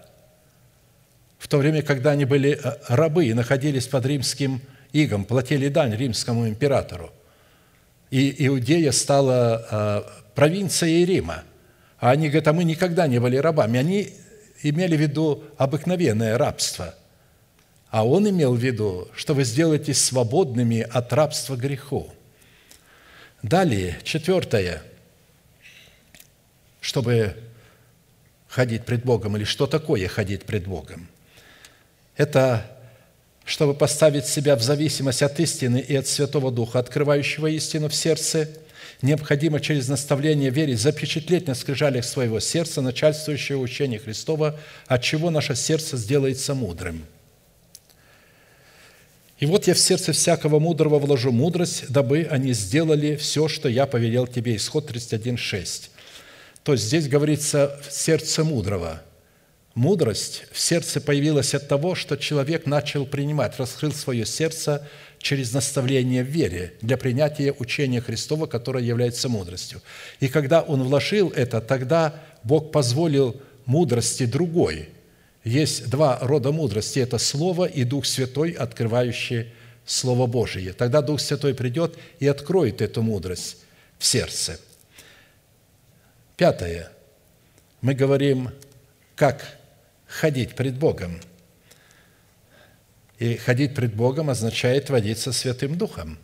В 1.39 1.47
то 1.47 1.59
время, 1.59 1.83
когда 1.83 2.13
они 2.13 2.25
были 2.25 2.59
э, 2.59 2.77
рабы 2.89 3.27
и 3.27 3.35
находились 3.35 3.87
под 3.87 4.07
римским 4.07 4.63
игом, 4.95 5.27
платили 5.27 5.69
дань 5.69 5.95
римскому 5.95 6.49
императору. 6.49 7.13
И 8.11 8.47
Иудея 8.47 8.93
стала 8.93 9.67
э, 9.71 10.03
провинцией 10.35 11.05
Рима. 11.05 11.43
А 11.99 12.13
они 12.13 12.29
говорят, 12.29 12.49
а 12.49 12.53
мы 12.55 12.65
никогда 12.65 13.07
не 13.07 13.19
были 13.19 13.37
рабами. 13.37 13.79
Они 13.79 14.15
имели 14.63 14.97
в 14.97 15.01
виду 15.01 15.45
обыкновенное 15.57 16.39
рабство. 16.39 16.95
А 17.91 18.07
он 18.07 18.29
имел 18.29 18.55
в 18.55 18.59
виду, 18.59 19.09
что 19.15 19.35
вы 19.35 19.45
сделаетесь 19.45 20.03
свободными 20.03 20.81
от 20.81 21.13
рабства 21.13 21.57
греху. 21.57 22.13
Далее, 23.43 23.99
четвертое, 24.03 24.83
чтобы 26.81 27.37
ходить 28.47 28.85
пред 28.85 29.05
Богом, 29.05 29.37
или 29.37 29.45
что 29.45 29.67
такое 29.67 30.09
ходить 30.09 30.45
пред 30.45 30.67
Богом? 30.67 31.09
Это 32.17 32.75
чтобы 33.45 33.73
поставить 33.73 34.27
себя 34.27 34.57
в 34.57 34.63
зависимость 34.63 35.23
от 35.23 35.41
истины 35.41 35.79
и 35.79 35.97
от 35.97 36.07
Святого 36.07 36.51
Духа, 36.51 36.81
открывающего 36.81 37.47
истину 37.47 37.89
в 37.89 37.95
сердце– 37.95 38.51
необходимо 39.03 39.61
через 39.61 39.89
наставление 39.89 40.51
верить 40.51 40.81
запечатлеть 40.81 41.47
на 41.47 41.55
скрижалях 41.55 42.05
своего 42.05 42.41
сердца 42.41 42.81
начальствующее 42.81 43.59
учение 43.59 43.99
Христова, 43.99 44.59
от 44.87 45.03
чего 45.03 45.31
наше 45.31 45.55
сердце 45.55 45.97
сделается 45.97 46.55
мудрым. 46.55 47.05
И 49.39 49.47
вот 49.47 49.69
я 49.69 49.75
в 49.75 49.79
сердце 49.79 50.13
всякого 50.13 50.59
мудрого 50.59 50.99
вложу 50.99 51.31
мудрость, 51.31 51.85
дабы 51.91 52.27
они 52.29 52.53
сделали 52.53 53.15
все, 53.15 53.47
что 53.47 53.69
я 53.69 53.87
повелел 53.87 54.27
тебе». 54.27 54.57
Исход 54.57 54.91
31.6. 54.91 55.91
То 56.65 56.73
есть 56.73 56.85
здесь 56.85 57.09
говорится 57.09 57.81
в 57.89 57.93
сердце 57.93 58.43
мудрого. 58.43 59.01
Мудрость 59.75 60.43
в 60.51 60.59
сердце 60.59 61.01
появилась 61.01 61.55
от 61.55 61.69
того, 61.69 61.95
что 61.95 62.17
человек 62.17 62.67
начал 62.67 63.07
принимать, 63.07 63.59
раскрыл 63.59 63.93
свое 63.93 64.27
сердце 64.27 64.89
через 65.19 65.53
наставление 65.53 66.23
в 66.23 66.29
вере 66.29 66.75
для 66.81 66.97
принятия 66.97 67.53
учения 67.53 68.01
Христова, 68.01 68.47
которое 68.47 68.85
является 68.85 69.29
мудростью. 69.29 69.83
И 70.21 70.29
когда 70.29 70.63
он 70.63 70.83
вложил 70.83 71.31
это, 71.31 71.61
тогда 71.61 72.15
Бог 72.45 72.73
позволил 72.73 73.41
мудрости 73.67 74.27
другой. 74.27 74.89
Есть 75.45 75.89
два 75.91 76.19
рода 76.21 76.53
мудрости– 76.53 76.99
это 77.01 77.19
Слово 77.19 77.67
и 77.67 77.85
Дух 77.85 78.07
Святой, 78.07 78.53
открывающий 78.53 79.47
Слово 79.87 80.27
Божие. 80.27 80.73
Тогда 80.73 81.03
Дух 81.03 81.21
Святой 81.21 81.55
придет 81.55 81.97
и 82.19 82.27
откроет 82.27 82.83
эту 82.83 83.03
мудрость 83.03 83.59
в 83.99 84.05
сердце. 84.05 84.61
Пятое. 86.37 86.91
Мы 87.81 87.95
говорим, 87.95 88.51
как 89.17 89.59
ходить 90.07 90.55
пред 90.55 90.75
Богом– 90.77 91.21
и 93.19 93.37
ходить 93.37 93.75
пред 93.75 93.95
Богом 93.95 94.31
означает 94.31 94.91
водиться 94.91 95.33
Святым 95.33 95.77
Духом. 95.77 96.19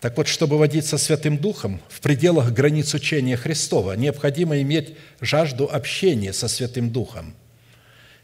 Так 0.00 0.16
вот, 0.16 0.28
чтобы 0.28 0.58
водиться 0.58 0.98
Святым 0.98 1.38
Духом 1.38 1.80
в 1.88 2.00
пределах 2.00 2.52
границ 2.52 2.92
учения 2.92 3.36
Христова, 3.36 3.94
необходимо 3.94 4.60
иметь 4.60 4.94
жажду 5.20 5.68
общения 5.72 6.32
со 6.32 6.48
Святым 6.48 6.90
Духом. 6.90 7.34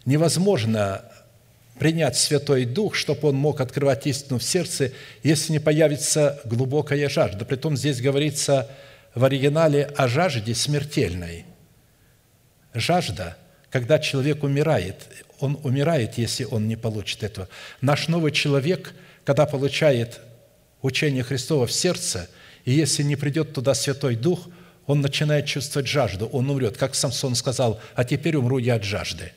Невозможно 0.04 1.04
принять 1.78 2.16
Святой 2.16 2.66
Дух, 2.66 2.94
чтобы 2.94 3.28
Он 3.28 3.36
мог 3.36 3.60
открывать 3.60 4.06
истину 4.06 4.38
в 4.38 4.44
сердце, 4.44 4.92
если 5.22 5.52
не 5.52 5.58
появится 5.58 6.40
глубокая 6.44 7.08
жажда. 7.08 7.44
Притом 7.46 7.76
здесь 7.76 8.00
говорится 8.00 8.70
в 9.14 9.24
оригинале 9.24 9.84
о 9.96 10.08
жажде 10.08 10.54
смертельной. 10.54 11.46
Жажда, 12.74 13.36
когда 13.70 13.98
человек 13.98 14.44
умирает, 14.44 14.96
он 15.42 15.58
умирает, 15.64 16.18
если 16.18 16.44
он 16.44 16.68
не 16.68 16.76
получит 16.76 17.22
этого. 17.22 17.48
Наш 17.80 18.08
новый 18.08 18.32
человек, 18.32 18.94
когда 19.24 19.44
получает 19.44 20.20
учение 20.82 21.24
Христова 21.24 21.66
в 21.66 21.72
сердце, 21.72 22.28
и 22.64 22.72
если 22.72 23.02
не 23.02 23.16
придет 23.16 23.52
туда 23.52 23.74
Святой 23.74 24.14
Дух, 24.14 24.48
он 24.86 25.00
начинает 25.00 25.46
чувствовать 25.46 25.88
жажду, 25.88 26.26
он 26.26 26.48
умрет. 26.48 26.76
Как 26.76 26.94
Самсон 26.94 27.34
сказал, 27.34 27.80
а 27.94 28.04
теперь 28.04 28.36
умру 28.36 28.58
я 28.58 28.76
от 28.76 28.84
жажды. 28.84 29.32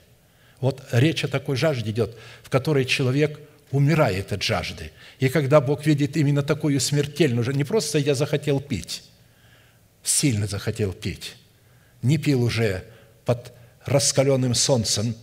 Вот 0.60 0.84
речь 0.92 1.24
о 1.24 1.28
такой 1.28 1.56
жажде 1.56 1.92
идет, 1.92 2.16
в 2.44 2.50
которой 2.50 2.86
человек 2.86 3.40
умирает 3.72 4.32
от 4.32 4.44
жажды. 4.44 4.92
И 5.20 5.30
когда 5.30 5.60
Бог 5.60 5.86
видит 5.86 6.18
именно 6.18 6.44
такую 6.44 6.80
смертельную, 6.80 7.42
уже 7.42 7.54
не 7.54 7.64
просто 7.64 7.98
я 7.98 8.16
захотел 8.16 8.60
пить, 8.60 9.04
сильно 10.04 10.48
захотел 10.48 10.94
пить, 10.94 11.36
не 12.02 12.18
пил 12.18 12.44
уже 12.44 12.84
под 13.26 13.54
раскаленным 13.86 14.54
солнцем, 14.54 15.16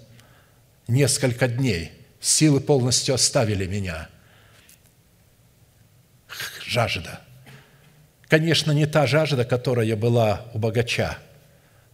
несколько 0.88 1.48
дней. 1.48 1.92
Силы 2.20 2.60
полностью 2.60 3.14
оставили 3.14 3.66
меня. 3.66 4.08
Жажда. 6.64 7.20
Конечно, 8.28 8.72
не 8.72 8.86
та 8.86 9.06
жажда, 9.06 9.44
которая 9.44 9.96
была 9.96 10.46
у 10.54 10.58
богача, 10.58 11.18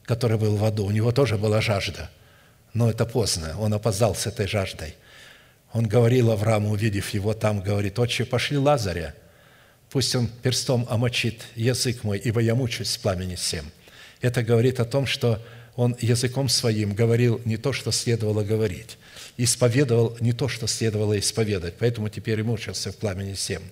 который 0.05 0.39
был 0.39 0.57
в 0.57 0.65
аду. 0.65 0.85
У 0.85 0.91
него 0.91 1.11
тоже 1.13 1.37
была 1.37 1.61
жажда. 1.61 2.11
Но 2.75 2.91
это 2.91 3.07
поздно. 3.07 3.59
Он 3.59 3.75
опоздал 3.75 4.15
с 4.15 4.27
этой 4.27 4.47
жаждой. 4.47 4.95
Он 5.73 5.87
говорил 5.87 6.31
Аврааму, 6.31 6.71
увидев 6.71 7.11
его 7.11 7.35
там, 7.35 7.61
говорит, 7.61 7.99
«Отче, 7.99 8.25
пошли 8.25 8.57
Лазаря, 8.57 9.15
пусть 9.91 10.15
он 10.15 10.29
перстом 10.29 10.87
омочит 10.89 11.43
язык 11.57 12.05
мой, 12.05 12.19
ибо 12.19 12.41
я 12.41 12.55
мучусь 12.55 12.91
с 12.91 12.97
пламени 12.97 13.35
всем». 13.35 13.71
Это 14.21 14.43
говорит 14.43 14.81
о 14.81 14.85
том, 14.85 15.07
что 15.07 15.43
он 15.79 15.97
языком 16.01 16.49
своим 16.49 16.93
говорил 16.93 17.41
не 17.45 17.57
то, 17.57 17.73
что 17.73 17.93
следовало 17.93 18.43
говорить, 18.43 18.99
исповедовал 19.37 20.17
не 20.19 20.33
то, 20.33 20.49
что 20.49 20.67
следовало 20.67 21.17
исповедать, 21.21 21.75
поэтому 21.79 22.09
теперь 22.09 22.41
и 22.41 22.43
мучился 22.43 22.91
в 22.91 22.97
пламени 22.97 23.35
всем. 23.35 23.63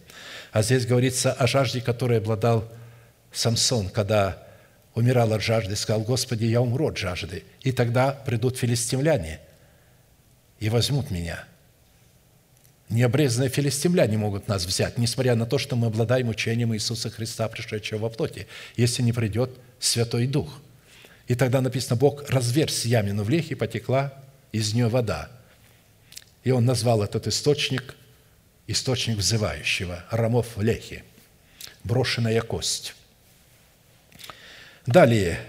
А 0.52 0.62
здесь 0.62 0.86
говорится 0.86 1.32
о 1.32 1.48
жажде, 1.48 1.80
которой 1.80 2.18
обладал 2.18 2.70
Самсон, 3.32 3.88
когда 3.88 4.40
умирал 4.94 5.32
от 5.32 5.42
жажды, 5.42 5.74
сказал, 5.74 6.02
«Господи, 6.02 6.44
я 6.44 6.62
умру 6.62 6.90
от 6.90 6.96
жажды». 6.96 7.42
И 7.62 7.72
тогда 7.72 8.12
придут 8.12 8.56
филистимляне 8.56 9.40
и 10.60 10.68
возьмут 10.68 11.10
меня. 11.10 11.42
Необрезанные 12.88 13.50
филистимляне 13.50 14.16
могут 14.16 14.46
нас 14.46 14.64
взять, 14.64 14.96
несмотря 14.96 15.34
на 15.34 15.44
то, 15.44 15.58
что 15.58 15.74
мы 15.74 15.88
обладаем 15.88 16.28
учением 16.28 16.72
Иисуса 16.72 17.10
Христа, 17.10 17.48
пришедшего 17.48 18.02
во 18.02 18.10
плоти, 18.10 18.46
если 18.76 19.02
не 19.02 19.12
придет 19.12 19.50
Святой 19.80 20.28
Дух– 20.28 20.60
и 21.26 21.34
тогда 21.34 21.60
написано, 21.60 21.96
Бог 21.96 22.28
разверз 22.30 22.84
ямину 22.84 23.24
в 23.24 23.28
лехе, 23.28 23.56
потекла 23.56 24.12
из 24.52 24.74
нее 24.74 24.88
вода. 24.88 25.30
И 26.44 26.50
он 26.50 26.64
назвал 26.64 27.02
этот 27.02 27.26
источник 27.26 27.96
источник 28.66 29.18
взывающего, 29.18 30.04
Рамов 30.10 30.56
в 30.56 30.62
лехе, 30.62 31.04
брошенная 31.84 32.40
кость. 32.42 32.94
Далее, 34.86 35.40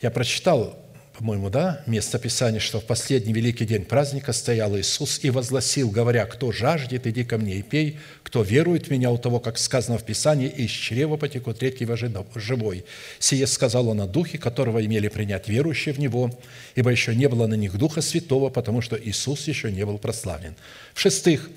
я 0.00 0.10
прочитал 0.10 0.78
по-моему, 1.16 1.48
да, 1.48 1.82
место 1.86 2.18
Писания, 2.18 2.60
что 2.60 2.78
в 2.78 2.84
последний 2.84 3.32
великий 3.32 3.64
день 3.64 3.86
праздника 3.86 4.34
стоял 4.34 4.76
Иисус 4.76 5.20
и 5.22 5.30
возгласил, 5.30 5.90
говоря, 5.90 6.26
«Кто 6.26 6.52
жаждет, 6.52 7.06
иди 7.06 7.24
ко 7.24 7.38
мне 7.38 7.54
и 7.54 7.62
пей, 7.62 7.98
кто 8.22 8.42
верует 8.42 8.88
в 8.88 8.90
Меня, 8.90 9.10
у 9.10 9.16
того, 9.16 9.40
как 9.40 9.56
сказано 9.56 9.96
в 9.96 10.04
Писании, 10.04 10.48
из 10.48 10.70
чрева 10.70 11.16
потекут 11.16 11.62
реки 11.62 11.86
живой». 12.34 12.84
Сие 13.18 13.46
сказал 13.46 13.88
Он 13.88 14.02
о 14.02 14.06
Духе, 14.06 14.36
которого 14.36 14.84
имели 14.84 15.08
принять 15.08 15.48
верующие 15.48 15.94
в 15.94 15.98
Него, 15.98 16.38
ибо 16.74 16.90
еще 16.90 17.14
не 17.14 17.28
было 17.28 17.46
на 17.46 17.54
них 17.54 17.78
Духа 17.78 18.02
Святого, 18.02 18.50
потому 18.50 18.82
что 18.82 18.98
Иисус 19.02 19.48
еще 19.48 19.72
не 19.72 19.86
был 19.86 19.96
прославлен. 19.96 20.54
В-шестых, 20.92 21.48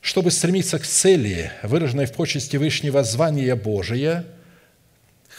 чтобы 0.00 0.30
стремиться 0.30 0.78
к 0.78 0.86
цели, 0.86 1.50
выраженной 1.64 2.06
в 2.06 2.12
почести 2.12 2.56
Вышнего 2.56 3.02
звания 3.02 3.56
Божия– 3.56 4.24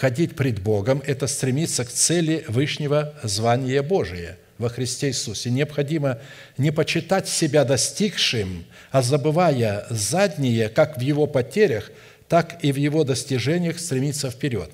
ходить 0.02 0.36
пред 0.36 0.60
Богом– 0.64 1.04
это 1.06 1.28
стремиться 1.28 1.86
к 1.86 1.90
цели 1.90 2.44
Вышнего 2.48 3.14
звания 3.22 3.84
Божия 3.84 4.40
во 4.58 4.68
Христе 4.68 5.10
Иисусе. 5.10 5.52
Необходимо 5.52 6.18
не 6.58 6.72
почитать 6.72 7.30
себя 7.30 7.66
достигшим, 7.66 8.66
а 8.90 9.04
забывая 9.04 9.86
задние, 9.92 10.70
как 10.70 10.98
в 10.98 11.02
его 11.02 11.28
потерях, 11.28 11.92
так 12.28 12.64
и 12.64 12.72
в 12.72 12.78
его 12.78 13.04
достижениях 13.04 13.80
стремиться 13.80 14.32
вперед. 14.32 14.72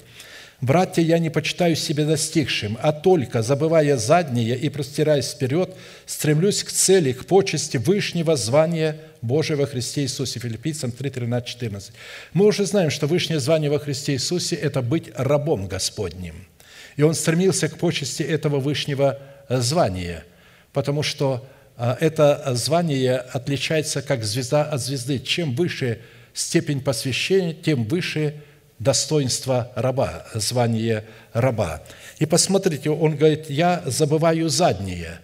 Братья, 0.59 1.03
я 1.03 1.19
не 1.19 1.29
почитаю 1.29 1.75
себя 1.75 2.05
достигшим, 2.05 2.79
а 2.81 2.91
только, 2.91 3.43
забывая 3.43 3.95
заднее 3.95 4.57
и 4.57 4.69
простираясь 4.69 5.29
вперед, 5.29 5.75
стремлюсь 6.07 6.63
к 6.63 6.71
цели, 6.71 7.11
к 7.11 7.27
почести 7.27 7.77
Вышнего 7.77 8.35
звания 8.35 8.97
Божьего 9.21 9.61
во 9.61 9.67
Христе 9.67 10.01
Иисусе. 10.01 10.39
Филиппийцам 10.39 10.91
3, 10.91 11.11
13, 11.11 11.47
14. 11.47 11.91
Мы 12.33 12.45
уже 12.47 12.65
знаем, 12.65 12.89
что 12.89 13.05
Вышнее 13.05 13.39
звание 13.39 13.69
во 13.69 13.77
Христе 13.77 14.13
Иисусе– 14.13 14.55
это 14.57 14.81
быть 14.81 15.11
рабом 15.15 15.67
Господним. 15.67 16.47
И 16.95 17.03
он 17.03 17.13
стремился 17.13 17.69
к 17.69 17.77
почести 17.77 18.23
этого 18.23 18.59
Вышнего 18.59 19.19
звания, 19.49 20.25
потому 20.73 21.03
что 21.03 21.47
а, 21.75 21.95
это 21.99 22.41
звание 22.55 23.17
отличается 23.17 24.01
как 24.01 24.23
звезда 24.23 24.63
от 24.63 24.81
звезды. 24.81 25.19
Чем 25.19 25.53
выше 25.53 25.99
степень 26.33 26.81
посвящения, 26.81 27.53
тем 27.53 27.83
выше 27.83 28.41
достоинство 28.79 29.71
раба, 29.75 30.25
звание 30.33 31.05
раба. 31.33 31.83
И 32.19 32.25
посмотрите, 32.25 32.89
он 32.89 33.15
говорит, 33.15 33.49
я 33.49 33.81
забываю 33.85 34.49
заднее, 34.49 35.19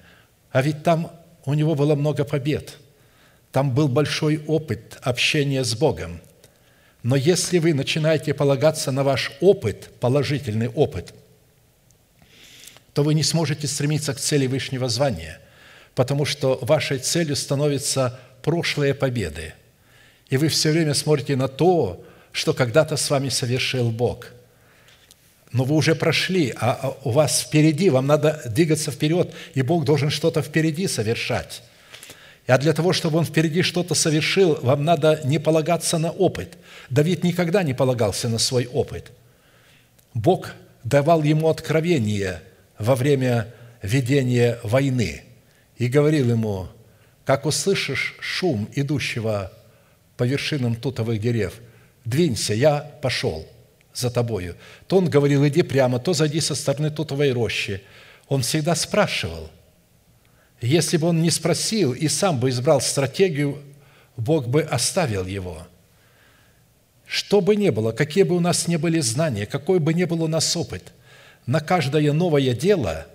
а 0.52 0.62
ведь 0.62 0.84
там 0.84 1.12
у 1.46 1.54
него 1.54 1.76
было 1.76 1.96
много 1.96 2.24
побед, 2.24 2.78
там 3.52 3.74
был 3.74 3.88
большой 3.88 4.44
опыт 4.48 4.98
общения 5.02 5.64
с 5.64 5.76
Богом. 5.76 6.22
Но 7.04 7.16
если 7.16 7.60
вы 7.60 7.74
начинаете 7.74 8.34
полагаться 8.34 8.92
на 8.92 9.04
ваш 9.04 9.32
опыт, 9.42 9.90
положительный 10.00 10.70
опыт, 10.70 11.14
то 12.94 13.04
вы 13.04 13.14
не 13.14 13.24
сможете 13.24 13.68
стремиться 13.68 14.14
к 14.14 14.20
цели 14.20 14.48
Вышнего 14.48 14.88
звания, 14.88 15.40
потому 15.96 16.26
что 16.26 16.58
вашей 16.62 17.00
целью 17.00 17.36
становятся 17.36 18.20
прошлые 18.42 18.94
победы. 18.94 19.54
И 20.30 20.38
вы 20.38 20.48
все 20.48 20.72
время 20.72 20.94
смотрите 20.94 21.36
на 21.36 21.48
то, 21.48 22.06
что 22.34 22.54
когда-то 22.54 22.98
с 22.98 23.10
вами 23.10 23.30
совершил 23.30 23.92
Бог. 23.92 24.32
Но 25.54 25.64
вы 25.64 25.76
уже 25.76 25.94
прошли, 25.94 26.52
а, 26.60 26.80
а 26.82 26.98
у 27.08 27.12
вас 27.12 27.42
впереди, 27.42 27.92
вам 27.92 28.08
надо 28.08 28.42
двигаться 28.48 28.92
вперед, 28.92 29.32
и 29.54 29.62
Бог 29.62 29.86
должен 29.86 30.10
что-то 30.10 30.42
впереди 30.42 30.88
совершать. 30.88 31.62
А 32.48 32.58
для 32.58 32.74
того, 32.74 32.92
чтобы 32.92 33.20
Он 33.20 33.26
впереди 33.26 33.62
что-то 33.62 33.94
совершил, 33.94 34.58
вам 34.64 34.84
надо 34.84 35.22
не 35.24 35.38
полагаться 35.38 36.00
на 36.00 36.10
опыт. 36.10 36.58
Давид 36.90 37.24
никогда 37.24 37.62
не 37.62 37.76
полагался 37.76 38.28
на 38.28 38.40
свой 38.40 38.66
опыт. 38.66 39.12
Бог 40.16 40.54
давал 40.84 41.22
ему 41.22 41.50
откровение 41.50 42.42
во 42.80 42.96
время 42.96 43.54
ведения 43.84 44.60
войны 44.64 45.22
и 45.78 45.88
говорил 45.88 46.32
ему, 46.32 46.68
как 47.26 47.46
услышишь 47.46 48.16
шум 48.20 48.68
идущего 48.74 49.54
по 50.18 50.24
вершинам 50.24 50.76
тутовых 50.76 51.22
дерев– 51.22 51.54
двинься, 52.06 52.54
я 52.54 52.80
пошел 53.02 53.48
за 53.94 54.10
тобою. 54.10 54.56
То 54.88 54.98
он 54.98 55.10
говорил, 55.10 55.46
иди 55.48 55.62
прямо, 55.62 56.00
то 56.00 56.14
зайди 56.14 56.42
со 56.42 56.56
стороны 56.56 56.90
тутовой 56.90 57.32
рощи. 57.32 57.82
Он 58.28 58.42
всегда 58.42 58.76
спрашивал. 58.76 59.50
Если 60.62 60.98
бы 60.98 61.08
он 61.08 61.22
не 61.22 61.30
спросил 61.30 61.94
и 61.94 62.08
сам 62.08 62.40
бы 62.40 62.50
избрал 62.50 62.82
стратегию, 62.82 63.62
Бог 64.16 64.48
бы 64.48 64.62
оставил 64.62 65.26
его. 65.26 65.68
Что 67.06 67.42
бы 67.42 67.56
ни 67.56 67.70
было, 67.70 67.92
какие 67.92 68.24
бы 68.24 68.36
у 68.36 68.40
нас 68.40 68.68
ни 68.68 68.78
были 68.78 69.00
знания, 69.00 69.46
какой 69.46 69.80
бы 69.80 69.94
ни 69.94 70.06
был 70.06 70.24
у 70.24 70.28
нас 70.28 70.56
опыт, 70.56 70.94
на 71.46 71.60
каждое 71.60 72.14
новое 72.14 72.54
дело 72.54 73.08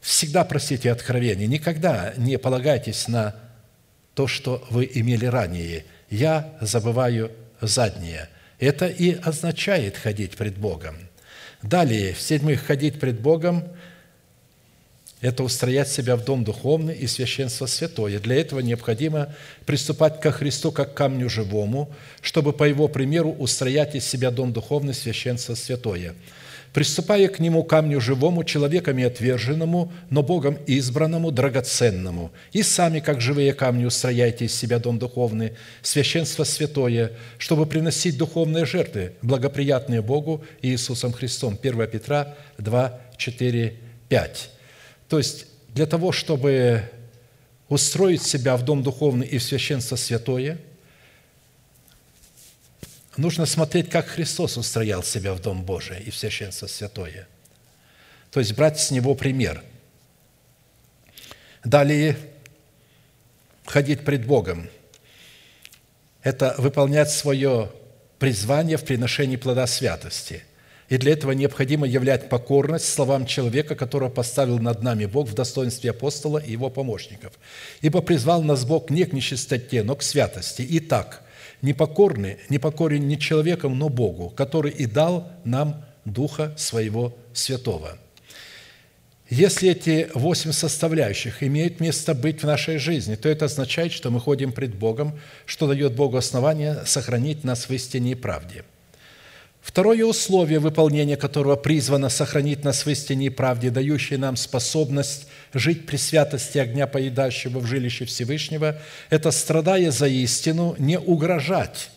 всегда 0.00 0.44
просите 0.44 0.92
откровения. 0.92 1.46
Никогда 1.46 2.12
не 2.16 2.38
полагайтесь 2.38 3.08
на 3.08 3.34
то, 4.14 4.26
что 4.26 4.62
вы 4.68 4.90
имели 4.92 5.26
ранее. 5.26 5.86
Я 6.10 6.52
забываю 6.60 7.32
заднее. 7.66 8.28
Это 8.58 8.86
и 8.86 9.14
означает 9.14 9.96
ходить 9.96 10.36
пред 10.36 10.58
Богом. 10.58 10.96
Далее, 11.62 12.12
в-седьмых, 12.12 12.62
ходить 12.62 13.00
пред 13.00 13.20
Богом– 13.20 13.64
это 15.20 15.44
устроять 15.44 15.88
себя 15.88 16.16
в 16.16 16.24
дом 16.24 16.42
духовный 16.42 16.96
и 16.96 17.06
священство 17.06 17.66
святое. 17.66 18.18
Для 18.18 18.40
этого 18.40 18.58
необходимо 18.58 19.32
приступать 19.66 20.20
ко 20.20 20.32
Христу 20.32 20.72
как 20.72 20.94
к 20.94 20.96
камню 20.96 21.30
живому, 21.30 21.94
чтобы 22.20 22.52
по 22.52 22.64
Его 22.64 22.88
примеру 22.88 23.30
устроять 23.30 23.94
из 23.94 24.04
себя 24.04 24.32
дом 24.32 24.52
духовный, 24.52 24.94
священство 24.94 25.54
святое– 25.54 26.14
приступая 26.72 27.28
к 27.28 27.38
нему 27.38 27.62
камню 27.64 28.00
живому, 28.00 28.44
человеками 28.44 29.04
отверженному, 29.04 29.92
но 30.10 30.22
Богом 30.22 30.56
избранному, 30.66 31.30
драгоценному, 31.30 32.32
и 32.52 32.62
сами, 32.62 33.00
как 33.00 33.20
живые 33.20 33.52
камни, 33.52 33.84
устрояйте 33.84 34.46
из 34.46 34.54
себя 34.54 34.78
дом 34.78 34.98
духовный, 34.98 35.52
священство 35.82 36.44
святое, 36.44 37.12
чтобы 37.38 37.66
приносить 37.66 38.16
духовные 38.16 38.64
жертвы, 38.64 39.12
благоприятные 39.22 40.02
Богу 40.02 40.44
и 40.62 40.70
Иисусом 40.70 41.12
Христом». 41.12 41.58
1 41.60 41.86
Петра 41.88 42.34
2, 42.58 43.00
4, 43.16 43.74
5. 44.08 44.50
То 45.08 45.18
есть, 45.18 45.46
для 45.68 45.86
того, 45.86 46.12
чтобы 46.12 46.82
устроить 47.68 48.22
себя 48.22 48.56
в 48.56 48.64
дом 48.64 48.82
духовный 48.82 49.26
и 49.26 49.38
в 49.38 49.42
священство 49.42 49.96
святое– 49.96 50.58
Нужно 53.16 53.46
смотреть, 53.46 53.90
как 53.90 54.06
Христос 54.06 54.56
устроял 54.56 55.02
себя 55.02 55.34
в 55.34 55.40
Дом 55.40 55.64
Божий 55.64 56.00
и 56.00 56.10
в 56.10 56.16
священство 56.16 56.66
святое. 56.66 57.28
То 58.30 58.40
есть 58.40 58.54
брать 58.54 58.80
с 58.80 58.90
Него 58.90 59.14
пример. 59.14 59.62
Далее, 61.64 62.16
ходить 63.66 64.04
пред 64.04 64.26
Богом– 64.26 64.68
это 66.22 66.54
выполнять 66.58 67.10
свое 67.10 67.70
призвание 68.18 68.76
в 68.76 68.84
приношении 68.84 69.36
плода 69.36 69.66
святости. 69.66 70.44
И 70.88 70.98
для 70.98 71.12
этого 71.12 71.32
необходимо 71.32 71.86
являть 71.86 72.28
покорность 72.28 72.92
словам 72.92 73.26
человека, 73.26 73.74
которого 73.74 74.10
поставил 74.10 74.58
над 74.58 74.82
нами 74.82 75.06
Бог 75.06 75.28
в 75.28 75.34
достоинстве 75.34 75.90
апостола 75.90 76.38
и 76.38 76.52
его 76.52 76.70
помощников. 76.70 77.32
Ибо 77.80 78.02
призвал 78.02 78.42
нас 78.42 78.64
Бог 78.64 78.90
не 78.90 79.04
к 79.04 79.12
нечистоте, 79.12 79.82
но 79.82 79.96
к 79.96 80.02
святости. 80.02 80.66
Итак, 80.68 81.22
непокорны, 81.62 82.38
непокорен 82.48 83.08
не 83.08 83.18
человеком, 83.18 83.78
но 83.78 83.88
Богу, 83.88 84.30
который 84.30 84.72
и 84.72 84.86
дал 84.86 85.30
нам 85.44 85.84
Духа 86.04 86.54
Своего 86.56 87.16
Святого. 87.32 87.98
Если 89.30 89.70
эти 89.70 90.10
восемь 90.12 90.52
составляющих 90.52 91.42
имеют 91.42 91.80
место 91.80 92.12
быть 92.12 92.42
в 92.42 92.46
нашей 92.46 92.76
жизни, 92.76 93.14
то 93.14 93.30
это 93.30 93.46
означает, 93.46 93.92
что 93.92 94.10
мы 94.10 94.20
ходим 94.20 94.52
пред 94.52 94.74
Богом, 94.74 95.18
что 95.46 95.66
дает 95.66 95.94
Богу 95.94 96.18
основание 96.18 96.84
сохранить 96.84 97.42
нас 97.42 97.68
в 97.68 97.70
истине 97.72 98.12
и 98.12 98.14
правде– 98.14 98.64
Второе 99.62 100.04
условие, 100.04 100.58
выполнения 100.58 101.16
которого 101.16 101.54
призвано 101.54 102.08
сохранить 102.08 102.64
нас 102.64 102.84
в 102.84 102.90
истине 102.90 103.26
и 103.26 103.30
правде, 103.30 103.70
дающее 103.70 104.18
нам 104.18 104.36
способность 104.36 105.28
жить 105.54 105.86
при 105.86 105.96
святости 105.96 106.58
огня 106.58 106.88
поедающего 106.88 107.60
в 107.60 107.66
жилище 107.66 108.04
Всевышнего, 108.04 108.76
это, 109.08 109.30
страдая 109.30 109.92
за 109.92 110.08
истину, 110.08 110.74
не 110.78 110.98
угрожать, 110.98 111.90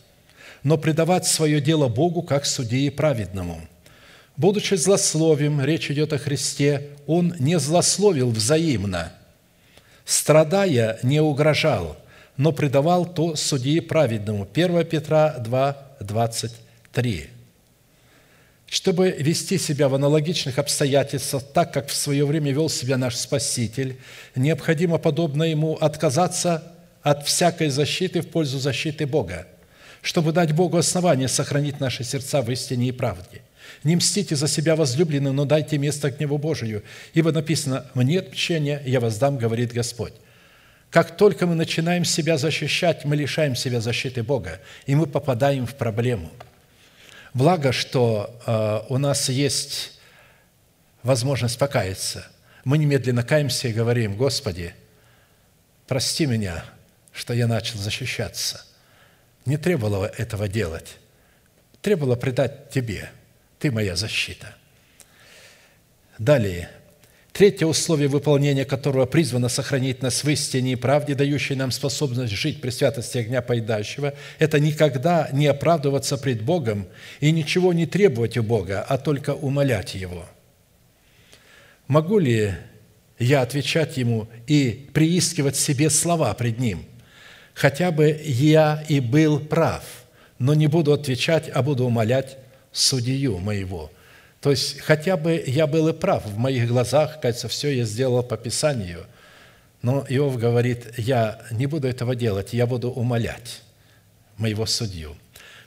но 0.62 0.78
предавать 0.78 1.26
свое 1.26 1.60
дело 1.60 1.88
Богу 1.88 2.22
как 2.22 2.46
судье 2.46 2.92
праведному. 2.92 3.60
Будучи 4.38 4.76
злословием, 4.76 5.60
речь 5.60 5.90
идет 5.90 6.14
о 6.14 6.20
Христе, 6.20 6.90
Он 7.08 7.34
не 7.40 7.58
злословил 7.58 8.30
взаимно, 8.30 9.12
страдая, 10.06 11.00
не 11.02 11.20
угрожал, 11.20 11.98
но 12.38 12.52
предавал 12.52 13.06
то 13.12 13.36
судье 13.36 13.82
праведному. 13.82 14.48
1 14.54 14.86
Петра 14.86 15.36
2, 15.40 15.78
23. 16.02 17.35
Чтобы 18.68 19.12
вести 19.12 19.58
себя 19.58 19.90
в 19.90 19.96
аналогичных 19.96 20.58
обстоятельствах, 20.58 21.44
так 21.54 21.72
как 21.72 21.88
в 21.88 21.94
свое 21.94 22.26
время 22.26 22.52
вел 22.52 22.70
себя 22.70 22.98
наш 22.98 23.16
Спаситель, 23.16 23.98
необходимо, 24.36 24.98
подобно 24.98 25.44
Ему, 25.44 25.76
отказаться 25.76 26.64
от 27.04 27.26
всякой 27.28 27.70
защиты 27.70 28.22
в 28.22 28.28
пользу 28.28 28.58
защиты 28.58 29.06
Бога, 29.06 29.48
чтобы 30.02 30.32
дать 30.32 30.54
Богу 30.54 30.78
основание 30.78 31.28
сохранить 31.28 31.80
наши 31.80 32.04
сердца 32.04 32.42
в 32.42 32.50
истине 32.52 32.88
и 32.88 32.92
правде. 32.92 33.42
Не 33.84 33.96
мстите 33.96 34.36
за 34.36 34.48
себя 34.48 34.76
возлюбленным, 34.76 35.36
но 35.36 35.46
дайте 35.46 35.78
место 35.78 36.10
гневу 36.10 36.40
Божию, 36.40 36.84
ибо 37.14 37.32
написано 37.32 37.86
«Мне 37.94 38.20
отмщение, 38.20 38.82
я 38.86 39.00
воздам, 39.00 39.38
говорит 39.38 39.74
Господь». 39.74 40.14
Как 40.90 41.18
только 41.18 41.46
мы 41.46 41.56
начинаем 41.56 42.06
себя 42.06 42.38
защищать, 42.38 43.06
мы 43.06 43.16
лишаем 43.16 43.56
себя 43.56 43.82
защиты 43.82 44.24
Бога, 44.24 44.60
и 44.88 44.96
мы 44.96 45.06
попадаем 45.06 45.68
в 45.68 45.76
проблему– 45.76 46.32
Благо, 47.36 47.74
что 47.74 48.40
э, 48.48 48.86
у 48.88 48.98
нас 48.98 49.28
есть 49.28 50.00
возможность 51.04 51.60
покаяться. 51.60 52.26
Мы 52.64 52.78
немедленно 52.78 53.24
каемся 53.24 53.68
и 53.68 53.74
говорим, 53.74 54.16
Господи, 54.16 54.74
прости 55.86 56.28
меня, 56.28 56.64
что 57.12 57.34
я 57.34 57.48
начал 57.48 57.78
защищаться. 57.78 58.66
Не 59.46 59.58
требовало 59.58 60.06
этого 60.06 60.48
делать. 60.48 60.96
Требовало 61.82 62.16
предать 62.16 62.70
Тебе. 62.70 63.12
Ты 63.60 63.70
моя 63.70 63.98
защита. 63.98 64.56
Далее. 66.18 66.70
Третье 67.36 67.66
условие 67.66 68.08
выполнения 68.08 68.64
которого 68.64 69.06
призвано 69.06 69.50
сохранить 69.50 70.02
нас 70.02 70.24
в 70.24 70.30
истине 70.30 70.72
и 70.72 70.76
правде, 70.78 71.16
дающей 71.16 71.54
нам 71.54 71.70
способность 71.72 72.32
жить 72.32 72.62
при 72.62 72.70
святости 72.70 73.18
огня 73.18 73.42
поедающего, 73.42 74.14
это 74.40 74.58
никогда 74.58 75.28
не 75.34 75.46
оправдываться 75.48 76.18
пред 76.18 76.44
Богом 76.44 76.88
и 77.20 77.34
ничего 77.34 77.74
не 77.74 77.88
требовать 77.88 78.38
у 78.38 78.44
Бога, 78.44 78.86
а 78.88 78.98
только 78.98 79.32
умолять 79.32 79.96
Его. 79.96 80.26
Могу 81.90 82.20
ли 82.20 82.54
я 83.20 83.42
отвечать 83.42 83.98
Ему 83.98 84.30
и 84.48 84.88
приискивать 84.94 85.58
себе 85.58 85.90
слова 85.90 86.34
пред 86.36 86.58
Ним? 86.58 86.86
Хотя 87.54 87.92
бы 87.92 88.18
я 88.24 88.82
и 88.88 89.02
был 89.02 89.42
прав, 89.42 89.84
но 90.40 90.54
не 90.54 90.68
буду 90.68 90.94
отвечать, 90.94 91.52
а 91.54 91.62
буду 91.62 91.84
умолять 91.84 92.38
судью 92.72 93.40
моего– 93.40 93.92
то 94.46 94.52
есть 94.52 94.80
хотя 94.82 95.18
бы 95.18 95.44
я 95.48 95.66
был 95.66 95.88
и 95.88 95.94
прав, 95.94 96.24
в 96.24 96.38
моих 96.38 96.68
глазах, 96.68 97.20
кажется, 97.20 97.48
все 97.48 97.76
я 97.76 97.84
сделал 97.84 98.22
по 98.22 98.38
Писанию. 98.38 99.08
Но 99.82 100.06
Иов 100.08 100.38
говорит, 100.38 101.00
я 101.00 101.40
не 101.50 101.66
буду 101.66 101.88
этого 101.88 102.16
делать, 102.16 102.54
я 102.54 102.68
буду 102.68 102.92
умолять 102.92 103.64
моего 104.38 104.68
судью. 104.68 105.16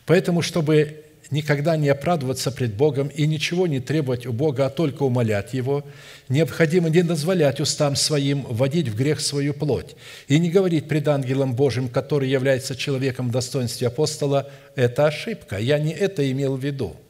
Поэтому, 0.07 0.43
чтобы 0.43 1.03
никогда 1.33 1.76
не 1.76 1.89
оправдываться 1.89 2.53
пред 2.53 2.74
Богом 2.74 3.09
и 3.09 3.26
ничего 3.26 3.66
не 3.66 3.81
требовать 3.81 4.26
у 4.26 4.33
Бога, 4.33 4.66
а 4.66 4.70
только 4.70 5.03
умолять 5.03 5.55
Его, 5.55 5.85
необходимо 6.29 6.89
не 6.89 7.03
дозволять 7.03 7.59
устам 7.59 7.97
своим 7.97 8.43
вводить 8.43 8.87
в 8.87 8.95
грех 8.95 9.18
свою 9.18 9.55
плоть 9.55 9.97
и 10.29 10.39
не 10.39 10.51
говорить 10.51 10.87
пред 10.87 11.09
ангелом 11.09 11.53
Божьим, 11.57 11.89
который 11.89 12.29
является 12.29 12.76
человеком 12.76 13.31
в 13.31 13.33
достоинстве 13.33 13.89
апостола, 13.89 14.49
это 14.76 15.09
ошибка. 15.09 15.59
Я 15.59 15.81
не 15.81 15.91
это 15.91 16.31
имел 16.31 16.57
в 16.57 16.62
виду– 16.64 16.95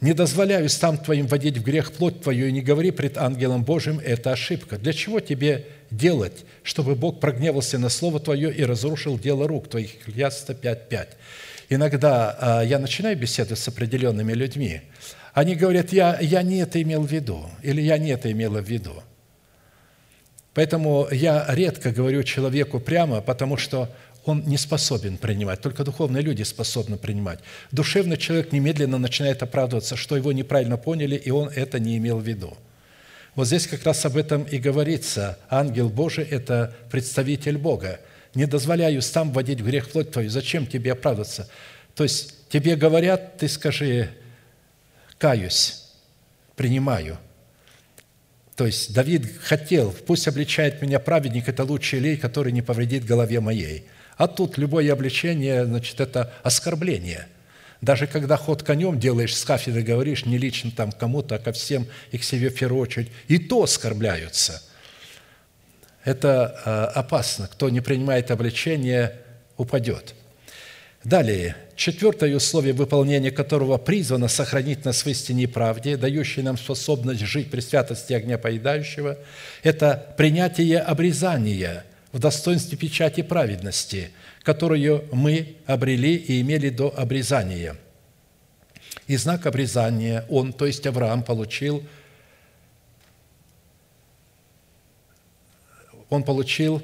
не 0.00 0.14
дозволяю 0.14 0.68
стам 0.68 0.96
твоим 0.96 1.26
водить 1.26 1.58
в 1.58 1.62
грех 1.62 1.92
плоть 1.92 2.22
твою, 2.22 2.46
и 2.46 2.52
не 2.52 2.62
говори 2.62 2.90
пред 2.90 3.18
ангелом 3.18 3.64
Божьим, 3.64 4.00
это 4.02 4.32
ошибка. 4.32 4.78
Для 4.78 4.92
чего 4.92 5.20
тебе 5.20 5.66
делать, 5.90 6.44
чтобы 6.62 6.94
Бог 6.94 7.20
прогневался 7.20 7.78
на 7.78 7.90
Слово 7.90 8.18
Твое 8.18 8.52
и 8.52 8.64
разрушил 8.64 9.18
дело 9.18 9.46
рук 9.46 9.68
твоих? 9.68 10.08
Илья 10.08 10.28
105.5. 10.28 11.08
Иногда 11.68 12.36
а, 12.40 12.62
я 12.62 12.78
начинаю 12.78 13.16
беседовать 13.16 13.58
с 13.58 13.68
определенными 13.68 14.32
людьми, 14.32 14.80
они 15.34 15.54
говорят, 15.54 15.92
я, 15.92 16.18
я 16.20 16.42
не 16.42 16.58
это 16.58 16.82
имел 16.82 17.02
в 17.02 17.12
виду, 17.12 17.48
или 17.62 17.80
я 17.80 17.98
не 17.98 18.10
это 18.10 18.32
имела 18.32 18.60
в 18.60 18.68
виду. 18.68 19.02
Поэтому 20.54 21.06
я 21.12 21.46
редко 21.48 21.92
говорю 21.92 22.24
человеку 22.24 22.80
прямо, 22.80 23.20
потому 23.20 23.56
что 23.56 23.88
он 24.24 24.44
не 24.46 24.58
способен 24.58 25.16
принимать. 25.16 25.60
Только 25.60 25.84
духовные 25.84 26.22
люди 26.22 26.42
способны 26.42 26.96
принимать. 26.96 27.40
Душевный 27.72 28.16
человек 28.16 28.52
немедленно 28.52 28.98
начинает 28.98 29.42
оправдываться, 29.42 29.96
что 29.96 30.16
его 30.16 30.32
неправильно 30.32 30.76
поняли, 30.76 31.16
и 31.16 31.30
он 31.30 31.48
это 31.48 31.78
не 31.78 31.96
имел 31.96 32.18
в 32.18 32.26
виду. 32.26 32.56
Вот 33.34 33.46
здесь 33.46 33.66
как 33.66 33.84
раз 33.84 34.04
об 34.04 34.16
этом 34.16 34.42
и 34.42 34.58
говорится. 34.58 35.38
Ангел 35.48 35.88
Божий– 35.88 36.24
это 36.30 36.74
представитель 36.90 37.56
Бога. 37.56 38.00
Не 38.34 38.46
дозволяю 38.46 39.00
сам 39.02 39.32
вводить 39.32 39.60
в 39.60 39.66
грех 39.66 39.90
плоть 39.90 40.10
твою. 40.10 40.28
Зачем 40.28 40.66
тебе 40.66 40.92
оправдываться? 40.92 41.48
То 41.94 42.02
есть 42.02 42.48
тебе 42.48 42.76
говорят, 42.76 43.38
ты 43.38 43.48
скажи, 43.48 44.10
каюсь, 45.18 45.84
принимаю. 46.56 47.18
То 48.54 48.66
есть 48.66 48.92
Давид 48.92 49.26
хотел, 49.40 49.92
пусть 50.06 50.28
обличает 50.28 50.82
меня 50.82 50.98
праведник, 50.98 51.48
это 51.48 51.64
лучший 51.64 52.00
лей, 52.00 52.16
который 52.18 52.52
не 52.52 52.60
повредит 52.60 53.06
голове 53.06 53.40
моей– 53.40 53.86
а 54.20 54.28
тут 54.28 54.58
любое 54.58 54.92
обличение, 54.92 55.64
значит, 55.64 55.98
это 55.98 56.30
оскорбление. 56.42 57.26
Даже 57.80 58.06
когда 58.06 58.36
ход 58.36 58.62
конем 58.62 59.00
делаешь, 59.00 59.34
с 59.34 59.42
кафедры 59.46 59.80
говоришь, 59.80 60.26
не 60.26 60.36
лично 60.36 60.70
там 60.70 60.92
кому-то, 60.92 61.36
а 61.36 61.38
ко 61.38 61.52
всем 61.52 61.86
и 62.10 62.18
к 62.18 62.22
себе 62.22 62.50
в 62.50 62.54
первую 62.54 62.82
очередь, 62.82 63.10
и 63.28 63.38
то 63.38 63.62
оскорбляются. 63.62 64.62
Это 66.04 66.60
а, 66.66 66.86
опасно. 66.88 67.48
Кто 67.50 67.70
не 67.70 67.80
принимает 67.80 68.30
обличение, 68.30 69.16
упадет. 69.56 70.14
Далее, 71.02 71.56
четвертое 71.74 72.36
условие, 72.36 72.74
выполнения 72.74 73.30
которого 73.30 73.78
призвано 73.78 74.28
сохранить 74.28 74.84
нас 74.84 75.02
в 75.02 75.06
истине 75.06 75.44
и 75.44 75.46
правде, 75.46 75.96
дающее 75.96 76.44
нам 76.44 76.58
способность 76.58 77.20
жить 77.20 77.50
при 77.50 77.60
святости 77.60 78.12
огня 78.12 78.36
поедающего, 78.36 79.16
это 79.62 80.12
принятие 80.18 80.80
обрезания– 80.80 81.86
в 82.12 82.18
достоинстве 82.18 82.76
печати 82.76 83.22
праведности, 83.22 84.10
которую 84.42 85.08
мы 85.12 85.56
обрели 85.66 86.16
и 86.16 86.40
имели 86.40 86.70
до 86.70 86.92
обрезания. 86.96 87.76
И 89.06 89.16
знак 89.16 89.46
обрезания 89.46 90.24
он, 90.28 90.52
то 90.52 90.66
есть 90.66 90.86
Авраам, 90.86 91.22
получил, 91.22 91.84
он 96.08 96.24
получил 96.24 96.82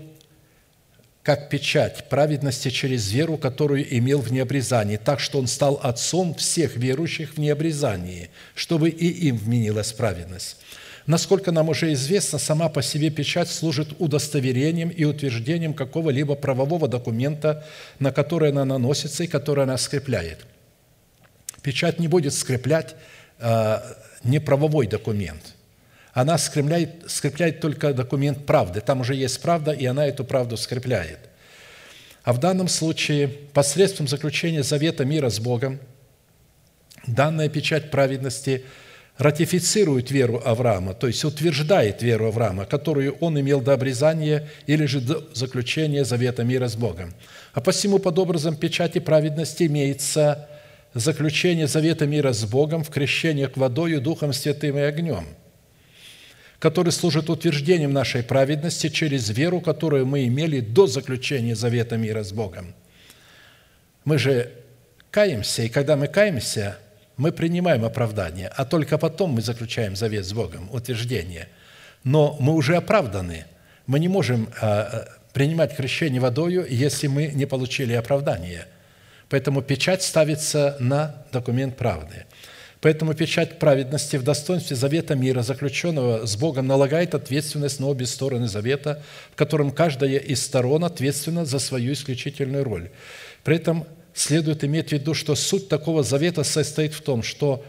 как 1.23 1.49
печать 1.51 2.09
праведности 2.09 2.71
через 2.71 3.11
веру, 3.11 3.37
которую 3.37 3.85
имел 3.99 4.21
в 4.21 4.31
необрезании, 4.31 4.97
так 4.97 5.19
что 5.19 5.41
он 5.41 5.49
стал 5.49 5.81
отцом 5.83 6.37
всех 6.37 6.77
верующих 6.77 7.35
в 7.35 7.39
необрезании, 7.39 8.31
чтобы 8.55 8.91
и 8.91 9.09
им 9.27 9.37
вменилась 9.37 9.93
праведность. 9.93 10.59
Насколько 11.07 11.53
нам 11.53 11.69
уже 11.69 11.93
известно, 11.93 12.39
сама 12.39 12.69
по 12.69 12.83
себе 12.83 13.11
печать 13.11 13.49
служит 13.49 13.89
удостоверением 14.01 14.89
и 14.89 15.05
утверждением 15.05 15.73
какого-либо 15.73 16.35
правового 16.35 16.89
документа, 16.89 17.65
на 18.01 18.11
который 18.11 18.51
она 18.51 18.65
наносится 18.65 19.23
и 19.23 19.29
который 19.29 19.65
она 19.65 19.79
скрепляет. 19.79 20.45
Печать 21.63 22.01
не 22.01 22.09
будет 22.09 22.35
скреплять 22.35 22.97
э, 23.39 23.79
неправовой 24.25 24.89
документ. 24.89 25.55
Она 26.13 26.39
скрепляет, 26.39 27.05
скрепляет 27.07 27.61
только 27.61 27.93
документ 27.95 28.45
правды. 28.45 28.81
Там 28.81 29.01
уже 29.01 29.15
есть 29.15 29.41
правда, 29.41 29.71
и 29.71 29.87
она 29.87 30.07
эту 30.07 30.25
правду 30.25 30.57
скрепляет. 30.57 31.21
А 32.25 32.33
в 32.33 32.41
данном 32.41 32.67
случае 32.67 33.29
посредством 33.29 34.09
заключения 34.09 34.65
завета 34.65 35.05
мира 35.05 35.31
с 35.31 35.39
Богом 35.39 35.79
данная 37.07 37.49
печать 37.49 37.93
праведности– 37.93 38.65
ратифицирует 39.19 40.11
веру 40.11 40.43
Авраама, 40.45 40.93
то 40.95 41.07
есть 41.07 41.25
утверждает 41.25 42.03
веру 42.03 42.27
Авраама, 42.27 42.67
которую 42.67 43.17
он 43.21 43.41
имел 43.41 43.61
до 43.61 43.73
обрезания 43.73 44.49
или 44.67 44.85
же 44.85 45.01
до 45.01 45.27
заключения 45.33 46.05
завета 46.05 46.45
мира 46.45 46.69
с 46.69 46.77
Богом. 46.77 47.15
А 47.55 47.61
посему 47.61 47.99
под 47.99 48.19
образом 48.19 48.57
печати 48.57 48.99
праведности 48.99 49.65
имеется 49.65 50.49
заключение 50.93 51.67
завета 51.67 52.07
мира 52.07 52.33
с 52.33 52.45
Богом 52.45 52.85
в 52.85 52.91
крещениях 52.91 53.57
водою, 53.57 54.03
Духом 54.03 54.33
Святым 54.35 54.77
и 54.77 54.83
огнем, 54.83 55.27
который 56.59 56.93
служит 56.93 57.31
утверждением 57.31 57.93
нашей 57.93 58.23
праведности 58.23 58.91
через 58.91 59.31
веру, 59.31 59.61
которую 59.61 60.07
мы 60.07 60.27
имели 60.27 60.61
до 60.61 60.87
заключения 60.87 61.55
завета 61.55 61.97
мира 61.97 62.23
с 62.23 62.33
Богом. 62.33 62.75
Мы 64.05 64.19
же 64.19 64.53
каемся, 65.11 65.63
и 65.63 65.71
когда 65.71 65.97
мы 65.97 66.07
каемся– 66.07 66.77
мы 67.17 67.33
принимаем 67.33 67.85
оправдание, 67.85 68.51
а 68.55 68.65
только 68.65 68.99
потом 68.99 69.31
мы 69.31 69.43
заключаем 69.43 69.97
завет 69.97 70.25
с 70.25 70.33
Богом, 70.33 70.69
утверждение. 70.73 71.49
Но 72.05 72.37
мы 72.41 72.55
уже 72.55 72.77
оправданы. 72.77 73.47
Мы 73.87 73.99
не 74.01 74.09
можем 74.09 74.49
а, 74.61 74.83
а, 74.83 75.09
принимать 75.33 75.75
крещение 75.75 76.21
водою, 76.21 76.67
если 76.69 77.07
мы 77.07 77.29
не 77.29 77.47
получили 77.47 77.95
оправдание. 77.95 78.67
Поэтому 79.29 79.63
печать 79.63 80.03
ставится 80.03 80.77
на 80.79 81.25
документ 81.33 81.77
правды. 81.77 82.27
Поэтому 82.81 83.15
печать 83.15 83.59
праведности 83.59 84.17
в 84.17 84.23
достоинстве 84.23 84.77
завета 84.77 85.15
мира, 85.15 85.43
заключенного 85.43 86.27
с 86.27 86.37
Богом, 86.37 86.67
налагает 86.67 87.15
ответственность 87.15 87.81
на 87.81 87.87
обе 87.89 88.07
стороны 88.07 88.47
завета, 88.47 89.03
в 89.33 89.37
котором 89.37 89.71
каждая 89.71 90.19
из 90.19 90.45
сторон 90.45 90.85
ответственна 90.85 91.45
за 91.45 91.59
свою 91.59 91.95
исключительную 91.95 92.63
роль. 92.63 92.91
При 93.43 93.57
этом 93.57 93.87
следует 94.17 94.65
иметь 94.65 94.89
в 94.89 94.93
виду, 94.93 95.15
что 95.15 95.35
суть 95.35 95.69
такого 95.69 96.03
завета 96.03 96.43
состоит 96.43 96.95
в 96.95 97.03
том, 97.03 97.23
что 97.23 97.63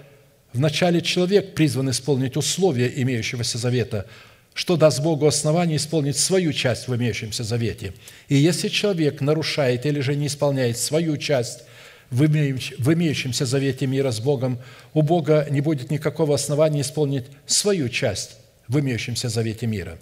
вначале 0.54 1.02
человек 1.02 1.54
призван 1.54 1.92
исполнить 1.92 2.38
условия 2.38 2.92
имеющегося 2.96 3.58
завета, 3.58 4.08
что 4.54 4.78
даст 4.78 5.02
Богу 5.02 5.28
основание 5.28 5.76
исполнить 5.76 6.18
свою 6.18 6.54
часть 6.54 6.88
в 6.88 6.96
имеющемся 6.96 7.44
завете. 7.44 7.94
И 8.30 8.36
если 8.36 8.70
человек 8.70 9.20
нарушает 9.20 9.86
или 9.86 10.00
же 10.00 10.16
не 10.16 10.28
исполняет 10.28 10.78
свою 10.78 11.18
часть 11.18 11.64
в 12.10 12.24
имеющемся 12.26 13.46
завете 13.46 13.86
мира 13.86 14.12
с 14.12 14.22
Богом, 14.22 14.60
у 14.94 15.02
Бога 15.02 15.46
не 15.52 15.60
будет 15.60 15.92
никакого 15.92 16.34
основания 16.34 16.82
исполнить 16.82 17.26
свою 17.46 17.90
часть 17.90 18.38
в 18.70 18.80
имеющемся 18.80 19.28
завете 19.28 19.68
мира. 19.68 20.00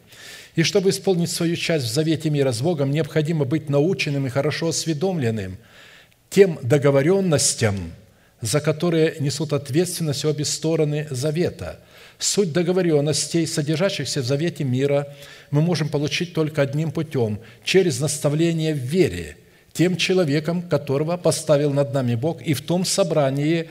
И 0.55 0.61
чтобы 0.61 0.91
исполнить 0.91 1.31
свою 1.31 1.55
часть 1.55 1.85
в 1.85 1.91
завете 1.91 2.29
мира 2.29 2.51
с 2.51 2.61
Богом, 2.61 2.91
необходимо 2.91 3.45
быть 3.45 3.67
наученным 3.67 4.27
и 4.27 4.29
хорошо 4.29 4.67
осведомленным– 4.67 5.57
тем 6.35 6.59
договоренностям, 6.61 7.93
за 8.41 8.59
которые 8.59 9.15
несут 9.21 9.53
ответственность 9.53 10.25
обе 10.25 10.43
стороны 10.43 11.07
завета. 11.09 11.79
Суть 12.19 12.51
договоренностей, 12.51 13.45
содержащихся 13.45 14.21
в 14.21 14.25
завете 14.25 14.65
мира, 14.65 15.15
мы 15.49 15.61
можем 15.61 15.87
получить 15.87 16.33
только 16.33 16.61
одним 16.61 16.91
путем– 16.91 17.39
через 17.63 18.01
наставление 18.01 18.73
в 18.73 18.79
вере, 18.79 19.37
тем 19.71 19.95
человеком, 19.95 20.61
которого 20.61 21.15
поставил 21.15 21.71
над 21.71 21.93
нами 21.93 22.15
Бог, 22.15 22.41
и 22.41 22.53
в 22.53 22.61
том 22.61 22.83
собрании, 22.83 23.69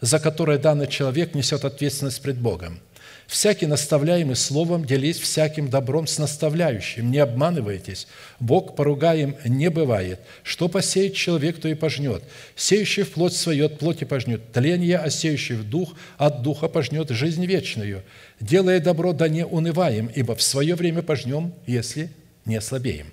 за 0.00 0.20
которое 0.20 0.58
данный 0.58 0.86
человек 0.86 1.34
несет 1.34 1.64
ответственность 1.64 2.22
пред 2.22 2.38
Богом. 2.38 2.78
Всякий 3.26 3.66
наставляемый 3.66 4.36
словом 4.36 4.84
делись 4.84 5.18
всяким 5.18 5.68
добром 5.68 6.06
с 6.06 6.18
наставляющим. 6.18 7.10
Не 7.10 7.18
обманывайтесь. 7.18 8.06
Бог 8.38 8.76
поругаем 8.76 9.36
не 9.44 9.68
бывает. 9.68 10.20
Что 10.44 10.68
посеет 10.68 11.14
человек, 11.14 11.60
то 11.60 11.68
и 11.68 11.74
пожнет. 11.74 12.22
Сеющий 12.54 13.02
в 13.02 13.10
плоть 13.10 13.34
свою 13.34 13.66
от 13.66 13.78
плоти 13.80 14.04
пожнет 14.04 14.52
тление, 14.52 14.98
а 14.98 15.10
сеющий 15.10 15.56
в 15.56 15.68
дух 15.68 15.94
от 16.18 16.42
духа 16.42 16.68
пожнет 16.68 17.10
жизнь 17.10 17.44
вечную. 17.44 18.02
Делая 18.38 18.78
добро, 18.78 19.12
да 19.12 19.28
не 19.28 19.44
унываем, 19.44 20.06
ибо 20.06 20.36
в 20.36 20.42
свое 20.42 20.76
время 20.76 21.02
пожнем, 21.02 21.52
если 21.66 22.10
не 22.44 22.60
слабеем. 22.60 23.08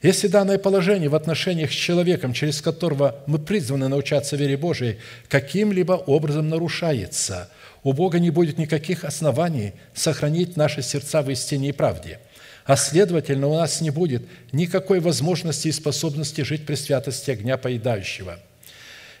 Если 0.00 0.28
данное 0.28 0.58
положение 0.58 1.08
в 1.08 1.14
отношениях 1.14 1.70
с 1.70 1.74
человеком, 1.74 2.32
через 2.32 2.60
которого 2.60 3.22
мы 3.26 3.38
призваны 3.38 3.88
научаться 3.88 4.36
вере 4.36 4.56
Божией, 4.56 4.98
каким-либо 5.28 5.92
образом 5.92 6.48
нарушается– 6.48 7.50
у 7.84 7.92
Бога 7.92 8.18
не 8.18 8.30
будет 8.30 8.58
никаких 8.58 9.04
оснований 9.04 9.74
сохранить 9.92 10.56
наши 10.56 10.82
сердца 10.82 11.22
в 11.22 11.30
истине 11.30 11.68
и 11.68 11.72
правде, 11.72 12.18
а 12.64 12.76
следовательно, 12.76 13.46
у 13.46 13.54
нас 13.54 13.82
не 13.82 13.90
будет 13.90 14.22
никакой 14.52 15.00
возможности 15.00 15.68
и 15.68 15.72
способности 15.72 16.40
жить 16.40 16.64
при 16.64 16.76
святости 16.76 17.30
огня 17.30 17.58
поедающего. 17.58 18.40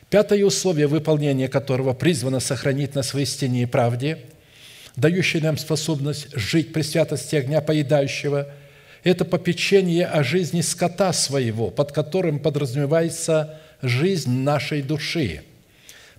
Пятое 0.08 0.44
условие, 0.44 0.86
выполнения 0.86 1.48
которого 1.48 1.92
призвано 1.92 2.40
сохранить 2.40 2.94
нас 2.94 3.12
в 3.12 3.18
истине 3.18 3.64
и 3.64 3.66
правде, 3.66 4.18
дающее 4.96 5.42
нам 5.42 5.58
способность 5.58 6.28
жить 6.34 6.72
при 6.72 6.82
святости 6.82 7.36
огня 7.36 7.60
поедающего– 7.60 8.48
это 9.02 9.26
попечение 9.26 10.06
о 10.06 10.22
жизни 10.22 10.62
скота 10.62 11.12
своего, 11.12 11.70
под 11.70 11.92
которым 11.92 12.38
подразумевается 12.38 13.60
жизнь 13.82 14.30
нашей 14.30 14.80
души– 14.80 15.42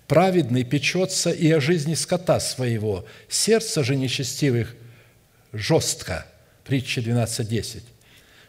Праведный 0.06 0.62
печется 0.62 1.30
и 1.30 1.50
о 1.50 1.60
жизни 1.60 1.94
скота 1.94 2.38
своего, 2.38 3.04
сердце 3.28 3.82
же 3.82 3.96
нечестивых 3.96 4.76
жестко. 5.52 6.26
Притча 6.64 7.00
12.10. 7.00 7.82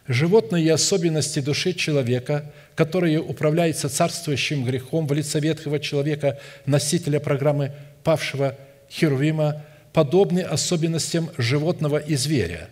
Животные 0.06 0.72
особенности 0.72 1.40
души 1.40 1.74
человека, 1.74 2.52
которые 2.74 3.20
управляются 3.20 3.88
царствующим 3.88 4.64
грехом 4.64 5.06
в 5.06 5.12
лице 5.12 5.40
ветхого 5.40 5.80
человека, 5.80 6.38
носителя 6.64 7.20
программы 7.20 7.72
павшего 8.04 8.56
Херувима, 8.90 9.64
подобны 9.92 10.40
особенностям 10.40 11.30
животного 11.36 11.98
и 11.98 12.14
зверя. 12.14 12.68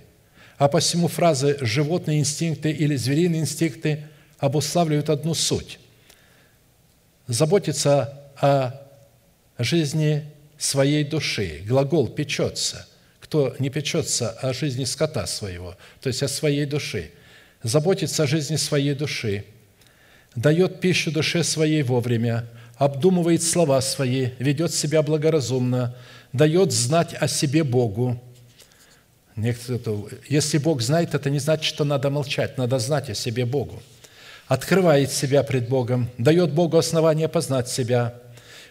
А 0.58 0.68
посему 0.68 1.08
фразы 1.08 1.58
«животные 1.60 2.20
инстинкты» 2.20 2.70
или 2.70 2.96
«звериные 2.96 3.42
инстинкты» 3.42 4.04
обуславливают 4.38 5.10
одну 5.10 5.34
суть– 5.34 5.78
заботиться 7.26 8.25
о 8.40 8.86
жизни 9.58 10.24
своей 10.58 11.04
души. 11.04 11.62
Глагол 11.66 12.08
«печется». 12.08 12.86
Кто 13.20 13.56
не 13.58 13.70
печется 13.70 14.30
о 14.30 14.52
жизни 14.52 14.84
скота 14.84 15.26
своего, 15.26 15.76
то 16.00 16.08
есть 16.08 16.22
о 16.22 16.28
своей 16.28 16.64
души, 16.64 17.10
заботится 17.64 18.22
о 18.22 18.26
жизни 18.26 18.54
своей 18.54 18.94
души, 18.94 19.44
дает 20.36 20.80
пищу 20.80 21.10
душе 21.10 21.42
своей 21.42 21.82
вовремя, 21.82 22.46
обдумывает 22.76 23.42
слова 23.42 23.80
свои, 23.80 24.28
ведет 24.38 24.72
себя 24.72 25.02
благоразумно, 25.02 25.96
дает 26.32 26.70
знать 26.70 27.14
о 27.14 27.26
себе 27.26 27.64
Богу. 27.64 28.22
Если 30.28 30.58
Бог 30.58 30.80
знает, 30.80 31.14
это 31.16 31.28
не 31.28 31.40
значит, 31.40 31.64
что 31.64 31.82
надо 31.82 32.10
молчать, 32.10 32.56
надо 32.56 32.78
знать 32.78 33.10
о 33.10 33.14
себе 33.14 33.44
Богу. 33.44 33.82
Открывает 34.46 35.10
себя 35.10 35.42
пред 35.42 35.68
Богом, 35.68 36.08
дает 36.16 36.52
Богу 36.52 36.76
основание 36.76 37.28
познать 37.28 37.68
себя– 37.68 38.14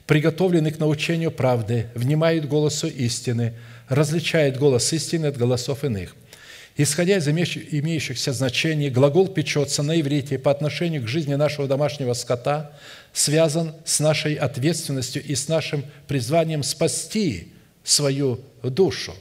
приготовленный 0.07 0.71
к 0.71 0.79
научению 0.79 1.31
правды, 1.31 1.87
внимает 1.95 2.47
голосу 2.47 2.87
истины, 2.87 3.53
различает 3.89 4.57
голос 4.57 4.93
истины 4.93 5.27
от 5.27 5.37
голосов 5.37 5.83
иных. 5.83 6.15
Исходя 6.77 7.17
из 7.17 7.27
имеющихся 7.27 8.33
значений, 8.33 8.89
глагол 8.89 9.29
«печется» 9.29 9.81
на 9.81 9.99
иврите 9.99 10.37
по 10.37 10.51
отношению 10.51 11.03
к 11.03 11.07
жизни 11.07 11.35
нашего 11.35 11.67
домашнего 11.67 12.13
скота 12.13 12.71
связан 13.13 13.73
с 13.85 14.01
нашей 14.01 14.35
ответственностью 14.35 15.23
и 15.23 15.35
с 15.35 15.47
нашим 15.47 15.85
призванием 16.07 16.63
спасти 16.63 17.53
свою 17.83 18.41
душу. 18.61 19.15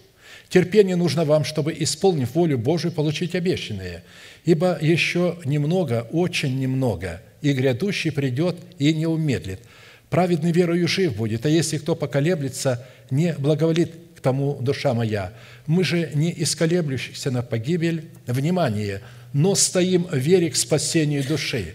Терпение 0.49 0.97
нужно 0.97 1.25
вам, 1.25 1.45
чтобы, 1.45 1.75
исполнив 1.79 2.35
волю 2.35 2.59
Божию, 2.59 2.93
получить 2.93 3.37
обещанное. 3.37 4.03
Ибо 4.45 4.77
еще 4.81 5.39
немного, 5.45 6.09
очень 6.11 6.59
немного, 6.59 7.23
и 7.41 7.53
грядущий 7.53 8.11
придет 8.11 8.57
и 8.79 8.93
не 8.93 9.07
умедлит– 9.07 9.61
Праведный 10.15 10.53
верою 10.53 10.87
жив 10.87 11.17
будет, 11.17 11.45
а 11.45 11.49
если 11.49 11.77
кто 11.77 11.97
поколеблется, 11.97 12.87
не 13.11 13.33
благоволит 13.33 13.97
к 14.15 14.21
тому 14.21 14.55
душа 14.61 14.95
моя. 14.95 15.33
Мы 15.67 15.83
же 15.83 16.09
не 16.15 16.33
исколеблющихся 16.41 17.33
на 17.33 17.43
погибель, 17.43 18.09
внимание, 18.29 19.01
но 19.33 19.57
стоим 19.57 20.05
в 20.05 20.15
вере 20.17 20.51
к 20.51 20.57
спасению 20.57 21.27
души. 21.27 21.75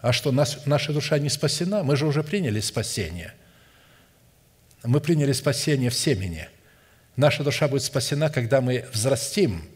А 0.00 0.14
что, 0.14 0.32
наша 0.32 0.92
душа 0.94 1.18
не 1.18 1.28
спасена? 1.28 1.82
Мы 1.82 1.94
же 1.94 2.06
уже 2.06 2.22
приняли 2.22 2.60
спасение. 2.60 3.34
Мы 4.82 4.98
приняли 5.02 5.32
спасение 5.32 5.90
в 5.90 5.94
семени. 5.94 6.48
Наша 7.16 7.44
душа 7.44 7.68
будет 7.68 7.82
спасена, 7.82 8.30
когда 8.30 8.62
мы 8.62 8.86
взрастим 8.94 9.68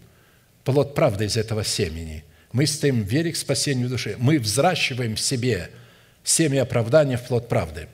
плод 0.65 0.95
правды 0.95 1.27
из 1.27 1.37
этого 1.37 1.63
семени. 1.63 2.25
Мы 2.53 2.67
стоим 2.67 3.03
в 3.03 3.07
вере 3.07 3.33
к 3.33 3.37
спасению 3.37 3.91
души. 3.91 4.17
Мы 4.19 4.39
взращиваем 4.39 5.17
в 5.17 5.21
себе– 5.21 5.69
семя 6.25 6.63
оправдания 6.63 7.17
в 7.17 7.23
плод 7.29 7.49
правды. 7.49 7.89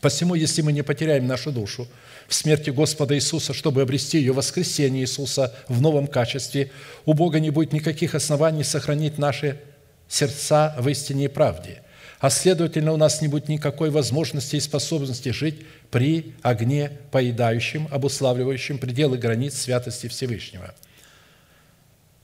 Посему, 0.00 0.34
если 0.34 0.62
мы 0.62 0.72
не 0.72 0.82
потеряем 0.82 1.28
нашу 1.28 1.52
душу 1.52 1.86
в 2.26 2.34
смерти 2.34 2.70
Господа 2.70 3.14
Иисуса, 3.14 3.54
чтобы 3.54 3.82
обрести 3.82 4.18
ее 4.18 4.32
воскресение 4.32 5.04
Иисуса 5.04 5.54
в 5.68 5.80
новом 5.80 6.08
качестве, 6.08 6.72
у 7.04 7.12
Бога 7.12 7.38
не 7.38 7.50
будет 7.50 7.72
никаких 7.72 8.16
оснований 8.16 8.64
сохранить 8.64 9.18
наши 9.18 9.60
сердца 10.08 10.74
в 10.78 10.88
истине 10.88 11.26
и 11.26 11.28
правде. 11.28 11.82
А 12.18 12.30
следовательно, 12.30 12.92
у 12.92 12.96
нас 12.96 13.20
не 13.20 13.28
будет 13.28 13.48
никакой 13.48 13.90
возможности 13.90 14.56
и 14.56 14.60
способности 14.60 15.30
жить 15.30 15.66
при 15.90 16.34
огне 16.42 16.92
поедающем, 17.10 17.88
обуславливающем 17.90 18.78
пределы 18.78 19.18
границ 19.18 19.56
святости 19.56 20.06
Всевышнего. 20.06 20.74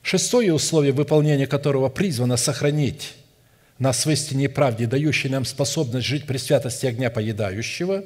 Шестое 0.01 0.53
условие, 0.53 0.93
выполнения 0.93 1.47
которого 1.47 1.89
призвано 1.89 2.37
сохранить 2.37 3.13
нас 3.79 4.05
в 4.05 4.11
истине 4.11 4.45
и 4.45 4.47
правде, 4.49 4.85
дающий 4.85 5.29
нам 5.29 5.45
способность 5.45 6.05
жить 6.05 6.27
при 6.27 6.37
святости 6.37 6.85
огня 6.85 7.09
поедающего, 7.09 8.03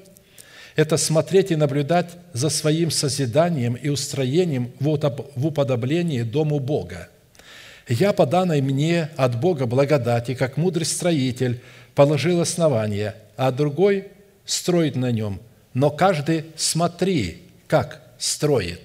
это 0.75 0.97
смотреть 0.97 1.51
и 1.51 1.55
наблюдать 1.55 2.11
за 2.31 2.49
своим 2.49 2.89
созиданием 2.91 3.73
и 3.73 3.89
устроением 3.89 4.71
в 4.79 5.45
уподоблении 5.45 6.21
Дому 6.21 6.59
Бога. 6.59 7.09
«Я 7.87 8.13
по 8.13 8.25
данной 8.25 8.61
мне 8.61 9.09
от 9.17 9.39
Бога 9.39 9.65
благодати, 9.65 10.35
как 10.35 10.57
мудрый 10.57 10.85
строитель, 10.85 11.61
положил 11.95 12.39
основание, 12.39 13.15
а 13.35 13.51
другой 13.51 14.07
строит 14.45 14.95
на 14.95 15.11
нем. 15.11 15.41
Но 15.73 15.89
каждый 15.89 16.45
смотри, 16.55 17.43
как 17.67 18.01
строит». 18.17 18.79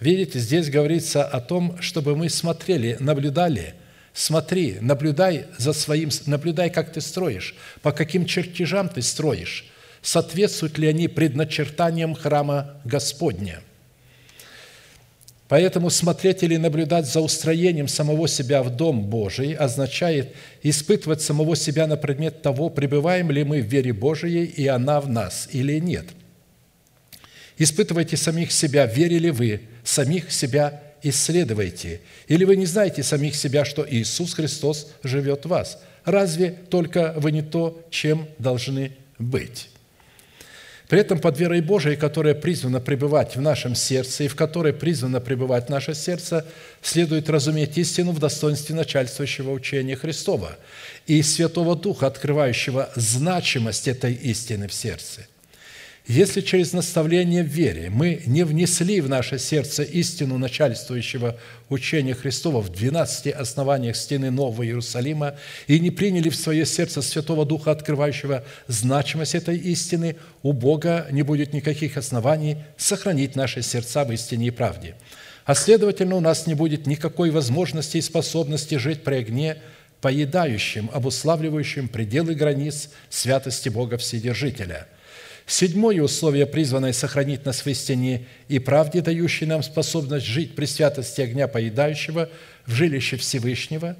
Видите, 0.00 0.38
здесь 0.38 0.70
говорится 0.70 1.24
о 1.24 1.40
том, 1.40 1.76
чтобы 1.80 2.14
мы 2.14 2.28
смотрели, 2.28 2.96
наблюдали– 3.00 3.74
Смотри, 4.12 4.78
наблюдай 4.80 5.46
за 5.58 5.72
своим, 5.72 6.10
наблюдай, 6.26 6.70
как 6.70 6.92
ты 6.92 7.00
строишь, 7.00 7.54
по 7.82 7.92
каким 7.92 8.26
чертежам 8.26 8.88
ты 8.88 9.02
строишь, 9.02 9.66
соответствуют 10.02 10.78
ли 10.78 10.88
они 10.88 11.08
предначертаниям 11.08 12.14
храма 12.14 12.80
Господня. 12.84 13.62
Поэтому 15.48 15.88
смотреть 15.88 16.42
или 16.42 16.56
наблюдать 16.56 17.06
за 17.06 17.20
устроением 17.20 17.88
самого 17.88 18.28
себя 18.28 18.62
в 18.62 18.68
Дом 18.68 19.04
Божий 19.04 19.54
означает 19.54 20.34
испытывать 20.62 21.22
самого 21.22 21.56
себя 21.56 21.86
на 21.86 21.96
предмет 21.96 22.42
того, 22.42 22.68
пребываем 22.68 23.30
ли 23.30 23.44
мы 23.44 23.62
в 23.62 23.66
вере 23.66 23.94
Божией, 23.94 24.44
и 24.44 24.66
она 24.66 25.00
в 25.00 25.08
нас 25.08 25.48
или 25.52 25.78
нет. 25.78 26.04
Испытывайте 27.56 28.18
самих 28.18 28.52
себя, 28.52 28.84
верили 28.84 29.30
вы, 29.30 29.62
самих 29.84 30.30
себя 30.30 30.82
исследуйте. 31.02 32.00
Или 32.26 32.44
вы 32.44 32.56
не 32.56 32.66
знаете 32.66 33.02
самих 33.02 33.34
себя, 33.34 33.64
что 33.64 33.86
Иисус 33.88 34.34
Христос 34.34 34.90
живет 35.02 35.44
в 35.44 35.48
вас? 35.48 35.80
Разве 36.04 36.50
только 36.50 37.14
вы 37.16 37.32
не 37.32 37.42
то, 37.42 37.82
чем 37.90 38.28
должны 38.38 38.92
быть? 39.18 39.68
При 40.88 41.00
этом 41.00 41.18
под 41.18 41.38
верой 41.38 41.60
Божией, 41.60 41.96
которая 41.96 42.34
призвана 42.34 42.80
пребывать 42.80 43.36
в 43.36 43.40
нашем 43.42 43.74
сердце 43.74 44.24
и 44.24 44.28
в 44.28 44.36
которой 44.36 44.72
призвано 44.72 45.20
пребывать 45.20 45.68
наше 45.68 45.94
сердце, 45.94 46.46
следует 46.80 47.28
разуметь 47.28 47.76
истину 47.76 48.12
в 48.12 48.18
достоинстве 48.18 48.74
начальствующего 48.74 49.50
учения 49.50 49.96
Христова 49.96 50.56
и 51.06 51.20
Святого 51.20 51.76
Духа, 51.76 52.06
открывающего 52.06 52.90
значимость 52.96 53.86
этой 53.86 54.14
истины 54.14 54.66
в 54.66 54.72
сердце– 54.72 55.26
Если 56.08 56.40
через 56.40 56.72
наставление 56.72 57.42
в 57.42 57.48
вере 57.48 57.90
мы 57.90 58.22
не 58.24 58.42
внесли 58.42 59.02
в 59.02 59.10
наше 59.10 59.38
сердце 59.38 59.82
истину 59.82 60.38
начальствующего 60.38 61.38
учения 61.68 62.14
Христова 62.14 62.62
в 62.62 62.70
12 62.70 63.26
основаниях 63.26 63.94
стены 63.94 64.30
Нового 64.30 64.64
Иерусалима 64.64 65.34
и 65.66 65.78
не 65.78 65.90
приняли 65.90 66.30
в 66.30 66.34
свое 66.34 66.64
сердце 66.64 67.02
Святого 67.02 67.44
Духа, 67.44 67.72
открывающего 67.72 68.42
значимость 68.68 69.34
этой 69.34 69.58
истины, 69.58 70.16
у 70.42 70.54
Бога 70.54 71.06
не 71.10 71.20
будет 71.20 71.52
никаких 71.52 71.98
оснований 71.98 72.56
сохранить 72.78 73.36
наши 73.36 73.60
сердца 73.60 74.06
в 74.06 74.10
истине 74.10 74.46
и 74.46 74.50
правде. 74.50 74.94
А 75.44 75.54
следовательно, 75.54 76.16
у 76.16 76.20
нас 76.20 76.46
не 76.46 76.54
будет 76.54 76.86
никакой 76.86 77.28
возможности 77.30 77.98
и 77.98 78.02
способности 78.02 78.76
жить 78.76 79.04
при 79.04 79.16
огне, 79.16 79.58
поедающим, 80.00 80.88
обуславливающим 80.90 81.86
пределы 81.86 82.34
границ 82.34 82.88
святости 83.10 83.68
Бога 83.68 83.98
Вседержителя– 83.98 84.88
Седьмое 85.48 86.02
условие, 86.02 86.44
призванное 86.44 86.92
сохранить 86.92 87.46
нас 87.46 87.64
в 87.64 87.66
истине 87.68 88.26
и 88.48 88.58
правде, 88.58 89.00
дающей 89.00 89.46
нам 89.46 89.62
способность 89.62 90.26
жить 90.26 90.54
при 90.54 90.66
святости 90.66 91.22
огня 91.22 91.48
поедающего 91.48 92.28
в 92.66 92.72
жилище 92.74 93.16
Всевышнего, 93.16 93.96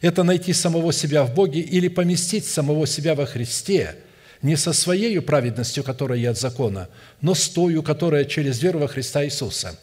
это 0.00 0.22
найти 0.22 0.52
самого 0.52 0.92
себя 0.92 1.24
в 1.24 1.34
Боге 1.34 1.58
или 1.58 1.88
поместить 1.88 2.46
самого 2.46 2.86
себя 2.86 3.16
во 3.16 3.26
Христе, 3.26 3.96
не 4.42 4.54
со 4.54 4.72
своей 4.72 5.20
праведностью, 5.20 5.82
которая 5.82 6.30
от 6.30 6.38
закона, 6.38 6.88
но 7.20 7.34
с 7.34 7.48
тою, 7.48 7.82
которая 7.82 8.24
через 8.24 8.62
веру 8.62 8.78
во 8.78 8.86
Христа 8.86 9.24
Иисуса. 9.24 9.76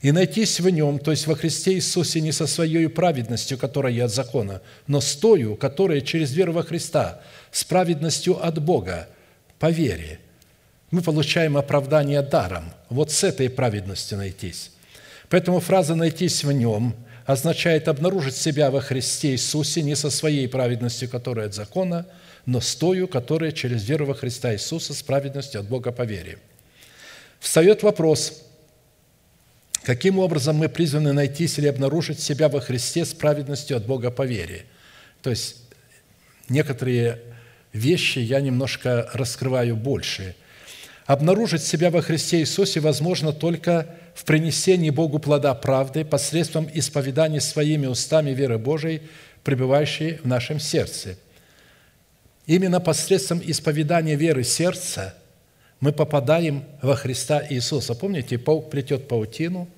И 0.00 0.12
найтись 0.12 0.60
в 0.60 0.70
Нем, 0.70 1.00
то 1.00 1.10
есть 1.10 1.26
во 1.26 1.34
Христе 1.34 1.72
Иисусе, 1.72 2.20
не 2.20 2.30
со 2.30 2.46
своей 2.46 2.88
праведностью, 2.88 3.58
которая 3.58 4.04
от 4.04 4.14
закона, 4.14 4.62
но 4.86 5.00
с 5.00 5.16
тою, 5.16 5.56
которая 5.56 6.02
через 6.02 6.32
веру 6.32 6.52
во 6.52 6.62
Христа, 6.62 7.20
с 7.50 7.64
праведностью 7.64 8.40
от 8.46 8.62
Бога, 8.62 9.08
по 9.58 9.70
вере– 9.70 10.20
мы 10.96 11.02
получаем 11.02 11.58
оправдание 11.58 12.22
даром. 12.22 12.72
Вот 12.88 13.12
с 13.12 13.22
этой 13.22 13.50
праведностью 13.50 14.16
найтись. 14.16 14.70
Поэтому 15.28 15.60
фраза 15.60 15.94
«найтись 15.94 16.42
в 16.42 16.50
Нем» 16.52 16.96
означает 17.26 17.88
обнаружить 17.88 18.34
себя 18.34 18.70
во 18.70 18.80
Христе 18.80 19.32
Иисусе 19.32 19.82
не 19.82 19.94
со 19.94 20.08
своей 20.08 20.48
праведностью, 20.48 21.10
которая 21.10 21.48
от 21.48 21.54
закона, 21.54 22.06
но 22.46 22.62
с 22.62 22.74
тою, 22.74 23.08
которая 23.08 23.52
через 23.52 23.86
веру 23.86 24.06
во 24.06 24.14
Христа 24.14 24.54
Иисуса 24.54 24.94
с 24.94 25.02
праведностью 25.02 25.60
от 25.60 25.68
Бога 25.68 25.92
по 25.92 26.02
вере. 26.02 26.38
Встает 27.40 27.82
вопрос, 27.82 28.42
каким 29.82 30.18
образом 30.18 30.56
мы 30.56 30.70
призваны 30.70 31.12
найтись 31.12 31.58
или 31.58 31.66
обнаружить 31.66 32.20
себя 32.20 32.48
во 32.48 32.60
Христе 32.60 33.04
с 33.04 33.12
праведностью 33.12 33.76
от 33.76 33.84
Бога 33.84 34.10
по 34.10 34.22
вере. 34.22 34.64
То 35.20 35.28
есть 35.28 35.56
некоторые 36.48 37.20
вещи 37.74 38.20
я 38.20 38.40
немножко 38.40 39.10
раскрываю 39.12 39.76
больше– 39.76 40.34
Обнаружить 41.06 41.62
себя 41.62 41.90
во 41.90 42.02
Христе 42.02 42.40
Иисусе 42.40 42.80
возможно 42.80 43.32
только 43.32 43.86
в 44.14 44.24
принесении 44.24 44.90
Богу 44.90 45.20
плода 45.20 45.54
правды 45.54 46.04
посредством 46.04 46.68
исповедания 46.74 47.40
своими 47.40 47.86
устами 47.86 48.30
веры 48.30 48.58
Божией, 48.58 49.02
пребывающей 49.44 50.16
в 50.16 50.26
нашем 50.26 50.58
сердце. 50.58 51.16
Именно 52.46 52.80
посредством 52.80 53.40
исповедания 53.44 54.16
веры 54.16 54.42
сердца 54.42 55.14
мы 55.78 55.92
попадаем 55.92 56.64
во 56.82 56.96
Христа 56.96 57.44
Иисуса. 57.50 57.94
Помните, 57.94 58.38
паук 58.38 58.70
плетет 58.70 59.06
паутину 59.06 59.68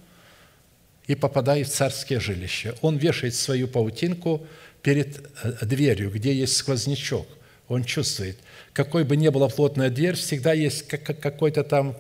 и 1.07 1.15
попадает 1.15 1.69
в 1.69 1.73
царское 1.73 2.21
жилище. 2.21 2.75
Он 2.81 2.97
вешает 2.97 3.35
свою 3.35 3.69
паутинку 3.69 4.47
перед 4.83 5.19
э, 5.43 5.67
дверью, 5.67 6.11
где 6.11 6.33
есть 6.33 6.57
сквознячок. 6.57 7.27
Он 7.69 7.85
чувствует, 7.85 8.39
какой 8.73 9.05
бы 9.05 9.17
ни 9.17 9.29
была 9.29 9.49
плотная 9.49 9.91
дверь, 9.91 10.15
всегда 10.15 10.53
есть 10.53 10.89
какой-то 10.89 11.65
там 11.65 11.97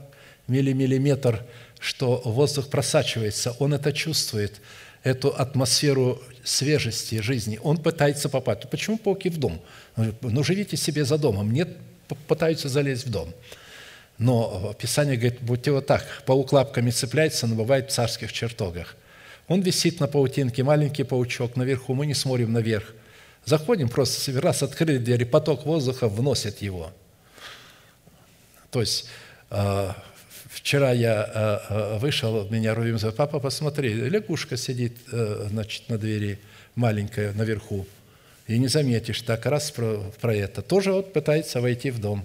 миллиметр, 0.47 1.45
что 1.79 2.23
воздух 2.25 2.69
просачивается. 2.69 3.55
Он 3.59 3.75
это 3.75 3.93
чувствует, 3.93 4.61
эту 5.03 5.29
атмосферу 5.29 6.21
свежести 6.45 7.21
жизни. 7.21 7.59
Он 7.63 7.79
пытается 7.79 8.29
попасть. 8.29 8.69
Почему 8.71 8.99
пауки 8.99 9.31
в 9.31 9.39
дом? 9.39 9.61
Ну, 9.97 10.43
живите 10.43 10.77
себе 10.77 11.05
за 11.05 11.19
домом. 11.19 11.53
Нет, 11.53 11.77
пытаются 12.27 12.69
залезть 12.69 13.07
в 13.07 13.11
дом. 13.11 13.33
Но 14.19 14.75
Писание 14.79 15.17
говорит, 15.17 15.41
будьте 15.41 15.71
вот 15.71 15.87
так, 15.87 16.05
паук 16.27 16.53
лапками 16.53 16.91
цепляется, 16.91 17.47
но 17.47 17.55
бывает 17.55 17.91
в 17.91 17.95
царских 17.95 18.33
чертогах. 18.33 18.97
Он 19.47 19.61
висит 19.61 20.01
на 20.01 20.09
паутинке, 20.09 20.65
маленький 20.65 21.05
паучок 21.05 21.57
наверху, 21.57 21.95
мы 21.95 22.07
не 22.07 22.15
смотрим 22.15 22.53
наверх. 22.53 22.93
Заходим, 23.45 23.89
просто 23.89 24.41
раз 24.41 24.63
открыли 24.63 24.99
двери, 24.99 25.25
поток 25.25 25.65
воздуха 25.65 26.09
вносит 26.09 26.61
его. 26.61 26.93
То 28.71 28.81
есть 28.81 29.09
э, 29.51 29.91
вчера 30.51 30.93
я 30.93 31.25
э, 31.25 31.59
э, 31.71 31.99
вышел, 31.99 32.47
меня 32.51 32.75
Рувим 32.75 32.97
говорит, 32.97 33.17
папа, 33.17 33.41
посмотри, 33.41 33.95
лягушка 33.95 34.57
сидит 34.57 34.99
значит, 35.11 35.89
на 35.89 35.97
двери, 35.97 36.39
маленькая, 36.75 37.33
наверху, 37.33 37.87
и 38.47 38.59
не 38.59 38.69
заметишь, 38.69 39.23
так 39.23 39.47
раз 39.47 39.71
про, 39.71 39.99
про 40.21 40.35
это. 40.35 40.61
Тоже 40.61 40.93
вот 40.93 41.13
пытается 41.13 41.61
войти 41.61 41.91
в 41.91 42.01
дом, 42.01 42.25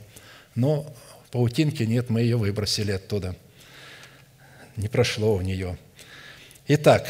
но 0.55 0.93
паутинки 1.31 1.83
нет, 1.83 2.09
мы 2.09 2.21
ее 2.21 2.35
выбросили 2.35 2.91
оттуда. 2.91 3.35
Не 4.75 4.89
прошло 4.89 5.35
у 5.35 5.41
нее. 5.41 5.77
Итак, 6.67 7.07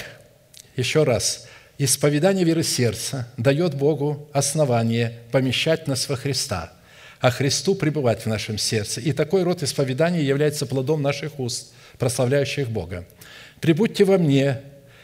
еще 0.75 1.03
раз– 1.03 1.47
Исповедание 1.85 2.45
веры 2.45 2.63
сердца 2.63 3.27
дает 3.35 3.75
Богу 3.75 4.29
основание 4.31 5.19
помещать 5.33 5.85
нас 5.85 6.07
во 6.07 6.15
Христа, 6.15 6.71
а 7.19 7.29
Христу 7.29 7.75
пребывать 7.75 8.21
в 8.21 8.25
нашем 8.25 8.57
сердце. 8.57 9.01
И 9.01 9.11
такой 9.11 9.43
род 9.43 9.63
исповедания 9.63 10.23
является 10.23 10.65
плодом 10.65 11.01
наших 11.01 11.41
уст, 11.41 11.73
прославляющих 11.99 12.69
Бога. 12.69 13.05
«Прибудьте 13.59 14.05
во 14.05 14.17
мне, 14.17 14.61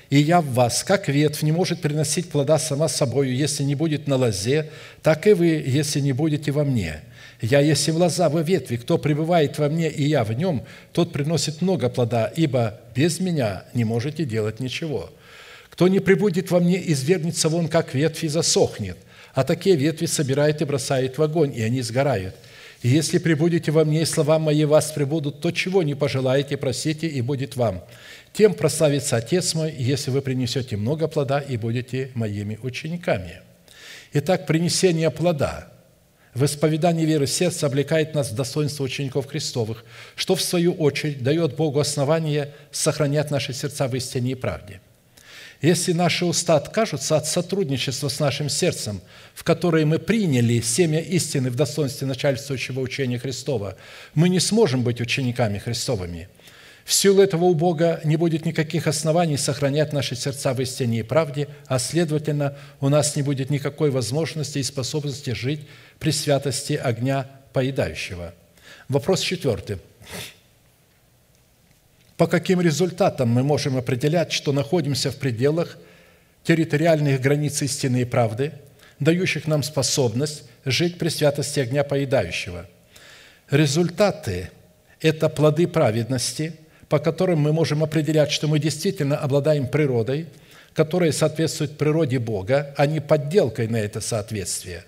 и 0.09 0.19
я 0.19 0.39
в 0.39 0.53
вас, 0.53 0.85
как 0.85 1.09
ветвь 1.09 1.41
не 1.41 1.51
может 1.51 1.81
приносить 1.81 2.29
плода 2.29 2.57
сама 2.57 2.87
собою, 2.87 3.35
если 3.35 3.63
не 3.63 3.75
будет 3.75 4.07
на 4.07 4.15
лозе, 4.15 4.69
так 5.03 5.27
и 5.27 5.33
вы, 5.33 5.61
если 5.67 5.99
не 5.99 6.13
будете 6.13 6.53
во 6.53 6.63
мне. 6.63 7.01
Я 7.41 7.59
если 7.59 7.91
в 7.91 7.97
лоза, 7.97 8.29
вы 8.29 8.41
ветви, 8.41 8.77
кто 8.77 8.97
пребывает 8.97 9.59
во 9.59 9.67
мне, 9.67 9.89
и 9.89 10.03
я 10.03 10.23
в 10.23 10.31
нем, 10.31 10.63
тот 10.93 11.11
приносит 11.11 11.61
много 11.61 11.89
плода, 11.89 12.31
ибо 12.33 12.79
без 12.95 13.19
меня 13.19 13.65
не 13.73 13.83
можете 13.83 14.23
делать 14.23 14.61
ничего». 14.61 15.11
Кто 15.69 15.87
не 15.87 15.99
прибудет 15.99 16.51
во 16.51 16.59
мне, 16.59 16.81
извергнется 16.91 17.49
вон, 17.49 17.67
как 17.67 17.93
ветви, 17.93 18.27
засохнет. 18.27 18.97
А 19.33 19.43
такие 19.43 19.75
ветви 19.75 20.05
собирает 20.05 20.61
и 20.61 20.65
бросает 20.65 21.17
в 21.17 21.21
огонь, 21.21 21.55
и 21.55 21.61
они 21.61 21.81
сгорают. 21.81 22.35
И 22.81 22.89
если 22.89 23.17
прибудете 23.17 23.71
во 23.71 23.83
мне, 23.83 24.01
и 24.01 24.05
слова 24.05 24.39
мои 24.39 24.63
вас 24.65 24.91
прибудут, 24.91 25.41
то 25.41 25.51
чего 25.51 25.83
не 25.83 25.95
пожелаете, 25.95 26.57
просите, 26.57 27.07
и 27.07 27.21
будет 27.21 27.55
вам. 27.55 27.83
Тем 28.33 28.53
прославится 28.53 29.17
Отец 29.17 29.53
мой, 29.53 29.73
если 29.77 30.11
вы 30.11 30.21
принесете 30.21 30.77
много 30.77 31.07
плода 31.07 31.39
и 31.39 31.57
будете 31.57 32.11
моими 32.15 32.59
учениками». 32.61 33.41
Итак, 34.11 34.47
принесение 34.47 35.11
плода 35.11 35.71
в 36.33 36.43
исповедании 36.43 37.05
веры 37.05 37.27
сердца 37.27 37.67
облекает 37.67 38.15
нас 38.15 38.31
в 38.31 38.35
достоинство 38.35 38.83
учеников 38.83 39.27
Христовых, 39.27 39.85
что, 40.15 40.35
в 40.35 40.41
свою 40.41 40.73
очередь, 40.73 41.21
дает 41.21 41.55
Богу 41.55 41.79
основание 41.79 42.53
сохранять 42.71 43.29
наши 43.29 43.53
сердца 43.53 43.87
в 43.87 43.95
истине 43.95 44.31
и 44.31 44.35
правде– 44.35 44.81
если 45.61 45.91
наши 45.91 46.25
уста 46.25 46.55
откажутся 46.55 47.17
от 47.17 47.27
сотрудничества 47.27 48.07
с 48.07 48.19
нашим 48.19 48.49
сердцем, 48.49 49.01
в 49.33 49.43
которое 49.43 49.85
мы 49.85 49.99
приняли 49.99 50.61
семя 50.61 51.01
истины 51.01 51.49
в 51.49 51.55
достоинстве 51.55 52.07
начальствующего 52.07 52.79
учения 52.79 53.19
Христова, 53.19 53.75
мы 54.13 54.29
не 54.29 54.39
сможем 54.39 54.83
быть 54.83 55.01
учениками 55.01 55.57
Христовыми. 55.57 56.29
В 56.85 56.93
силу 56.93 57.21
этого 57.21 57.45
у 57.45 57.53
Бога 57.53 57.99
не 58.03 58.15
будет 58.15 58.45
никаких 58.45 58.87
оснований 58.87 59.37
сохранять 59.37 59.93
наши 59.93 60.15
сердца 60.15 60.53
в 60.53 60.61
истине 60.61 60.99
и 60.99 61.03
правде, 61.03 61.47
а 61.67 61.77
следовательно, 61.77 62.57
у 62.79 62.89
нас 62.89 63.15
не 63.15 63.21
будет 63.21 63.49
никакой 63.49 63.91
возможности 63.91 64.59
и 64.59 64.63
способности 64.63 65.31
жить 65.31 65.67
при 65.99 66.11
святости 66.11 66.73
огня 66.73 67.29
поедающего. 67.53 68.33
Вопрос 68.87 69.19
четвертый. 69.19 69.77
По 72.19 72.27
каким 72.27 72.59
результатам 72.59 73.29
мы 73.29 73.43
можем 73.43 73.77
определять, 73.77 74.33
что 74.33 74.51
находимся 74.51 75.09
в 75.09 75.15
пределах 75.15 75.77
территориальных 76.43 77.21
границ 77.21 77.61
истины 77.61 78.01
и 78.01 78.05
правды, 78.05 78.51
дающих 78.99 79.47
нам 79.47 79.63
способность 79.63 80.43
жить 80.65 80.97
при 80.97 81.07
святости 81.07 81.61
огня 81.61 81.85
поедающего? 81.85 82.65
Результаты– 83.49 84.51
это 84.99 85.29
плоды 85.29 85.65
праведности, 85.65 86.55
по 86.89 86.99
которым 86.99 87.39
мы 87.39 87.53
можем 87.53 87.85
определять, 87.85 88.31
что 88.31 88.49
мы 88.49 88.59
действительно 88.59 89.15
обладаем 89.15 89.69
природой, 89.69 90.27
которая 90.73 91.13
соответствует 91.13 91.77
природе 91.77 92.19
Бога, 92.19 92.73
а 92.75 92.85
не 92.85 92.99
подделкой 92.99 93.69
на 93.69 93.77
это 93.77 94.01
соответствие. 94.01 94.83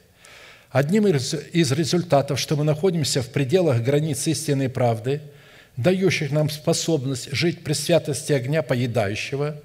Одним 0.69 1.07
из 1.07 1.71
результатов, 1.71 2.41
что 2.41 2.57
мы 2.57 2.65
находимся 2.65 3.21
в 3.21 3.29
пределах 3.29 3.81
границ 3.81 4.27
истины 4.27 4.63
и 4.65 4.67
правды– 4.67 5.21
дающих 5.77 6.31
нам 6.31 6.49
способность 6.49 7.31
жить 7.31 7.63
при 7.63 7.73
святости 7.73 8.33
огня 8.33 8.61
поедающего, 8.61 9.61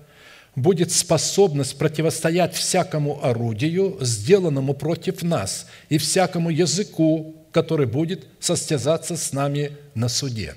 будет 0.55 0.91
способность 0.91 1.77
противостоять 1.79 2.55
всякому 2.55 3.23
орудию, 3.25 3.99
сделанному 4.01 4.75
против 4.75 5.23
нас, 5.23 5.67
и 5.89 5.99
всякому 5.99 6.51
языку, 6.51 7.37
который 7.53 7.87
будет 7.87 8.27
состязаться 8.41 9.17
с 9.17 9.33
нами 9.33 9.73
на 9.95 10.09
суде. 10.09 10.55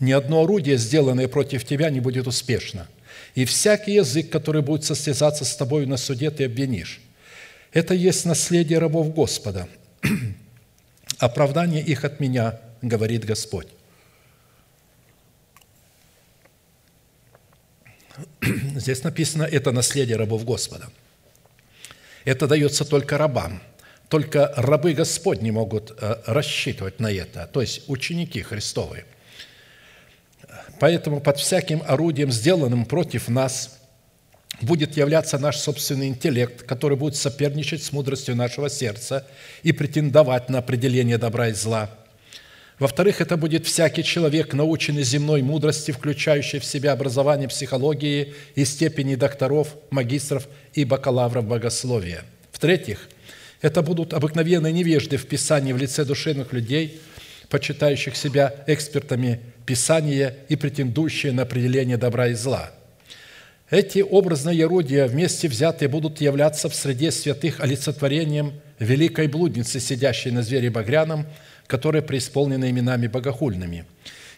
Ни 0.00 0.12
одно 0.12 0.42
орудие, 0.42 0.76
сделанное 0.76 1.28
против 1.28 1.64
тебя, 1.64 1.90
не 1.90 2.00
будет 2.00 2.26
успешно. 2.26 2.86
И 3.34 3.44
всякий 3.44 3.94
язык, 3.94 4.30
который 4.30 4.62
будет 4.62 4.84
состязаться 4.84 5.44
с 5.44 5.56
тобой 5.56 5.86
на 5.86 5.96
суде, 5.96 6.30
ты 6.30 6.44
обвинишь. 6.44 7.00
Это 7.72 7.94
есть 7.94 8.24
наследие 8.24 8.78
рабов 8.78 9.12
Господа. 9.12 9.68
Оправдание 11.18 11.82
их 11.82 12.04
от 12.04 12.20
меня, 12.20 12.60
говорит 12.88 13.24
Господь. 13.24 13.68
Здесь 18.76 19.02
написано, 19.02 19.44
это 19.44 19.72
наследие 19.72 20.16
рабов 20.16 20.44
Господа. 20.44 20.88
Это 22.24 22.46
дается 22.46 22.84
только 22.84 23.18
рабам. 23.18 23.60
Только 24.08 24.52
рабы 24.56 24.92
Господни 24.92 25.50
могут 25.50 25.90
э, 25.90 26.22
рассчитывать 26.26 27.00
на 27.00 27.10
это, 27.10 27.48
то 27.52 27.60
есть 27.60 27.82
ученики 27.88 28.42
Христовы. 28.42 29.04
Поэтому 30.78 31.20
под 31.20 31.38
всяким 31.38 31.82
орудием, 31.86 32.30
сделанным 32.30 32.84
против 32.84 33.28
нас, 33.28 33.80
будет 34.60 34.96
являться 34.96 35.38
наш 35.38 35.56
собственный 35.56 36.08
интеллект, 36.08 36.62
который 36.62 36.96
будет 36.96 37.16
соперничать 37.16 37.82
с 37.82 37.92
мудростью 37.92 38.36
нашего 38.36 38.70
сердца 38.70 39.26
и 39.62 39.72
претендовать 39.72 40.48
на 40.48 40.58
определение 40.58 41.18
добра 41.18 41.48
и 41.48 41.52
зла– 41.52 41.90
во-вторых, 42.78 43.20
это 43.20 43.36
будет 43.36 43.66
всякий 43.66 44.02
человек, 44.02 44.52
наученный 44.52 45.04
земной 45.04 45.42
мудрости, 45.42 45.92
включающий 45.92 46.58
в 46.58 46.64
себя 46.64 46.92
образование 46.92 47.48
психологии 47.48 48.34
и 48.56 48.64
степени 48.64 49.14
докторов, 49.14 49.76
магистров 49.90 50.48
и 50.72 50.84
бакалавров 50.84 51.44
богословия. 51.44 52.24
В-третьих, 52.50 53.08
это 53.62 53.80
будут 53.80 54.12
обыкновенные 54.12 54.72
невежды 54.72 55.16
в 55.18 55.26
Писании 55.26 55.72
в 55.72 55.76
лице 55.76 56.04
душевных 56.04 56.52
людей, 56.52 57.00
почитающих 57.48 58.16
себя 58.16 58.52
экспертами 58.66 59.40
Писания 59.66 60.36
и 60.48 60.56
претендующие 60.56 61.32
на 61.32 61.42
определение 61.42 61.96
добра 61.96 62.28
и 62.28 62.34
зла. 62.34 62.72
Эти 63.70 64.00
образные 64.00 64.64
орудия 64.64 65.06
вместе 65.06 65.48
взятые 65.48 65.88
будут 65.88 66.20
являться 66.20 66.68
в 66.68 66.74
среде 66.74 67.12
святых 67.12 67.60
олицетворением 67.60 68.52
великой 68.78 69.28
блудницы, 69.28 69.78
сидящей 69.78 70.32
на 70.32 70.42
звере 70.42 70.70
багряном– 70.70 71.26
которые 71.66 72.02
преисполнены 72.02 72.70
именами 72.70 73.06
богохульными. 73.06 73.84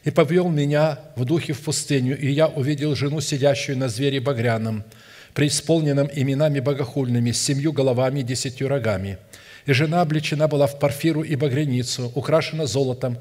И 0.04 0.10
повел 0.10 0.48
меня 0.48 1.00
в 1.16 1.24
духе 1.24 1.52
в 1.52 1.60
пустыню, 1.60 2.18
и 2.18 2.30
я 2.30 2.46
увидел 2.46 2.94
жену, 2.94 3.20
сидящую 3.20 3.78
на 3.78 3.88
звере 3.88 4.20
багряном, 4.20 4.84
преисполненном 5.34 6.08
именами 6.14 6.60
богохульными, 6.60 7.32
с 7.32 7.42
семью 7.42 7.72
головами 7.72 8.20
и 8.20 8.22
десятью 8.22 8.68
рогами. 8.68 9.18
И 9.66 9.72
жена 9.72 10.00
облечена 10.02 10.46
была 10.46 10.66
в 10.68 10.78
парфиру 10.78 11.22
и 11.22 11.34
багряницу, 11.34 12.12
украшена 12.14 12.66
золотом, 12.66 13.18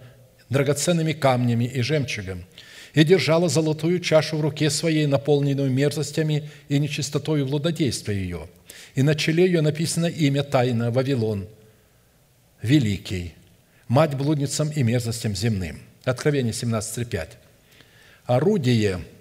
драгоценными 0.49 1.14
камнями 1.14 1.66
и 1.66 1.82
жемчугом, 1.82 2.45
и 2.93 3.03
держала 3.03 3.49
золотую 3.49 3.99
чашу 3.99 4.38
в 4.38 4.41
руке 4.41 4.70
своей, 4.70 5.08
наполненную 5.08 5.72
мерзостями 5.72 6.49
и 6.70 6.78
нечистотою 6.78 7.47
блудодейства 7.47 8.12
ее. 8.12 8.47
И 8.93 9.01
на 9.01 9.16
челе 9.16 9.45
ее 9.45 9.62
написано 9.62 10.06
имя 10.06 10.43
тайна 10.43 10.91
Вавилон, 10.91 11.47
Великий, 12.62 13.34
мать 13.88 14.16
блудницам 14.16 14.70
и 14.70 14.84
мерзостям 14.84 15.36
земным». 15.36 15.82
Откровение 16.04 16.54
17.5. 16.54 17.30
Орудие– 18.26 19.00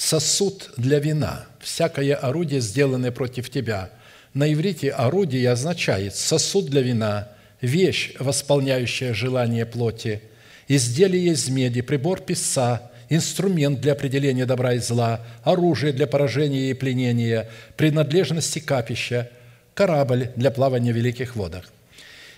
сосуд 0.00 0.70
для 0.76 0.98
вина, 0.98 1.46
всякое 1.60 2.14
орудие, 2.14 2.60
сделанное 2.60 3.12
против 3.12 3.50
тебя. 3.50 3.90
На 4.32 4.52
иврите 4.52 4.90
орудие 4.90 5.50
означает 5.50 6.14
сосуд 6.14 6.66
для 6.66 6.80
вина, 6.80 7.28
вещь, 7.60 8.14
восполняющая 8.18 9.12
желание 9.12 9.66
плоти, 9.66 10.22
изделие 10.68 11.32
из 11.32 11.48
меди, 11.48 11.82
прибор 11.82 12.20
писца, 12.20 12.90
инструмент 13.08 13.80
для 13.80 13.92
определения 13.92 14.46
добра 14.46 14.74
и 14.74 14.78
зла, 14.78 15.20
оружие 15.42 15.92
для 15.92 16.06
поражения 16.06 16.70
и 16.70 16.74
пленения, 16.74 17.50
принадлежности 17.76 18.60
капища, 18.60 19.30
корабль 19.74 20.30
для 20.36 20.50
плавания 20.50 20.92
в 20.92 20.96
великих 20.96 21.36
водах– 21.36 21.70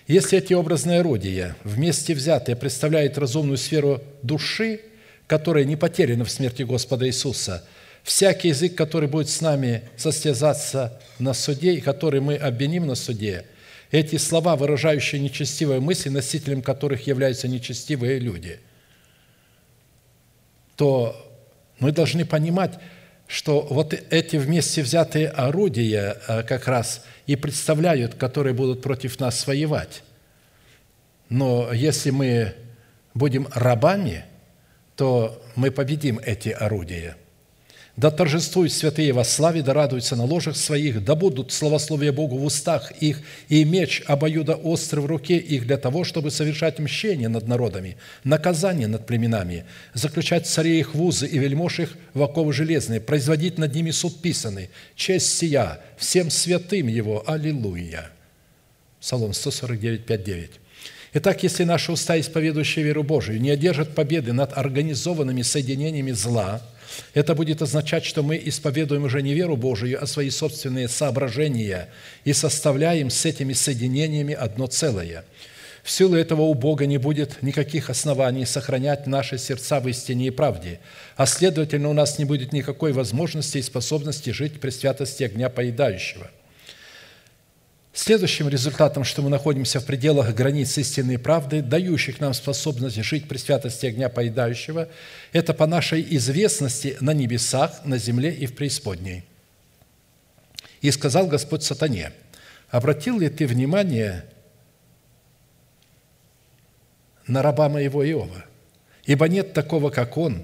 если 0.07 0.37
эти 0.37 0.53
образные 0.53 0.99
орудия, 0.99 1.55
вместе 1.63 2.13
взятые, 2.13 2.55
представляют 2.55 3.17
разумную 3.17 3.57
сферу 3.57 4.01
души, 4.21 4.81
которая 5.27 5.63
не 5.63 5.75
потеряна 5.75 6.25
в 6.25 6.31
смерти 6.31 6.63
Господа 6.63 7.07
Иисуса, 7.07 7.65
всякий 8.03 8.49
язык, 8.49 8.75
который 8.75 9.07
будет 9.07 9.29
с 9.29 9.39
нами 9.39 9.83
состязаться 9.95 10.99
на 11.19 11.33
суде 11.33 11.73
и 11.73 11.81
который 11.81 12.19
мы 12.19 12.35
обвиним 12.35 12.85
на 12.85 12.95
суде, 12.95 13.45
эти 13.91 14.17
слова, 14.17 14.55
выражающие 14.55 15.21
нечестивые 15.21 15.79
мысли, 15.79 16.09
носителем 16.09 16.61
которых 16.61 17.07
являются 17.07 17.47
нечестивые 17.47 18.19
люди, 18.19 18.59
то 20.75 21.15
мы 21.79 21.91
должны 21.91 22.25
понимать, 22.25 22.79
что 23.33 23.61
вот 23.61 23.95
эти 24.11 24.35
вместе 24.35 24.83
взятые 24.83 25.27
орудия 25.27 26.17
э, 26.27 26.43
как 26.43 26.67
раз 26.67 27.03
и 27.25 27.35
представляют, 27.35 28.13
которые 28.13 28.53
будут 28.53 28.83
против 28.83 29.19
нас 29.19 29.47
воевать. 29.47 30.03
Но 31.29 31.73
если 31.73 32.11
мы 32.11 32.53
будем 33.15 33.47
рабами, 33.51 34.25
то 34.95 35.43
мы 35.55 35.71
победим 35.71 36.19
эти 36.19 36.49
орудия– 36.49 37.17
да 37.95 38.09
торжествуют 38.09 38.73
святые 38.73 39.13
во 39.13 39.23
славе, 39.23 39.61
да 39.61 39.73
радуются 39.73 40.15
на 40.15 40.25
ложах 40.25 40.57
своих, 40.57 41.03
да 41.03 41.13
будут 41.13 41.51
славословие 41.51 42.11
Богу 42.11 42.37
в 42.37 42.45
устах 42.45 42.91
их, 42.99 43.21
и 43.49 43.63
меч 43.63 44.01
обоюда 44.07 44.55
острый 44.55 45.01
в 45.01 45.05
руке 45.05 45.37
их 45.37 45.67
для 45.67 45.77
того, 45.77 46.03
чтобы 46.03 46.31
совершать 46.31 46.79
мщение 46.79 47.29
над 47.29 47.47
народами, 47.47 47.97
наказание 48.23 48.87
над 48.87 49.05
племенами, 49.05 49.65
заключать 49.93 50.47
царей 50.47 50.79
их 50.79 50.95
в 50.95 51.03
узы 51.03 51.27
и 51.27 51.37
вельмож 51.37 51.79
их 51.79 51.95
в 52.15 52.23
оковы 52.23 52.51
железные, 52.51 52.99
производить 52.99 53.59
над 53.59 53.75
ними 53.75 53.91
суд 53.91 54.21
писанный, 54.21 54.69
честь 54.95 55.37
сия, 55.37 55.79
всем 55.97 56.31
святым 56.31 56.87
его, 56.87 57.23
аллилуйя». 57.27 58.09
Псалом 58.99 59.33
149, 59.33 60.05
5, 60.05 60.23
9. 60.23 60.51
Итак, 61.13 61.43
если 61.43 61.63
наши 61.63 61.91
уста, 61.91 62.19
исповедующие 62.19 62.83
веру 62.83 63.03
Божию, 63.03 63.39
не 63.39 63.51
одержат 63.51 63.93
победы 63.93 64.33
над 64.33 64.57
организованными 64.57 65.41
соединениями 65.41 66.11
зла– 66.11 66.61
это 67.13 67.35
будет 67.35 67.61
означать, 67.61 68.05
что 68.05 68.23
мы 68.23 68.41
исповедуем 68.43 69.03
уже 69.03 69.21
не 69.21 69.33
веру 69.33 69.57
Божию, 69.57 70.01
а 70.01 70.07
свои 70.07 70.29
собственные 70.29 70.87
соображения 70.87 71.89
и 72.23 72.33
составляем 72.33 73.09
с 73.09 73.25
этими 73.25 73.53
соединениями 73.53 74.33
одно 74.33 74.67
целое. 74.67 75.25
В 75.83 75.91
силу 75.91 76.15
этого 76.15 76.43
у 76.43 76.53
Бога 76.53 76.85
не 76.85 76.97
будет 76.97 77.41
никаких 77.43 77.89
оснований 77.89 78.45
сохранять 78.45 79.05
наши 79.05 79.37
сердца 79.37 79.81
в 79.81 79.89
истине 79.89 80.27
и 80.27 80.31
правде, 80.31 80.79
а 81.17 81.25
следовательно, 81.25 81.89
у 81.89 81.93
нас 81.93 82.19
не 82.19 82.25
будет 82.25 82.53
никакой 82.53 82.93
возможности 82.93 83.57
и 83.57 83.61
способности 83.61 84.29
жить 84.29 84.61
при 84.61 84.69
святости 84.69 85.23
огня 85.23 85.49
поедающего– 85.49 86.29
Следующим 87.95 88.49
результатом, 88.49 89.03
что 89.03 89.21
мы 89.21 89.29
находимся 89.29 89.79
в 89.79 89.85
пределах 89.85 90.33
границ 90.33 90.75
истинной 90.79 91.19
правды, 91.19 91.61
дающих 91.61 92.19
нам 92.19 92.33
способность 92.33 92.95
жить 93.03 93.27
при 93.27 93.37
святости 93.37 93.85
огня 93.85 94.09
поедающего, 94.09 94.89
это 95.31 95.53
по 95.53 95.67
нашей 95.67 96.03
известности 96.17 96.97
на 97.01 97.13
небесах, 97.13 97.85
на 97.85 97.99
земле 97.99 98.33
и 98.33 98.47
в 98.47 98.55
преисподней. 98.55 99.23
И 100.81 100.89
сказал 100.89 101.27
Господь 101.27 101.61
сатане, 101.61 102.13
обратил 102.71 103.19
ли 103.19 103.29
ты 103.29 103.45
внимание 103.45 104.25
на 107.27 107.43
раба 107.43 107.69
моего 107.69 108.03
Иова? 108.03 108.43
Ибо 109.05 109.27
нет 109.27 109.53
такого, 109.53 109.91
как 109.91 110.17
он 110.17 110.43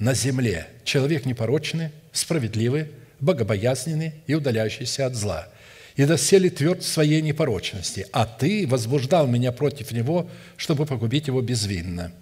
на 0.00 0.14
земле, 0.14 0.66
человек 0.82 1.26
непорочный, 1.26 1.90
справедливый, 2.10 2.90
богобоязненный 3.20 4.14
и 4.26 4.34
удаляющийся 4.34 5.06
от 5.06 5.14
зла– 5.14 5.46
и 5.96 6.04
досели 6.04 6.48
тверд 6.48 6.82
в 6.82 6.88
своей 6.88 7.22
непорочности, 7.22 8.06
а 8.12 8.26
ты 8.26 8.66
возбуждал 8.66 9.26
меня 9.26 9.50
против 9.50 9.92
него, 9.92 10.28
чтобы 10.56 10.86
погубить 10.86 11.26
его 11.26 11.40
безвинно». 11.40 12.12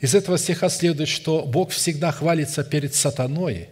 Из 0.00 0.14
этого 0.14 0.36
стиха 0.36 0.68
следует, 0.68 1.08
что 1.08 1.46
Бог 1.46 1.70
всегда 1.70 2.12
хвалится 2.12 2.62
перед 2.62 2.94
сатаной 2.94 3.68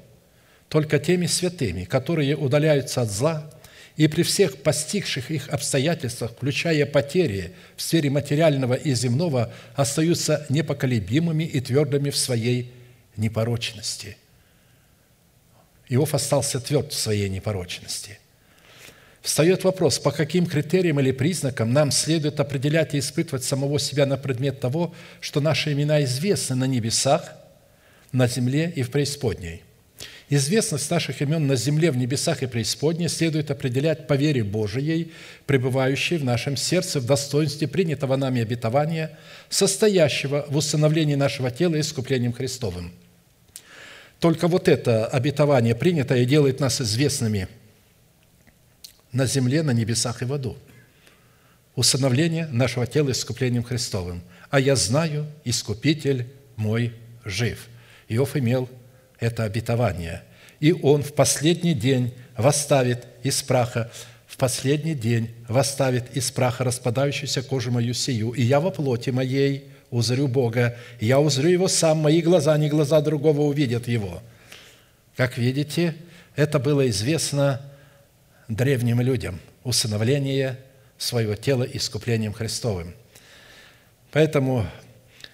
только 0.69 0.99
теми 0.99 1.27
святыми, 1.27 1.85
которые 1.85 2.37
удаляются 2.37 3.03
от 3.03 3.11
зла 3.11 3.51
и 3.97 4.09
при 4.09 4.23
всех 4.23 4.63
постигших 4.63 5.31
их 5.31 5.51
обстоятельствах, 5.51 6.33
включая 6.33 6.87
потери 6.87 7.53
в 7.77 7.83
сфере 7.83 8.09
материального 8.09 8.73
и 8.73 8.95
земного, 8.95 9.53
остаются 9.75 10.47
непоколебимыми 10.49 11.45
и 11.45 11.61
твердыми 11.61 12.09
в 12.09 12.17
своей 12.17 12.73
непорочности. 13.19 14.17
Иов 15.91 16.15
остался 16.15 16.59
тверд 16.59 16.95
в 16.95 16.99
своей 16.99 17.29
непорочности. 17.29 18.19
Встает 19.23 19.63
вопрос, 19.63 20.01
по 20.01 20.11
каким 20.11 20.47
критериям 20.47 20.99
или 20.99 21.13
признакам 21.13 21.73
нам 21.73 21.93
следует 21.93 22.41
определять 22.41 22.95
и 22.95 22.99
испытывать 22.99 23.45
самого 23.45 23.79
себя 23.79 24.05
на 24.05 24.17
предмет 24.17 24.59
того, 24.59 24.93
что 25.21 25.41
наши 25.41 25.73
имена 25.73 26.03
известны 26.03 26.57
на 26.57 26.65
небесах, 26.65 27.33
на 28.11 28.27
земле 28.27 28.73
и 28.75 28.83
в 28.83 28.91
преисподней. 28.91 29.63
Известность 30.29 30.91
наших 30.91 31.23
имен 31.23 31.47
на 31.47 31.55
земле, 31.55 31.93
в 31.93 31.97
небесах 31.97 32.43
и 32.43 32.47
преисподней 32.47 33.09
следует 33.09 33.51
определять 33.53 34.09
по 34.09 34.15
вере 34.15 34.43
Божией, 34.43 35.13
пребывающей 35.47 36.17
в 36.17 36.25
нашем 36.25 36.57
сердце 36.57 36.99
в 36.99 37.07
достоинстве 37.07 37.69
принятого 37.69 38.17
нами 38.17 38.43
обетования, 38.43 39.17
состоящего 39.49 40.47
в 40.49 40.57
усыновлении 40.57 41.15
нашего 41.15 41.51
тела 41.53 41.79
искуплением 41.79 42.33
Христовым. 42.33 42.93
Только 44.19 44.49
вот 44.49 44.69
это 44.69 45.07
обетование 45.07 45.77
принятое 45.77 46.25
делает 46.25 46.59
нас 46.59 46.81
известными 46.81 47.47
на 49.13 49.27
земле, 49.27 49.63
на 49.63 49.73
небесах 49.73 50.23
и 50.23 50.25
в 50.25 50.33
аду. 50.33 50.57
Усыновление 51.75 52.47
нашего 52.49 52.87
тела 52.87 53.11
искуплением 53.13 53.63
Христовым. 53.63 54.23
А 54.51 54.61
я 54.61 54.77
знаю, 54.77 55.27
Искупитель 55.45 56.27
мой 56.57 56.93
жив. 57.25 57.69
Иов 58.09 58.37
имел 58.37 58.69
это 59.19 59.45
обетование. 59.45 60.23
И 60.61 60.73
он 60.73 61.03
в 61.03 61.15
последний 61.15 61.75
день 61.75 62.13
восставит 62.37 63.07
из 63.23 63.43
праха, 63.43 63.91
в 64.27 64.37
последний 64.37 64.95
день 64.95 65.31
восставит 65.49 66.17
из 66.17 66.31
праха 66.31 66.65
распадающуюся 66.65 67.43
кожу 67.43 67.71
мою 67.71 67.95
сию, 67.95 68.33
и 68.33 68.43
я 68.43 68.61
во 68.61 68.71
плоти 68.71 69.11
моей 69.11 69.69
узрю 69.91 70.29
Бога, 70.29 70.77
я 71.01 71.21
узрю 71.21 71.51
Его 71.51 71.69
сам, 71.69 71.99
мои 71.99 72.23
глаза, 72.23 72.57
не 72.59 72.69
глаза 72.69 73.01
другого 73.01 73.43
увидят 73.43 73.89
Его». 73.89 74.23
Как 75.17 75.37
видите, 75.37 75.95
это 76.37 76.59
было 76.59 76.89
известно 76.89 77.61
древним 78.55 79.01
людям, 79.01 79.41
усыновление 79.65 80.59
своего 80.99 81.35
тела 81.35 81.65
искуплением 81.65 82.33
Христовым. 82.33 82.95
Поэтому 84.11 84.67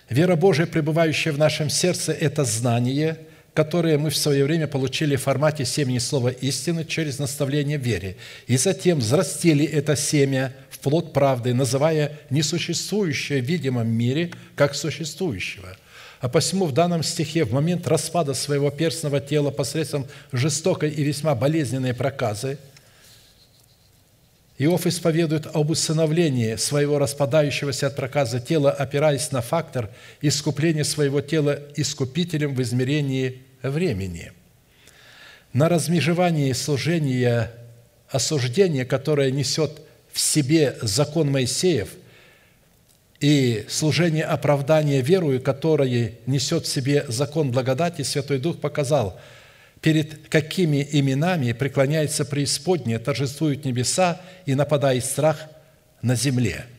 вера 0.08 0.36
Божия, 0.36 0.66
пребывающая 0.66 1.32
в 1.32 1.38
нашем 1.38 1.70
сердце, 1.70 2.12
это 2.12 2.44
знание– 2.44 3.18
которые 3.58 3.98
мы 3.98 4.10
в 4.10 4.16
свое 4.16 4.44
время 4.44 4.68
получили 4.68 5.16
в 5.16 5.22
формате 5.22 5.64
семени 5.64 5.98
слова 5.98 6.28
истины 6.28 6.84
через 6.84 7.18
наставление 7.18 7.76
в 7.76 7.82
вере, 7.82 8.16
и 8.46 8.56
затем 8.56 9.00
взрастили 9.00 9.64
это 9.64 9.96
семя 9.96 10.54
в 10.70 10.78
плод 10.78 11.12
правды, 11.12 11.52
называя 11.54 12.12
несуществующее 12.30 13.42
в 13.42 13.44
видимом 13.44 13.88
мире 13.88 14.30
как 14.54 14.76
существующего. 14.76 15.76
А 16.20 16.28
посему 16.28 16.66
в 16.66 16.72
данном 16.72 17.02
стихе 17.02 17.42
в 17.42 17.52
момент 17.52 17.88
распада 17.88 18.32
своего 18.32 18.70
перстного 18.70 19.18
тела 19.18 19.50
посредством 19.50 20.06
жестокой 20.30 20.90
и 20.90 21.02
весьма 21.02 21.34
болезненной 21.34 21.94
проказы 21.94 22.58
Иов 24.58 24.86
исповедует 24.86 25.46
об 25.54 25.70
усыновлении 25.70 26.56
своего 26.56 26.98
распадающегося 26.98 27.86
от 27.86 27.96
проказа 27.96 28.40
тела, 28.40 28.72
опираясь 28.72 29.30
на 29.30 29.40
фактор 29.40 29.88
искупления 30.20 30.82
своего 30.82 31.20
тела 31.20 31.60
искупителем 31.76 32.56
в 32.56 32.62
измерении 32.62 33.42
времени. 33.62 34.32
На 35.52 35.68
размежевании 35.68 36.52
служения 36.52 37.52
осуждения, 38.08 38.84
которое 38.84 39.30
несет 39.30 39.80
в 40.12 40.18
себе 40.18 40.76
закон 40.82 41.30
Моисеев, 41.30 41.90
и 43.20 43.64
служение 43.68 44.24
оправдания 44.24 45.02
верою, 45.02 45.40
которое 45.40 46.14
несет 46.26 46.66
в 46.66 46.68
себе 46.68 47.04
закон 47.08 47.50
благодати, 47.50 48.02
Святой 48.02 48.38
Дух 48.38 48.58
показал, 48.60 49.20
перед 49.80 50.28
какими 50.28 50.86
именами 50.90 51.52
преклоняется 51.52 52.24
преисподняя, 52.24 52.98
торжествуют 52.98 53.64
небеса 53.64 54.20
и 54.46 54.54
нападает 54.54 55.04
страх 55.04 55.46
на 56.02 56.14
земле– 56.14 56.66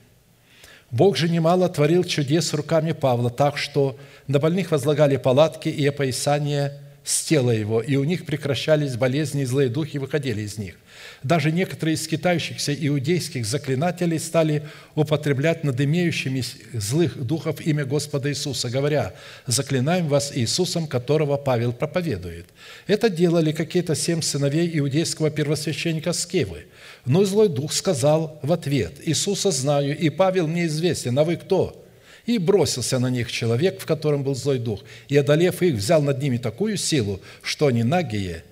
Бог 0.91 1.17
же 1.17 1.29
немало 1.29 1.69
творил 1.69 2.03
чудес 2.03 2.53
руками 2.53 2.93
Павла, 2.93 3.29
так 3.29 3.57
что 3.57 3.97
на 4.27 4.39
больных 4.39 4.71
возлагали 4.71 5.17
палатки 5.17 5.69
и 5.69 5.85
опоясание 5.85 6.73
с 7.03 7.23
тела 7.23 7.51
его, 7.51 7.81
и 7.81 7.95
у 7.95 8.03
них 8.03 8.25
прекращались 8.25 8.95
болезни, 8.95 9.43
и 9.43 9.45
злые 9.45 9.69
духи 9.69 9.97
выходили 9.97 10.41
из 10.41 10.57
них. 10.57 10.77
Даже 11.23 11.51
некоторые 11.51 11.95
из 11.95 12.03
скитающихся 12.05 12.73
иудейских 12.73 13.45
заклинателей 13.45 14.19
стали 14.19 14.63
употреблять 14.95 15.65
над 15.65 15.79
имеющими 15.81 16.41
злых 16.73 17.17
духов 17.21 17.59
имя 17.59 17.83
Господа 17.83 18.29
Иисуса, 18.29 18.69
говоря, 18.69 19.13
«Заклинаем 19.45 20.07
вас 20.07 20.31
Иисусом, 20.33 20.87
которого 20.87 21.35
Павел 21.35 21.73
проповедует». 21.73 22.45
Это 22.87 23.09
делали 23.09 23.51
какие-то 23.51 23.95
семь 23.95 24.21
сыновей 24.21 24.69
иудейского 24.79 25.29
первосвященника 25.29 26.13
Скевы. 26.13 26.67
Но 27.05 27.25
злой 27.25 27.49
дух 27.49 27.73
сказал 27.73 28.39
в 28.41 28.53
ответ, 28.53 28.93
«Иисуса 29.03 29.51
знаю, 29.51 29.97
и 29.97 30.09
Павел 30.09 30.47
мне 30.47 30.67
известен, 30.67 31.19
а 31.19 31.25
вы 31.25 31.35
кто?» 31.35 31.85
И 32.27 32.37
бросился 32.37 32.97
на 32.99 33.09
них 33.09 33.29
человек, 33.29 33.81
в 33.81 33.85
котором 33.85 34.23
был 34.23 34.35
злой 34.35 34.59
дух, 34.59 34.83
и, 35.09 35.17
одолев 35.17 35.61
их, 35.61 35.75
взял 35.75 36.01
над 36.01 36.21
ними 36.21 36.37
такую 36.37 36.77
силу, 36.77 37.19
что 37.41 37.67
они 37.67 37.83
нагие, 37.83 38.43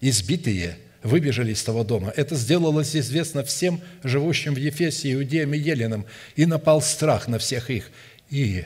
избитые, 0.00 0.76
выбежали 1.04 1.52
из 1.52 1.62
того 1.62 1.84
дома. 1.84 2.12
Это 2.16 2.34
сделалось 2.34 2.96
известно 2.96 3.44
всем 3.44 3.80
живущим 4.02 4.54
в 4.54 4.58
Ефесе, 4.58 5.12
Иудеям 5.12 5.54
и 5.54 5.58
Еленам, 5.58 6.06
и 6.34 6.46
напал 6.46 6.82
страх 6.82 7.28
на 7.28 7.38
всех 7.38 7.70
их. 7.70 7.90
И 8.30 8.64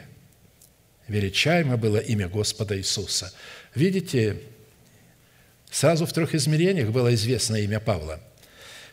величаемо 1.06 1.76
было 1.76 1.98
имя 1.98 2.28
Господа 2.28 2.78
Иисуса. 2.78 3.30
Видите, 3.74 4.40
сразу 5.70 6.06
в 6.06 6.12
трех 6.14 6.34
измерениях 6.34 6.88
было 6.88 7.14
известно 7.14 7.56
имя 7.56 7.80
Павла– 7.80 8.20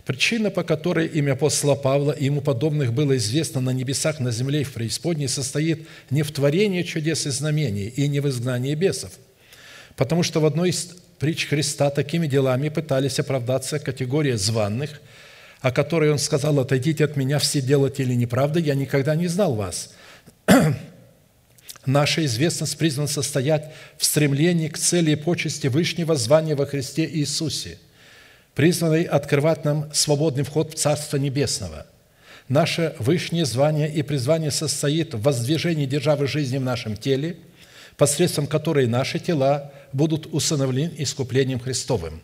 Причина, 0.06 0.52
по 0.52 0.64
которой 0.64 1.08
имя 1.08 1.32
апостола 1.32 1.74
Павла 1.74 2.12
и 2.12 2.26
ему 2.26 2.42
подобных 2.42 2.94
было 2.94 3.18
известно 3.18 3.60
на 3.60 3.72
небесах, 3.72 4.20
на 4.20 4.32
земле 4.32 4.62
и 4.62 4.64
в 4.64 4.72
преисподней, 4.72 5.28
состоит 5.28 5.88
не 6.12 6.22
в 6.22 6.32
творении 6.32 6.84
чудес 6.84 7.26
и 7.26 7.32
знамений 7.32 7.88
и 7.88 8.08
не 8.08 8.20
в 8.20 8.30
изгнании 8.30 8.76
бесов, 8.76 9.14
потому 9.96 10.22
что 10.22 10.40
в 10.40 10.46
одной 10.46 10.70
из 10.70 10.96
притч 11.20 11.48
Христа 11.48 11.90
такими 11.90 12.28
делами 12.28 12.70
пытались 12.70 13.20
оправдаться 13.20 13.80
категория 13.80 14.38
званных, 14.38 15.02
о 15.62 15.72
которой 15.72 16.12
Он 16.12 16.20
сказал, 16.20 16.60
«Отойдите 16.60 17.06
от 17.06 17.16
меня, 17.16 17.40
все 17.40 17.62
делатели 17.62 18.14
неправды, 18.14 18.60
я 18.60 18.76
никогда 18.76 19.16
не 19.16 19.28
знал 19.28 19.56
вас». 19.56 19.94
Наша 21.86 22.26
известность 22.26 22.78
призвана 22.78 23.08
состоять 23.08 23.72
в 23.98 24.06
стремлении 24.06 24.70
к 24.70 24.78
цели 24.78 25.12
и 25.12 25.16
почести 25.16 25.68
Вышнего 25.68 26.16
звания 26.16 26.56
во 26.56 26.66
Христе 26.66 27.06
Иисусе– 27.06 27.78
призванный 28.56 29.04
открывать 29.04 29.66
нам 29.66 29.90
свободный 29.94 30.44
вход 30.44 30.74
в 30.74 30.76
Царство 30.76 31.18
Небесного. 31.18 31.86
Наше 32.48 32.96
высшее 33.00 33.46
звание 33.46 33.94
и 33.94 34.02
призвание 34.02 34.52
состоит 34.52 35.14
в 35.14 35.22
воздвижении 35.22 35.86
державы 35.86 36.28
жизни 36.28 36.58
в 36.58 36.62
нашем 36.62 36.96
теле, 36.96 37.38
посредством 37.98 38.48
которой 38.48 38.88
наши 38.88 39.20
тела 39.20 39.72
будут 39.94 40.28
усыновлены 40.34 40.94
искуплением 40.98 41.60
Христовым. 41.60 42.22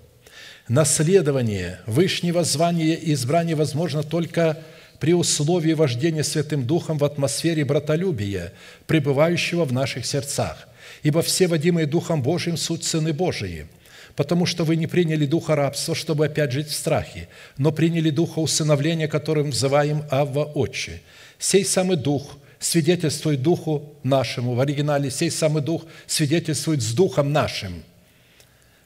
Наследование 0.67 1.79
высшего 1.85 2.43
звания 2.43 2.95
и 2.95 3.13
избрания 3.13 3.55
возможно 3.55 4.03
только 4.03 4.59
при 4.99 5.13
условии 5.13 5.73
вождения 5.73 6.23
Святым 6.23 6.65
Духом 6.65 6.97
в 6.97 7.03
атмосфере 7.03 7.65
братолюбия, 7.65 8.53
пребывающего 8.88 9.65
в 9.65 9.73
наших 9.73 10.05
сердцах. 10.05 10.67
Ибо 11.03 11.21
все 11.21 11.47
водимые 11.47 11.88
Духом 11.88 12.21
Божиим 12.21 12.57
суть 12.57 12.83
Сыны 12.83 13.13
Божии– 13.13 13.67
потому 14.15 14.45
что 14.45 14.63
вы 14.63 14.75
не 14.75 14.88
приняли 14.88 15.25
духа 15.25 15.55
рабства, 15.55 15.95
чтобы 15.95 16.25
опять 16.25 16.51
жить 16.51 16.67
в 16.67 16.73
страхе, 16.73 17.27
но 17.57 17.71
приняли 17.71 18.09
духа 18.09 18.39
усыновления, 18.39 19.07
которым 19.07 19.47
называем 19.47 20.03
Авва 20.09 20.43
Отче. 20.43 21.01
Сей 21.39 21.65
самый 21.65 21.97
дух 21.97 22.38
свидетельствует 22.61 23.41
духу 23.41 23.95
нашему, 24.03 24.53
в 24.53 24.61
оригинале 24.61 25.09
сей 25.09 25.31
самый 25.31 25.63
дух 25.63 25.83
свидетельствует 26.05 26.81
с 26.81 26.93
духом 26.93 27.33
нашим, 27.33 27.83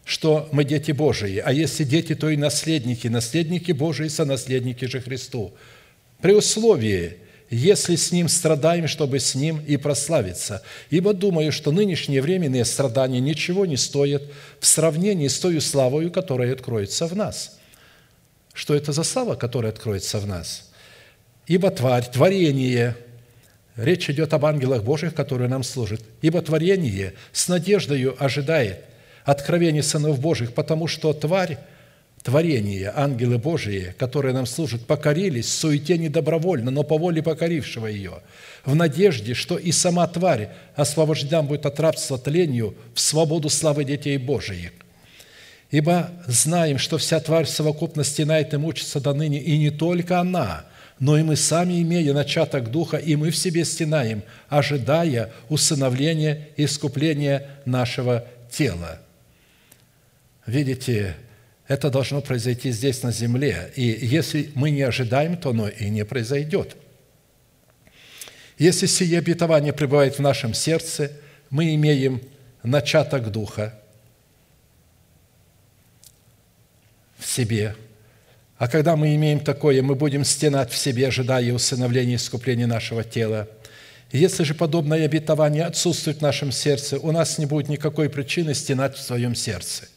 что 0.05 0.47
мы 0.51 0.63
дети 0.63 0.91
Божии, 0.91 1.37
а 1.37 1.51
если 1.51 1.83
дети, 1.83 2.15
то 2.15 2.29
и 2.29 2.37
наследники, 2.37 3.07
наследники 3.07 3.73
Божии, 3.73 4.07
сонаследники 4.07 4.85
же 4.85 5.01
Христу. 5.01 5.53
При 6.21 6.33
условии, 6.33 7.17
если 7.49 7.95
с 7.95 8.11
Ним 8.11 8.29
страдаем, 8.29 8.87
чтобы 8.87 9.19
с 9.19 9.35
Ним 9.35 9.61
и 9.67 9.77
прославиться. 9.77 10.63
Ибо 10.89 11.13
думаю, 11.13 11.51
что 11.51 11.71
нынешние 11.71 12.21
временные 12.21 12.65
страдания 12.65 13.19
ничего 13.19 13.65
не 13.65 13.77
стоят 13.77 14.23
в 14.59 14.65
сравнении 14.65 15.27
с 15.27 15.37
той 15.39 15.59
славою, 15.59 16.11
которая 16.11 16.53
откроется 16.53 17.07
в 17.07 17.15
нас. 17.15 17.59
Что 18.53 18.73
это 18.73 18.93
за 18.93 19.03
слава, 19.03 19.35
которая 19.35 19.71
откроется 19.71 20.19
в 20.19 20.25
нас? 20.25 20.71
Ибо 21.45 21.69
тварь, 21.71 22.09
творение, 22.09 22.95
речь 23.75 24.09
идет 24.09 24.33
об 24.33 24.45
ангелах 24.45 24.83
Божьих, 24.83 25.13
которые 25.13 25.49
нам 25.49 25.63
служат, 25.63 26.01
ибо 26.21 26.41
творение 26.41 27.13
с 27.31 27.47
надеждою 27.47 28.15
ожидает 28.23 28.79
откровения 29.23 29.81
сынов 29.81 30.19
Божьих, 30.19 30.53
потому 30.53 30.87
что 30.87 31.13
тварь 31.13 31.57
творение, 32.25 32.91
ангелы 32.95 33.37
Божии, 33.37 33.93
которые 33.99 34.33
нам 34.33 34.47
служат, 34.47 34.87
покорились 34.87 35.53
суете 35.53 35.95
недобровольно, 35.97 36.71
но 36.71 36.81
по 36.81 36.97
воле 36.97 37.21
покорившего 37.21 37.85
ее, 37.85 38.21
в 38.65 38.73
надежде, 38.73 39.35
что 39.35 39.57
и 39.57 39.71
сама 39.71 40.07
тварь 40.07 40.49
освобождена 40.75 41.43
будет 41.43 41.67
от 41.67 41.79
рабства 41.79 42.17
тлению 42.17 42.73
в 42.95 42.99
свободу 42.99 43.49
славы 43.49 43.83
детей 43.83 44.17
Божиих. 44.17 44.71
Ибо 45.69 46.09
знаем, 46.25 46.79
что 46.79 46.97
вся 46.97 47.19
тварь 47.19 47.45
в 47.45 47.49
совокупности 47.49 48.23
на 48.23 48.39
этом 48.39 48.61
мучится 48.61 48.99
до 48.99 49.13
ныне, 49.13 49.39
и 49.39 49.57
не 49.59 49.69
только 49.69 50.19
она, 50.19 50.65
но 50.99 51.17
и 51.17 51.23
мы 51.23 51.35
сами, 51.35 51.81
имея 51.81 52.13
начаток 52.13 52.71
Духа, 52.71 52.97
и 52.97 53.15
мы 53.15 53.31
в 53.31 53.37
себе 53.37 53.65
стенаем, 53.65 54.23
ожидая 54.47 55.31
усыновления 55.49 56.49
и 56.57 56.65
искупления 56.65 57.47
нашего 57.65 58.25
тела– 58.49 58.99
Видите, 60.45 61.15
это 61.67 61.89
должно 61.89 62.21
произойти 62.21 62.71
здесь, 62.71 63.01
на 63.01 63.11
земле. 63.11 63.71
И 63.75 63.83
если 63.83 64.51
мы 64.53 64.69
не 64.69 64.83
ожидаем, 64.83 65.37
то 65.37 65.49
оно 65.49 65.67
и 65.67 65.89
не 65.89 66.05
произойдет. 66.05 66.75
Если 68.57 68.85
сие 68.85 69.17
обетование 69.17 69.73
пребывает 69.73 70.15
в 70.15 70.21
нашем 70.21 70.53
сердце, 70.53 71.11
мы 71.49 71.73
имеем 71.75 72.21
начаток 72.63 73.31
Духа 73.31 73.77
в 77.17 77.25
себе. 77.25 77.75
А 78.57 78.67
когда 78.67 78.95
мы 78.95 79.13
имеем 79.15 79.41
такое, 79.41 79.81
мы 79.81 79.95
будем 79.95 80.23
стенать 80.23 80.71
в 80.71 80.77
себе, 80.77 81.07
ожидая 81.07 81.51
усыновления 81.51 82.13
и 82.13 82.15
искупления 82.15 82.67
нашего 82.67 83.03
тела. 83.03 83.49
Если 84.11 84.43
же 84.43 84.53
подобное 84.53 85.03
обетование 85.03 85.65
отсутствует 85.65 86.19
в 86.19 86.21
нашем 86.21 86.51
сердце, 86.53 86.97
у 86.97 87.11
нас 87.11 87.37
не 87.37 87.45
будет 87.45 87.67
никакой 87.67 88.09
причины 88.09 88.53
стенать 88.53 88.95
в 88.95 89.01
своем 89.01 89.35
сердце. 89.35 89.89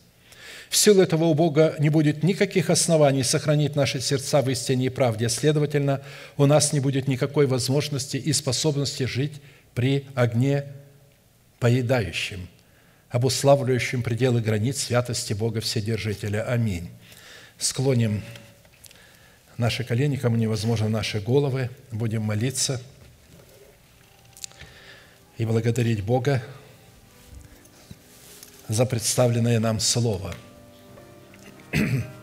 В 0.69 0.77
силу 0.77 1.01
этого 1.01 1.25
у 1.25 1.35
Бога 1.35 1.77
не 1.79 1.89
будет 1.89 2.23
никаких 2.23 2.69
оснований 2.69 3.23
сохранить 3.23 3.77
наши 3.77 4.01
сердца 4.01 4.43
в 4.43 4.51
истине 4.51 4.87
и 4.87 4.91
правде. 4.91 5.29
Следовательно, 5.29 6.03
у 6.37 6.47
нас 6.47 6.73
не 6.73 6.81
будет 6.81 7.07
никакой 7.07 7.47
возможности 7.47 8.17
и 8.17 8.33
способности 8.33 9.05
жить 9.05 9.41
при 9.75 10.05
огне 10.15 10.65
поедающем, 11.59 12.49
обуславливающем 13.09 14.03
пределы 14.03 14.41
границ 14.41 14.83
святости 14.83 15.33
Бога 15.33 15.61
Вседержителя. 15.61 16.43
Аминь. 16.43 16.91
Склоним 17.57 18.23
наши 19.59 19.85
колени, 19.85 20.17
кому 20.17 20.37
невозможно 20.37 20.89
наши 20.89 21.21
головы, 21.21 21.69
будем 21.93 22.23
молиться 22.23 22.81
и 25.37 25.45
благодарить 25.45 26.03
Бога 26.03 26.43
за 28.69 28.87
представленное 28.87 29.61
нам 29.61 29.79
Слово– 29.79 30.35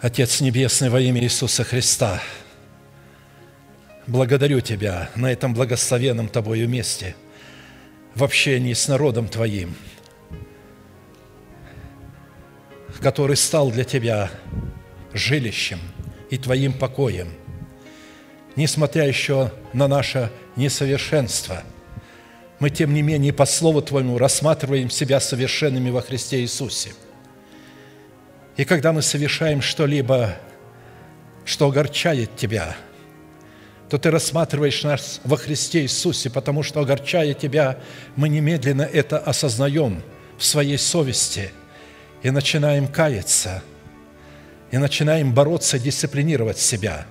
Отец 0.00 0.40
Небесный, 0.40 0.88
во 0.88 0.98
имя 0.98 1.22
Иисуса 1.22 1.62
Христа, 1.62 2.22
благодарю 4.06 4.60
Тебя 4.60 5.10
на 5.14 5.30
этом 5.30 5.52
благословенном 5.52 6.28
Тобою 6.28 6.70
месте, 6.70 7.14
в 8.14 8.24
общении 8.24 8.72
с 8.72 8.88
народом 8.88 9.28
Твоим, 9.28 9.76
который 13.02 13.36
стал 13.36 13.70
для 13.70 13.84
Тебя 13.84 14.30
жилищем 15.12 15.80
и 16.30 16.38
Твоим 16.38 16.72
покоем, 16.72 17.28
несмотря 18.56 19.06
еще 19.06 19.52
на 19.72 19.88
наше 19.88 20.30
несовершенство– 20.56 21.62
мы, 22.60 22.68
тем 22.68 22.92
не 22.92 23.00
менее, 23.00 23.32
по 23.32 23.46
Слову 23.46 23.80
Твоему 23.80 24.18
рассматриваем 24.18 24.90
себя 24.90 25.18
совершенными 25.18 25.88
во 25.88 26.02
Христе 26.02 26.40
Иисусе. 26.42 26.92
И 28.56 28.64
когда 28.66 28.92
мы 28.92 29.00
совершаем 29.00 29.62
что-либо, 29.62 30.36
что 31.46 31.68
огорчает 31.68 32.36
Тебя, 32.36 32.76
то 33.88 33.96
Ты 33.96 34.10
рассматриваешь 34.10 34.84
нас 34.84 35.22
во 35.24 35.38
Христе 35.38 35.80
Иисусе, 35.82 36.28
потому 36.28 36.62
что, 36.62 36.80
огорчая 36.80 37.32
Тебя, 37.32 37.78
мы 38.14 38.28
немедленно 38.28 38.82
это 38.82 39.18
осознаем 39.18 40.02
в 40.36 40.44
своей 40.44 40.76
совести 40.76 41.52
и 42.22 42.30
начинаем 42.30 42.86
каяться, 42.88 43.62
и 44.70 44.78
начинаем 44.78 45.32
бороться, 45.32 45.78
дисциплинировать 45.78 46.58
себя. 46.58 47.06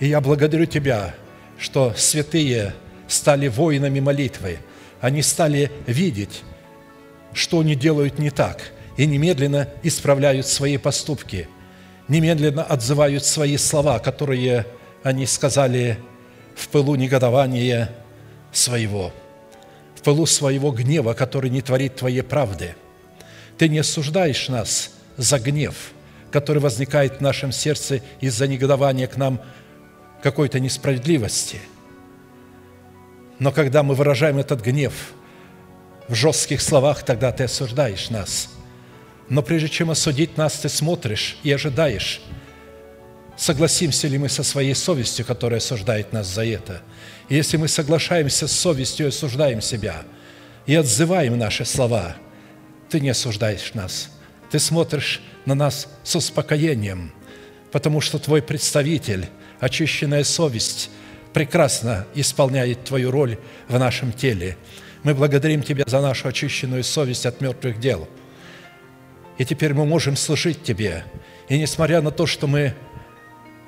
И 0.00 0.06
я 0.06 0.20
благодарю 0.20 0.66
Тебя, 0.66 1.14
что 1.58 1.94
святые– 1.96 2.74
стали 3.08 3.48
воинами 3.48 4.00
молитвы. 4.00 4.58
Они 5.00 5.22
стали 5.22 5.70
видеть, 5.86 6.42
что 7.32 7.60
они 7.60 7.74
делают 7.74 8.18
не 8.18 8.30
так, 8.30 8.72
и 8.96 9.06
немедленно 9.06 9.68
исправляют 9.82 10.46
свои 10.46 10.76
поступки, 10.76 11.48
немедленно 12.08 12.62
отзывают 12.62 13.24
свои 13.24 13.56
слова, 13.56 13.98
которые 13.98 14.66
они 15.02 15.26
сказали 15.26 15.98
в 16.54 16.68
пылу 16.68 16.94
негодования 16.94 17.90
своего, 18.52 19.12
в 19.96 20.02
пылу 20.02 20.26
своего 20.26 20.70
гнева, 20.70 21.12
который 21.14 21.50
не 21.50 21.60
творит 21.60 21.96
Твоей 21.96 22.22
правды. 22.22 22.74
Ты 23.58 23.68
не 23.68 23.78
осуждаешь 23.78 24.48
нас 24.48 24.90
за 25.16 25.38
гнев, 25.38 25.92
который 26.30 26.58
возникает 26.58 27.18
в 27.18 27.20
нашем 27.20 27.52
сердце 27.52 28.00
из-за 28.20 28.46
негодования 28.46 29.06
к 29.06 29.16
нам 29.16 29.40
какой-то 30.22 30.60
несправедливости– 30.60 31.60
но 33.38 33.52
когда 33.52 33.82
мы 33.82 33.94
выражаем 33.94 34.38
этот 34.38 34.62
гнев 34.62 34.92
в 36.08 36.14
жестких 36.14 36.60
словах, 36.60 37.02
тогда 37.02 37.32
ты 37.32 37.44
осуждаешь 37.44 38.10
нас. 38.10 38.48
Но 39.28 39.42
прежде 39.42 39.68
чем 39.68 39.90
осудить 39.90 40.36
нас, 40.36 40.54
ты 40.54 40.68
смотришь 40.68 41.38
и 41.42 41.50
ожидаешь, 41.50 42.20
согласимся 43.36 44.06
ли 44.06 44.18
мы 44.18 44.28
со 44.28 44.42
своей 44.42 44.74
совестью, 44.74 45.24
которая 45.24 45.58
осуждает 45.58 46.12
нас 46.12 46.26
за 46.26 46.44
это. 46.44 46.82
И 47.28 47.34
если 47.34 47.56
мы 47.56 47.68
соглашаемся 47.68 48.46
с 48.46 48.52
совестью 48.52 49.06
и 49.06 49.08
осуждаем 49.08 49.60
себя, 49.60 50.02
и 50.66 50.74
отзываем 50.74 51.36
наши 51.38 51.64
слова, 51.64 52.16
ты 52.94 53.00
не 53.00 53.08
осуждаешь 53.08 53.74
нас. 53.74 54.08
Ты 54.52 54.60
смотришь 54.60 55.20
на 55.46 55.56
нас 55.56 55.88
с 56.04 56.14
успокоением, 56.14 57.12
потому 57.72 58.00
что 58.00 58.20
твой 58.20 58.40
представитель, 58.40 59.26
очищенная 59.58 60.22
совесть– 60.22 60.90
прекрасно 61.32 62.06
исполняет 62.14 62.84
Твою 62.84 63.10
роль 63.10 63.36
в 63.66 63.76
нашем 63.80 64.12
теле. 64.12 64.56
Мы 65.02 65.12
благодарим 65.12 65.64
Тебя 65.64 65.82
за 65.88 66.00
нашу 66.00 66.28
очищенную 66.28 66.84
совесть 66.84 67.26
от 67.26 67.40
мертвых 67.40 67.80
дел. 67.80 68.08
И 69.38 69.44
теперь 69.44 69.74
мы 69.74 69.84
можем 69.86 70.16
служить 70.16 70.62
Тебе. 70.62 71.02
И 71.48 71.58
несмотря 71.58 72.00
на 72.00 72.12
то, 72.12 72.26
что 72.26 72.46
мы 72.46 72.76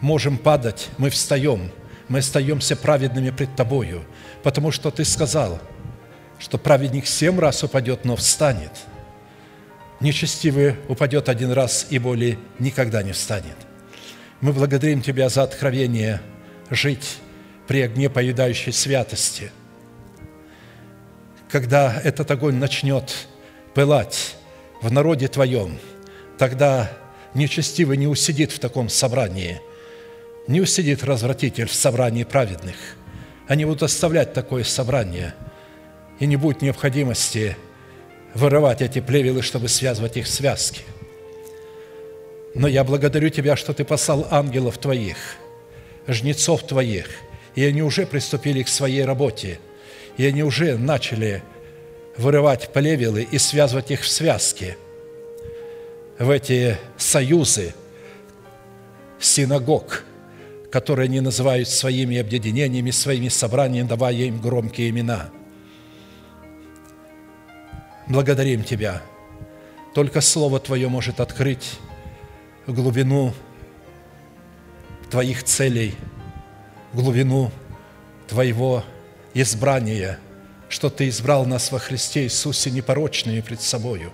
можем 0.00 0.38
падать, 0.38 0.88
мы 0.98 1.10
встаем, 1.10 1.72
мы 2.06 2.20
остаемся 2.20 2.76
праведными 2.76 3.30
пред 3.30 3.56
Тобою, 3.56 4.04
потому 4.44 4.70
что 4.70 4.92
Ты 4.92 5.04
сказал, 5.04 5.58
что 6.38 6.58
праведник 6.58 7.08
семь 7.08 7.40
раз 7.40 7.64
упадет, 7.64 8.04
но 8.04 8.14
встанет. 8.14 8.70
Нечестивый 10.00 10.76
упадет 10.88 11.28
один 11.28 11.52
раз 11.52 11.86
и 11.88 11.98
более 11.98 12.38
никогда 12.58 13.02
не 13.02 13.12
встанет. 13.12 13.56
Мы 14.40 14.52
благодарим 14.52 15.00
Тебя 15.00 15.28
за 15.30 15.42
откровение 15.42 16.20
жить 16.70 17.18
при 17.66 17.80
огне 17.80 18.10
поедающей 18.10 18.72
святости. 18.72 19.50
Когда 21.48 21.98
этот 22.04 22.30
огонь 22.30 22.56
начнет 22.56 23.26
пылать 23.74 24.36
в 24.82 24.92
народе 24.92 25.28
Твоем, 25.28 25.78
тогда 26.36 26.92
нечестивый 27.32 27.96
не 27.96 28.06
усидит 28.06 28.52
в 28.52 28.58
таком 28.58 28.90
собрании, 28.90 29.60
не 30.46 30.60
усидит 30.60 31.04
развратитель 31.04 31.66
в 31.66 31.74
собрании 31.74 32.24
праведных. 32.24 32.76
Они 33.48 33.64
будут 33.64 33.84
оставлять 33.84 34.34
такое 34.34 34.64
собрание, 34.64 35.34
и 36.18 36.26
не 36.26 36.36
будет 36.36 36.62
необходимости 36.62 37.56
вырывать 38.36 38.82
эти 38.82 39.00
плевелы, 39.00 39.42
чтобы 39.42 39.68
связывать 39.68 40.16
их 40.16 40.26
связки. 40.26 40.82
Но 42.54 42.68
я 42.68 42.84
благодарю 42.84 43.28
Тебя, 43.30 43.56
что 43.56 43.72
Ты 43.72 43.84
послал 43.84 44.26
ангелов 44.30 44.78
Твоих, 44.78 45.16
жнецов 46.06 46.62
Твоих– 46.66 47.08
и 47.56 47.64
они 47.64 47.82
уже 47.82 48.06
приступили 48.06 48.62
к 48.62 48.68
своей 48.68 49.04
работе, 49.04 49.58
и 50.16 50.24
они 50.24 50.44
уже 50.44 50.78
начали 50.78 51.42
вырывать 52.16 52.72
плевелы 52.72 53.26
и 53.28 53.38
связывать 53.38 53.90
их 53.90 54.02
в 54.02 54.08
связки, 54.08 54.76
в 56.18 56.30
эти 56.30 56.78
союзы 56.96 57.74
синагог, 59.18 60.04
которые 60.70 61.06
они 61.06 61.20
называют 61.20 61.68
своими 61.68 62.18
объединениями, 62.18 62.90
своими 62.90 63.28
собраниями, 63.28 63.88
давая 63.88 64.14
им 64.14 64.40
громкие 64.40 64.90
имена. 64.90 65.30
Благодарим 68.08 68.64
Тебя. 68.64 69.02
Только 69.94 70.20
Слово 70.20 70.60
Твое 70.60 70.88
может 70.88 71.20
открыть 71.20 71.78
глубину 72.66 73.32
Твоих 75.10 75.44
целей– 75.44 75.94
глубину 76.96 77.50
Твоего 78.26 78.84
избрания, 79.34 80.18
что 80.68 80.90
Ты 80.90 81.08
избрал 81.08 81.46
нас 81.46 81.70
во 81.70 81.78
Христе 81.78 82.24
Иисусе 82.24 82.70
непорочными 82.70 83.40
пред 83.40 83.60
Собою. 83.60 84.12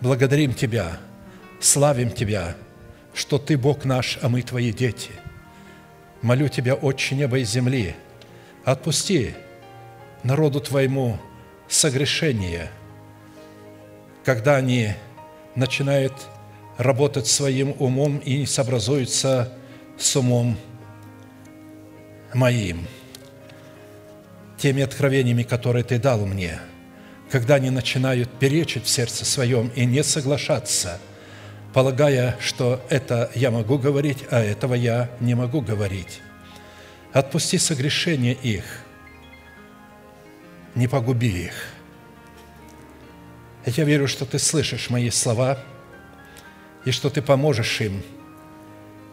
Благодарим 0.00 0.54
Тебя, 0.54 0.98
славим 1.60 2.10
Тебя, 2.10 2.54
что 3.14 3.38
Ты 3.38 3.58
Бог 3.58 3.84
наш, 3.84 4.18
а 4.22 4.28
мы 4.28 4.42
Твои 4.42 4.72
дети. 4.72 5.10
Молю 6.22 6.48
Тебя, 6.48 6.74
Отче 6.74 7.16
неба 7.16 7.38
и 7.38 7.44
земли, 7.44 7.96
отпусти 8.64 9.34
народу 10.22 10.60
Твоему 10.60 11.18
согрешение, 11.68 12.70
когда 14.30 14.54
они 14.54 14.92
начинают 15.56 16.12
работать 16.78 17.26
своим 17.26 17.74
умом 17.80 18.18
и 18.18 18.46
сообразуются 18.46 19.52
с 19.98 20.14
умом 20.14 20.56
моим. 22.32 22.86
теми 24.56 24.84
откровениями, 24.84 25.42
которые 25.42 25.82
Ты 25.82 25.98
дал 25.98 26.26
мне, 26.26 26.60
когда 27.28 27.56
они 27.56 27.70
начинают 27.70 28.30
перечить 28.38 28.84
в 28.84 28.88
сердце 28.88 29.24
своем 29.24 29.72
и 29.74 29.84
не 29.84 30.04
соглашаться, 30.04 31.00
полагая, 31.74 32.36
что 32.38 32.80
это 32.88 33.32
я 33.34 33.50
могу 33.50 33.78
говорить, 33.78 34.18
а 34.30 34.38
этого 34.38 34.74
я 34.74 35.10
не 35.18 35.34
могу 35.34 35.60
говорить. 35.60 36.20
Отпусти 37.12 37.58
согрешение 37.58 38.34
их, 38.34 38.64
не 40.76 40.86
погуби 40.86 41.46
их. 41.46 41.69
Я 43.66 43.84
верю, 43.84 44.08
что 44.08 44.24
Ты 44.24 44.38
слышишь 44.38 44.90
мои 44.90 45.10
слова 45.10 45.58
и 46.84 46.90
что 46.90 47.10
Ты 47.10 47.20
поможешь 47.20 47.80
им 47.80 48.02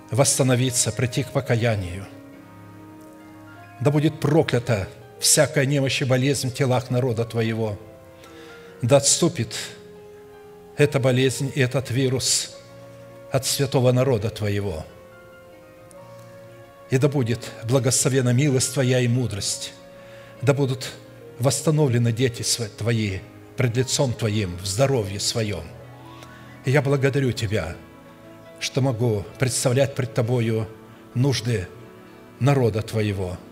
восстановиться, 0.10 0.92
прийти 0.92 1.24
к 1.24 1.32
покаянию. 1.32 2.06
Да 3.82 3.92
будет 3.92 4.20
проклята 4.20 4.88
всякая 5.20 5.66
немощь 5.66 6.02
и 6.02 6.06
болезнь 6.06 6.50
в 6.50 6.54
телах 6.54 6.90
народа 6.90 7.26
Твоего. 7.26 7.78
Да 8.82 8.98
отступит 8.98 9.56
эта 10.78 11.00
болезнь 11.00 11.52
и 11.54 11.60
этот 11.60 11.92
вирус 11.92 12.56
от 13.32 13.46
святого 13.46 13.92
народа 13.92 14.30
Твоего. 14.30 14.86
И 16.90 16.98
да 16.98 17.10
будет 17.10 17.52
благословена 17.66 18.32
милость 18.32 18.74
Твоя 18.74 19.02
и 19.02 19.08
мудрость. 19.08 19.74
Да 20.42 20.54
будут 20.54 20.92
восстановлены 21.38 22.14
дети 22.14 22.44
Твои 22.78 23.20
пред 23.58 23.76
лицом 23.76 24.14
Твоим 24.14 24.56
в 24.58 24.66
здоровье 24.66 25.20
своем. 25.20 25.64
И 26.66 26.72
я 26.72 26.82
благодарю 26.82 27.32
Тебя, 27.32 27.76
что 28.60 28.82
могу 28.82 29.26
представлять 29.40 29.96
пред 29.96 30.14
Тобою 30.14 30.68
нужды 31.14 31.68
народа 32.40 32.82
Твоего– 32.82 33.38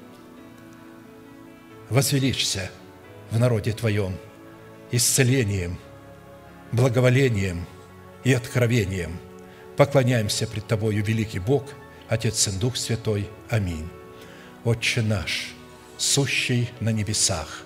возвеличься 1.89 2.69
в 3.31 3.39
народе 3.39 3.71
Твоем 3.73 4.15
исцелением, 4.91 5.77
благоволением 6.71 7.65
и 8.23 8.33
откровением. 8.33 9.19
Поклоняемся 9.77 10.47
пред 10.47 10.67
Тобою, 10.67 11.03
великий 11.03 11.39
Бог, 11.39 11.65
Отец 12.07 12.47
и 12.47 12.51
Дух 12.51 12.77
Святой. 12.77 13.29
Аминь. 13.49 13.87
Отче 14.63 15.01
наш, 15.01 15.53
сущий 15.97 16.69
на 16.79 16.91
небесах, 16.91 17.65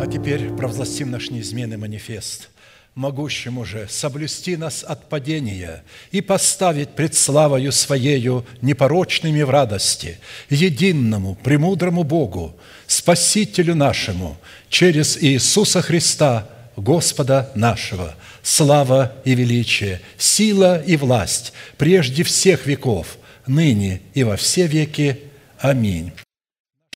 А 0.00 0.06
теперь 0.06 0.50
провозгласим 0.50 1.10
наш 1.10 1.30
неизменный 1.30 1.76
манифест– 1.76 2.50
могущему 2.98 3.64
же 3.64 3.86
соблюсти 3.88 4.56
нас 4.56 4.84
от 4.86 5.08
падения 5.08 5.84
и 6.10 6.20
поставить 6.20 6.90
пред 6.90 7.14
славою 7.14 7.70
Своею 7.70 8.44
непорочными 8.60 9.42
в 9.42 9.50
радости, 9.50 10.18
единому, 10.50 11.36
премудрому 11.36 12.02
Богу, 12.02 12.56
Спасителю 12.88 13.76
нашему, 13.76 14.36
через 14.68 15.16
Иисуса 15.22 15.80
Христа, 15.80 16.48
Господа 16.76 17.50
нашего, 17.54 18.16
слава 18.42 19.12
и 19.24 19.34
величие, 19.34 20.00
сила 20.16 20.82
и 20.82 20.96
власть 20.96 21.52
прежде 21.76 22.24
всех 22.24 22.66
веков, 22.66 23.18
ныне 23.46 24.00
и 24.14 24.24
во 24.24 24.36
все 24.36 24.66
веки. 24.66 25.20
Аминь. 25.60 26.12